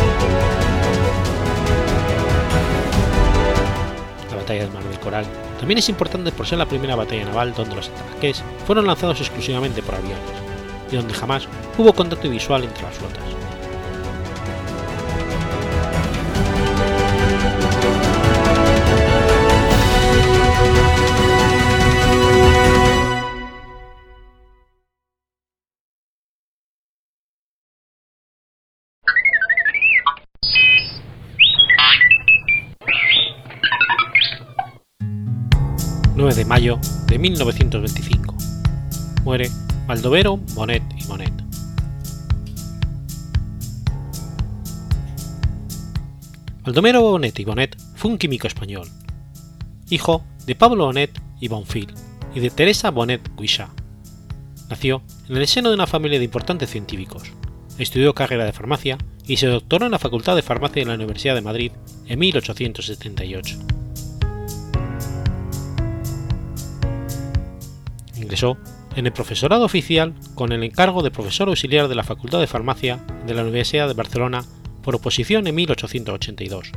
La 4.49 4.55
batalla 4.55 4.71
del 4.71 4.83
Mar 4.83 4.91
del 4.91 5.01
Coral 5.01 5.27
también 5.59 5.77
es 5.77 5.91
importante 5.91 6.33
por 6.33 6.47
ser 6.47 6.57
la 6.57 6.65
primera 6.65 6.97
batalla 6.97 7.27
naval 7.27 7.53
donde 7.53 7.77
los 7.77 7.91
ataques 7.91 8.43
fueron 8.67 8.87
lanzados 8.87 9.21
exclusivamente 9.21 9.83
por 9.83 9.97
aviones, 9.97 10.17
y 10.91 10.97
donde 10.97 11.13
jamás 11.13 11.47
hubo 11.77 11.93
contacto 11.93 12.31
visual 12.31 12.65
entre 12.65 12.83
las 12.83 12.95
flotas. 12.95 13.48
9 36.29 36.45
de 36.45 36.45
mayo 36.45 36.79
de 37.07 37.19
1925. 37.19 38.35
Muere 39.25 39.51
Baldovero, 39.87 40.37
Monet 40.55 40.83
y 40.95 41.07
Monet. 41.07 41.33
Baldomero 46.65 47.01
Bonet 47.01 47.41
y 47.41 47.45
Bonet 47.47 47.79
fue 47.95 48.11
un 48.11 48.19
químico 48.19 48.47
español, 48.47 48.87
hijo 49.89 50.23
de 50.45 50.55
Pablo 50.55 50.85
Bonet 50.85 51.19
y 51.41 51.49
Bonfil 51.49 51.95
y 52.35 52.41
de 52.41 52.51
Teresa 52.51 52.91
Bonet 52.91 53.23
Guichat. 53.35 53.71
Nació 54.69 55.03
en 55.31 55.39
el 55.39 55.47
seno 55.47 55.71
de 55.71 55.77
una 55.77 55.87
familia 55.87 56.19
de 56.19 56.27
importantes 56.27 56.69
científicos. 56.69 57.33
Estudió 57.79 58.15
carrera 58.15 58.45
de 58.45 58.53
farmacia 58.53 58.99
y 59.27 59.39
se 59.39 59.47
doctoró 59.47 59.87
en 59.87 59.93
la 59.93 59.99
Facultad 59.99 60.37
de 60.37 60.43
Farmacia 60.43 60.83
de 60.83 60.89
la 60.91 60.97
Universidad 60.97 61.35
de 61.35 61.41
Madrid 61.41 61.73
en 62.07 62.19
1878. 62.19 63.78
Ingresó 68.29 68.59
en 68.95 69.07
el 69.07 69.13
profesorado 69.15 69.65
oficial 69.65 70.13
con 70.35 70.53
el 70.53 70.63
encargo 70.63 71.03
de 71.03 71.11
profesor 71.11 71.49
auxiliar 71.49 71.89
de 71.89 71.95
la 71.95 72.03
Facultad 72.05 72.41
de 72.41 72.47
Farmacia 72.47 72.99
de 73.27 73.33
la 73.33 73.41
Universidad 73.41 73.89
de 73.89 73.95
Barcelona 73.95 74.45
por 74.83 74.95
oposición 74.95 75.47
en 75.47 75.55
1882, 75.55 76.73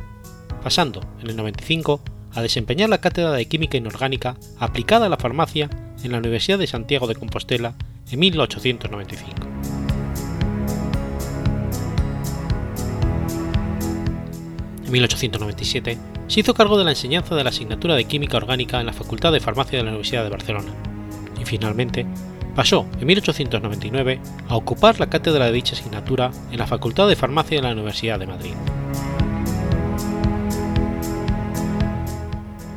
pasando 0.62 1.02
en 1.20 1.28
el 1.28 1.36
95 1.36 2.00
a 2.32 2.40
desempeñar 2.40 2.88
la 2.88 3.02
cátedra 3.02 3.32
de 3.32 3.44
Química 3.44 3.76
Inorgánica 3.76 4.38
aplicada 4.58 5.04
a 5.04 5.08
la 5.10 5.18
farmacia 5.18 5.68
en 6.02 6.12
la 6.12 6.18
Universidad 6.20 6.58
de 6.58 6.66
Santiago 6.66 7.06
de 7.06 7.16
Compostela 7.16 7.74
en 8.10 8.18
1895. 8.18 9.36
En 14.86 14.90
1897 14.90 15.98
se 16.28 16.40
hizo 16.40 16.54
cargo 16.54 16.78
de 16.78 16.84
la 16.84 16.92
enseñanza 16.92 17.34
de 17.34 17.44
la 17.44 17.50
asignatura 17.50 17.94
de 17.94 18.06
Química 18.06 18.38
Orgánica 18.38 18.80
en 18.80 18.86
la 18.86 18.94
Facultad 18.94 19.32
de 19.32 19.40
Farmacia 19.40 19.76
de 19.76 19.84
la 19.84 19.90
Universidad 19.90 20.24
de 20.24 20.30
Barcelona 20.30 20.91
y 21.42 21.44
finalmente 21.44 22.06
pasó 22.54 22.86
en 23.00 23.06
1899 23.06 24.20
a 24.48 24.56
ocupar 24.56 25.00
la 25.00 25.08
cátedra 25.08 25.46
de 25.46 25.52
dicha 25.52 25.74
asignatura 25.74 26.30
en 26.50 26.58
la 26.58 26.66
Facultad 26.66 27.08
de 27.08 27.16
Farmacia 27.16 27.58
de 27.58 27.62
la 27.62 27.72
Universidad 27.72 28.18
de 28.18 28.26
Madrid. 28.26 28.54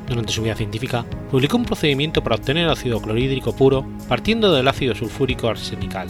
Durante 0.08 0.32
su 0.32 0.44
vida 0.44 0.56
científica, 0.56 1.06
publicó 1.32 1.58
un 1.58 1.66
procedimiento 1.66 2.24
para 2.24 2.36
obtener 2.36 2.70
ácido 2.70 3.02
clorhídrico 3.02 3.56
puro 3.56 3.86
partiendo 4.08 4.54
del 4.54 4.68
ácido 4.68 4.96
sulfúrico 4.96 5.48
arsenical. 5.48 6.08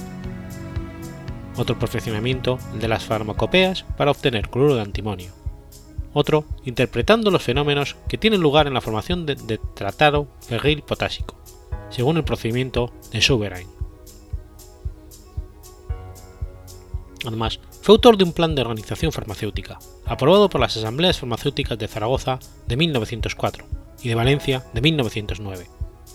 Otro 1.58 1.80
perfeccionamiento, 1.80 2.60
el 2.74 2.80
de 2.80 2.88
las 2.88 3.06
farmacopeas 3.06 3.84
para 3.97 4.12
obtener 4.12 4.49
cloruro 4.49 4.76
de 4.76 4.82
antimonio. 4.82 5.32
Otro, 6.14 6.45
interpretando 6.66 7.32
los 7.32 7.43
fenómenos 7.43 7.95
que 8.08 8.18
tienen 8.18 8.41
lugar 8.41 8.68
en 8.68 8.74
la 8.74 8.82
formación 8.82 9.26
de, 9.26 9.36
de 9.36 9.60
tratado 9.74 10.28
ferril 10.41 10.82
potásico, 10.82 11.36
según 11.95 12.17
el 12.17 12.25
procedimiento 12.25 12.91
de 13.13 13.21
Sovereign. 13.21 13.69
Además, 17.25 17.61
fue 17.81 17.93
autor 17.93 18.17
de 18.17 18.25
un 18.25 18.33
plan 18.33 18.53
de 18.53 18.63
organización 18.63 19.13
farmacéutica, 19.13 19.79
aprobado 20.05 20.49
por 20.49 20.59
las 20.59 20.75
Asambleas 20.75 21.19
Farmacéuticas 21.19 21.79
de 21.79 21.87
Zaragoza 21.87 22.39
de 22.67 22.75
1904 22.75 23.65
y 24.03 24.09
de 24.09 24.15
Valencia 24.15 24.65
de 24.73 24.81
1909, 24.81 25.67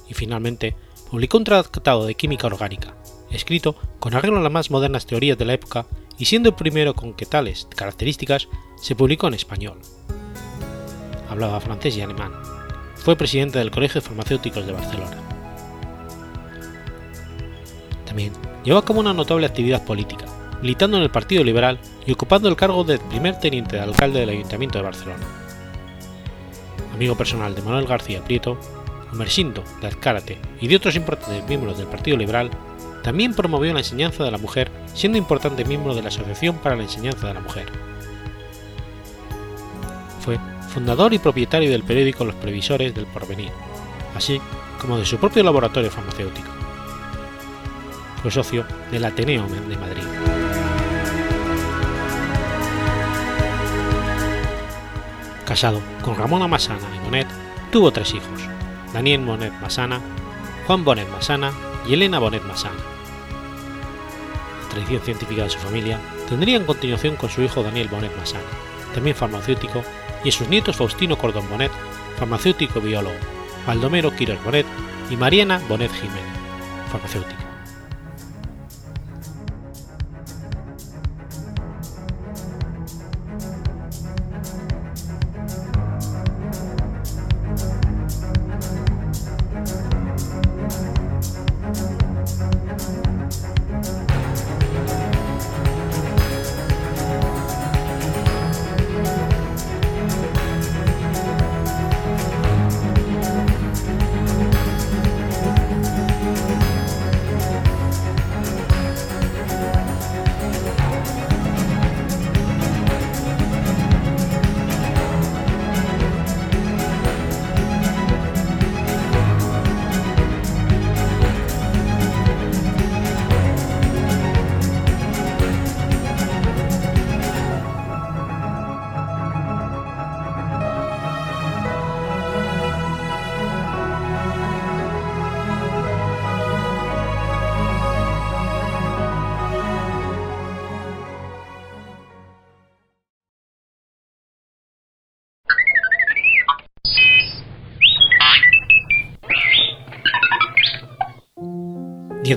y 0.07 0.13
finalmente 0.13 0.77
publicó 1.11 1.39
un 1.39 1.45
tratado 1.45 2.05
de 2.05 2.15
química 2.15 2.47
orgánica, 2.47 2.95
escrito 3.31 3.75
con 4.01 4.15
arreglo 4.15 4.39
a 4.39 4.43
las 4.43 4.53
más 4.53 4.71
modernas 4.71 5.07
teorías 5.07 5.39
de 5.39 5.47
la 5.47 5.55
época 5.55 5.87
y 6.19 6.27
siendo 6.27 6.51
el 6.51 6.57
primero 6.57 6.93
con 6.93 7.15
que 7.15 7.25
tales 7.25 7.67
características 7.75 8.49
se 8.79 8.95
publicó 8.95 9.29
en 9.29 9.35
español. 9.35 9.79
Hablaba 11.31 11.59
francés 11.61 11.97
y 11.97 12.03
alemán. 12.03 12.33
Fue 12.97 13.17
presidente 13.17 13.59
del 13.59 13.71
Colegio 13.71 14.03
de 14.03 14.07
Farmacéuticos 14.07 14.67
de 14.67 14.73
Barcelona. 14.73 15.30
También 18.11 18.33
llevó 18.65 18.83
a 18.85 18.93
una 18.93 19.15
notable 19.15 19.47
actividad 19.47 19.85
política, 19.85 20.25
militando 20.61 20.97
en 20.97 21.05
el 21.05 21.11
Partido 21.11 21.45
Liberal 21.45 21.79
y 22.05 22.11
ocupando 22.11 22.49
el 22.49 22.57
cargo 22.57 22.83
de 22.83 22.99
primer 22.99 23.39
teniente 23.39 23.77
de 23.77 23.83
alcalde 23.83 24.19
del 24.19 24.31
Ayuntamiento 24.31 24.79
de 24.79 24.85
Barcelona. 24.85 25.25
Amigo 26.93 27.15
personal 27.15 27.55
de 27.55 27.63
Manuel 27.63 27.87
García 27.87 28.25
Prieto, 28.25 28.59
Mersindo 29.13 29.63
de 29.81 29.87
Azcárate 29.87 30.39
y 30.61 30.67
de 30.67 30.75
otros 30.75 30.97
importantes 30.97 31.47
miembros 31.47 31.79
del 31.79 31.87
Partido 31.87 32.17
Liberal, 32.17 32.51
también 33.05 33.33
promovió 33.33 33.73
la 33.73 33.79
enseñanza 33.79 34.25
de 34.25 34.33
la 34.33 34.39
mujer, 34.39 34.73
siendo 34.93 35.17
importante 35.17 35.65
miembro 35.65 35.95
de 35.95 36.03
la 36.03 36.09
Asociación 36.09 36.57
para 36.57 36.75
la 36.75 36.83
Enseñanza 36.83 37.29
de 37.29 37.35
la 37.35 37.41
Mujer. 37.41 37.67
Fue 40.19 40.37
fundador 40.75 41.15
y 41.15 41.21
propietario 41.21 41.71
del 41.71 41.85
periódico 41.85 42.25
Los 42.25 42.35
Previsores 42.35 42.93
del 42.93 43.07
Porvenir, 43.07 43.53
así 44.17 44.41
como 44.81 44.99
de 44.99 45.07
su 45.07 45.17
propio 45.19 45.45
laboratorio 45.45 45.93
farmacéutico. 45.93 46.60
Fue 48.23 48.31
socio 48.31 48.67
del 48.91 49.05
Ateneo 49.05 49.47
de 49.47 49.77
Madrid. 49.77 50.03
Casado 55.47 55.81
con 56.03 56.17
Ramona 56.17 56.47
Masana 56.47 56.87
y 56.95 57.01
Monet, 57.01 57.27
tuvo 57.73 57.91
tres 57.91 58.15
hijos, 58.15 58.41
Daniel 58.93 59.23
Bonet 59.25 59.53
Masana, 59.61 60.01
Juan 60.67 60.85
Bonet 60.85 61.09
Masana 61.11 61.53
y 61.89 61.95
Elena 61.95 62.19
Bonet 62.19 62.45
Masana. 62.45 62.77
La 64.63 64.69
tradición 64.69 65.03
científica 65.03 65.43
de 65.43 65.51
su 65.51 65.59
familia 65.59 65.99
tendría 66.29 66.57
en 66.57 66.67
continuación 66.67 67.17
con 67.17 67.31
su 67.31 67.43
hijo 67.43 67.63
Daniel 67.63 67.89
Bonet 67.89 68.17
Masana, 68.17 68.45
también 68.95 69.17
farmacéutico, 69.17 69.83
y 70.23 70.31
sus 70.31 70.47
nietos 70.49 70.77
Faustino 70.77 71.17
Cordón 71.17 71.49
Bonet, 71.49 71.73
farmacéutico 72.19 72.81
biólogo, 72.81 73.17
Baldomero 73.67 74.15
Quiros 74.15 74.43
Bonet 74.45 74.67
y 75.11 75.17
Mariana 75.17 75.61
Bonet 75.69 75.91
Jiménez, 75.91 76.23
farmacéutica. 76.93 77.40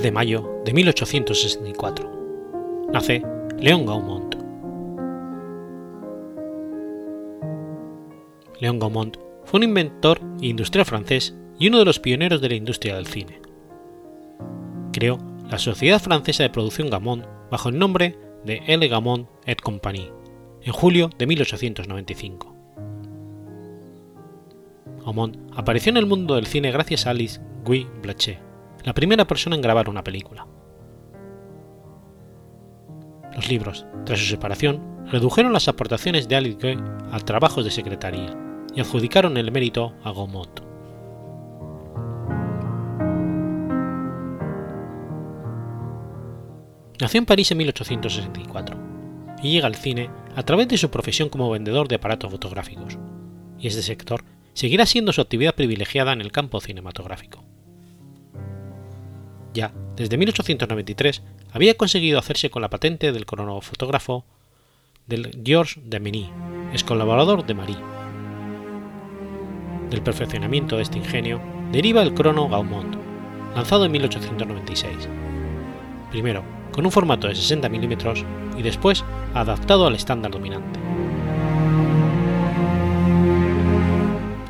De 0.02 0.12
mayo 0.12 0.62
de 0.64 0.72
1864. 0.72 2.10
Nace 2.92 3.22
Léon 3.58 3.86
Gaumont. 3.86 4.34
Léon 8.60 8.78
Gaumont 8.78 9.12
fue 9.44 9.58
un 9.58 9.64
inventor 9.64 10.20
e 10.40 10.46
industrial 10.46 10.86
francés 10.86 11.34
y 11.58 11.68
uno 11.68 11.78
de 11.78 11.84
los 11.84 12.00
pioneros 12.00 12.40
de 12.40 12.48
la 12.48 12.54
industria 12.54 12.96
del 12.96 13.06
cine. 13.06 13.40
Creó 14.92 15.18
la 15.48 15.58
Sociedad 15.58 16.00
Francesa 16.00 16.42
de 16.42 16.50
Producción 16.50 16.90
Gaumont 16.90 17.24
bajo 17.50 17.68
el 17.68 17.78
nombre 17.78 18.16
de 18.44 18.62
L. 18.66 18.86
Gaumont 18.88 19.28
et 19.46 19.60
Compagnie 19.60 20.10
en 20.62 20.72
julio 20.72 21.10
de 21.18 21.26
1895. 21.26 22.54
Gaumont 25.04 25.36
apareció 25.54 25.90
en 25.90 25.98
el 25.98 26.06
mundo 26.06 26.34
del 26.34 26.46
cine 26.46 26.72
gracias 26.72 27.06
a 27.06 27.10
Alice 27.10 27.40
Guy 27.64 27.86
Blaché, 28.02 28.38
la 28.84 28.92
primera 28.92 29.26
persona 29.26 29.56
en 29.56 29.62
grabar 29.62 29.88
una 29.88 30.04
película. 30.04 30.46
Los 33.34 33.48
libros, 33.48 33.86
tras 34.04 34.20
su 34.20 34.26
separación, 34.26 35.06
redujeron 35.10 35.52
las 35.52 35.68
aportaciones 35.68 36.28
de 36.28 36.36
Alice 36.36 36.76
a 37.10 37.18
trabajos 37.20 37.64
de 37.64 37.70
secretaría 37.70 38.36
y 38.74 38.80
adjudicaron 38.80 39.36
el 39.38 39.50
mérito 39.50 39.94
a 40.04 40.12
Gaumont. 40.12 40.60
Nació 47.00 47.18
en 47.18 47.26
París 47.26 47.50
en 47.50 47.58
1864 47.58 48.76
y 49.42 49.52
llega 49.52 49.66
al 49.66 49.74
cine 49.74 50.10
a 50.36 50.42
través 50.42 50.68
de 50.68 50.78
su 50.78 50.90
profesión 50.90 51.28
como 51.28 51.50
vendedor 51.50 51.88
de 51.88 51.96
aparatos 51.96 52.30
fotográficos, 52.30 52.98
y 53.58 53.66
es 53.66 53.74
de 53.74 53.82
sector 53.82 54.24
seguirá 54.52 54.86
siendo 54.86 55.12
su 55.12 55.20
actividad 55.20 55.54
privilegiada 55.54 56.12
en 56.12 56.20
el 56.20 56.30
campo 56.30 56.60
cinematográfico. 56.60 57.44
Ya 59.54 59.72
desde 59.94 60.18
1893 60.18 61.22
había 61.52 61.76
conseguido 61.76 62.18
hacerse 62.18 62.50
con 62.50 62.60
la 62.60 62.70
patente 62.70 63.12
del 63.12 63.24
cronofotógrafo 63.24 64.24
del 65.06 65.40
Georges 65.44 65.78
Demeny, 65.86 66.28
ex 66.72 66.82
colaborador 66.82 67.46
de 67.46 67.54
Marie. 67.54 67.76
Del 69.90 70.02
perfeccionamiento 70.02 70.76
de 70.76 70.82
este 70.82 70.98
ingenio 70.98 71.40
deriva 71.70 72.02
el 72.02 72.14
crono 72.14 72.48
Gaumont, 72.48 72.96
lanzado 73.54 73.84
en 73.84 73.92
1896. 73.92 75.08
Primero 76.10 76.42
con 76.72 76.84
un 76.84 76.90
formato 76.90 77.28
de 77.28 77.36
60 77.36 77.68
mm 77.68 78.58
y 78.58 78.62
después 78.62 79.04
adaptado 79.34 79.86
al 79.86 79.94
estándar 79.94 80.32
dominante. 80.32 80.80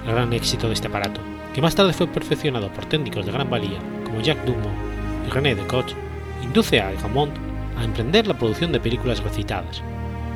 El 0.06 0.12
gran 0.12 0.32
éxito 0.32 0.68
de 0.68 0.72
este 0.72 0.88
aparato, 0.88 1.20
que 1.52 1.60
más 1.60 1.74
tarde 1.74 1.92
fue 1.92 2.06
perfeccionado 2.06 2.72
por 2.72 2.86
técnicos 2.86 3.26
de 3.26 3.32
gran 3.32 3.50
valía 3.50 3.78
como 4.06 4.22
Jacques 4.22 4.46
Dumont 4.46 4.83
y 5.26 5.30
René 5.30 5.54
Descotes, 5.54 5.96
induce 6.42 6.80
a 6.80 6.92
Gaumont 6.92 7.32
a 7.76 7.84
emprender 7.84 8.26
la 8.26 8.38
producción 8.38 8.72
de 8.72 8.80
películas 8.80 9.22
recitadas, 9.22 9.82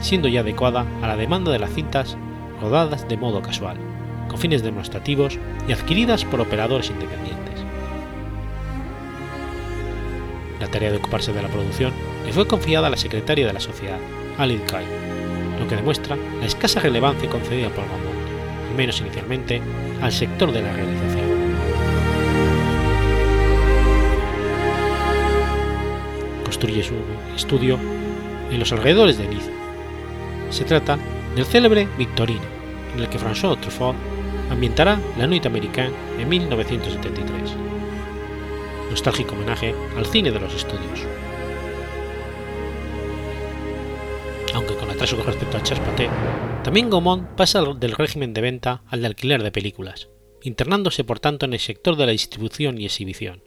siendo 0.00 0.28
ya 0.28 0.40
adecuada 0.40 0.86
a 1.02 1.06
la 1.06 1.16
demanda 1.16 1.52
de 1.52 1.58
las 1.58 1.72
cintas 1.72 2.16
rodadas 2.60 3.08
de 3.08 3.16
modo 3.16 3.42
casual, 3.42 3.76
con 4.28 4.38
fines 4.38 4.62
demostrativos 4.62 5.38
y 5.68 5.72
adquiridas 5.72 6.24
por 6.24 6.40
operadores 6.40 6.90
independientes. 6.90 7.38
La 10.60 10.68
tarea 10.68 10.90
de 10.90 10.98
ocuparse 10.98 11.32
de 11.32 11.42
la 11.42 11.48
producción 11.48 11.92
le 12.26 12.32
fue 12.32 12.46
confiada 12.46 12.88
a 12.88 12.90
la 12.90 12.96
secretaria 12.96 13.46
de 13.46 13.52
la 13.52 13.60
sociedad, 13.60 13.98
Alid 14.38 14.60
Kai, 14.62 14.84
lo 15.58 15.68
que 15.68 15.76
demuestra 15.76 16.16
la 16.40 16.46
escasa 16.46 16.80
relevancia 16.80 17.28
concedida 17.28 17.68
por 17.68 17.84
Gaumont, 17.86 18.68
al 18.70 18.76
menos 18.76 19.00
inicialmente, 19.00 19.62
al 20.02 20.12
sector 20.12 20.52
de 20.52 20.62
la 20.62 20.72
realización. 20.72 21.17
Construye 26.48 26.82
su 26.82 26.94
estudio 27.36 27.78
en 28.50 28.58
los 28.58 28.72
alrededores 28.72 29.18
de 29.18 29.28
Niza. 29.28 29.50
Se 30.48 30.64
trata 30.64 30.98
del 31.36 31.44
célebre 31.44 31.86
Victorine, 31.98 32.40
en 32.94 33.00
el 33.00 33.08
que 33.10 33.18
François 33.18 33.60
Truffaut 33.60 33.94
ambientará 34.50 34.98
la 35.18 35.26
Nuit 35.26 35.44
Américaine 35.44 35.92
en 36.18 36.26
1973 36.26 37.68
nostálgico 38.88 39.34
homenaje 39.34 39.74
al 39.96 40.06
cine 40.06 40.30
de 40.30 40.40
los 40.40 40.54
estudios. 40.54 41.06
Aunque 44.54 44.74
con 44.76 44.90
atraso 44.90 45.16
con 45.18 45.28
a 45.28 45.62
Charles 45.62 45.86
Paté, 45.86 46.08
también 46.64 46.88
Gaumont 46.90 47.28
pasa 47.36 47.62
del 47.62 47.92
régimen 47.92 48.32
de 48.32 48.40
venta 48.40 48.82
al 48.88 49.02
de 49.02 49.06
alquiler 49.08 49.42
de 49.42 49.52
películas, 49.52 50.08
internándose 50.42 51.04
por 51.04 51.20
tanto 51.20 51.46
en 51.46 51.52
el 51.52 51.60
sector 51.60 51.96
de 51.96 52.06
la 52.06 52.12
distribución 52.12 52.78
y 52.78 52.86
exhibición. 52.86 53.42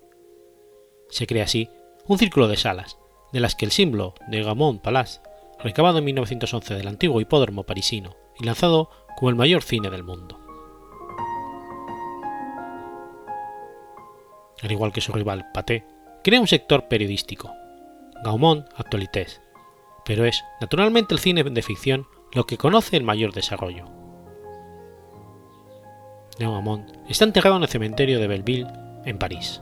Se 1.10 1.28
crea 1.28 1.46
así 1.46 1.70
un 2.08 2.18
círculo 2.18 2.48
de 2.48 2.58
salas, 2.58 2.98
de 3.32 3.40
las 3.40 3.56
que 3.56 3.66
el 3.66 3.72
símbolo 3.72 4.14
de 4.28 4.44
Gaumont 4.44 4.82
Palace, 4.82 5.22
recabado 5.60 6.00
en 6.00 6.06
1911 6.06 6.76
del 6.76 6.88
antiguo 6.88 7.22
hipódromo 7.22 7.64
parisino 7.64 8.16
y 8.40 8.46
lanzado 8.46 8.90
como 9.18 9.30
el 9.30 9.36
mayor 9.36 9.62
cine 9.62 9.90
del 9.90 10.04
mundo. 10.04 10.42
al 14.62 14.72
igual 14.72 14.92
que 14.92 15.02
su 15.02 15.12
rival 15.12 15.52
Paté, 15.52 15.86
crea 16.24 16.40
un 16.40 16.48
sector 16.48 16.88
periodístico, 16.88 17.54
Gaumont 18.24 18.68
Actualités, 18.76 19.42
pero 20.06 20.26
es 20.26 20.44
naturalmente 20.60 21.14
el 21.14 21.20
cine 21.20 21.44
de 21.44 21.62
ficción 21.62 22.08
lo 22.34 22.46
que 22.46 22.58
conoce 22.58 22.98
el 22.98 23.04
mayor 23.04 23.34
desarrollo. 23.34 23.86
Gaumont 26.40 26.90
está 27.10 27.26
enterrado 27.26 27.58
en 27.58 27.64
el 27.64 27.70
cementerio 27.70 28.20
de 28.20 28.28
Belleville, 28.28 28.68
en 29.06 29.18
París. 29.18 29.62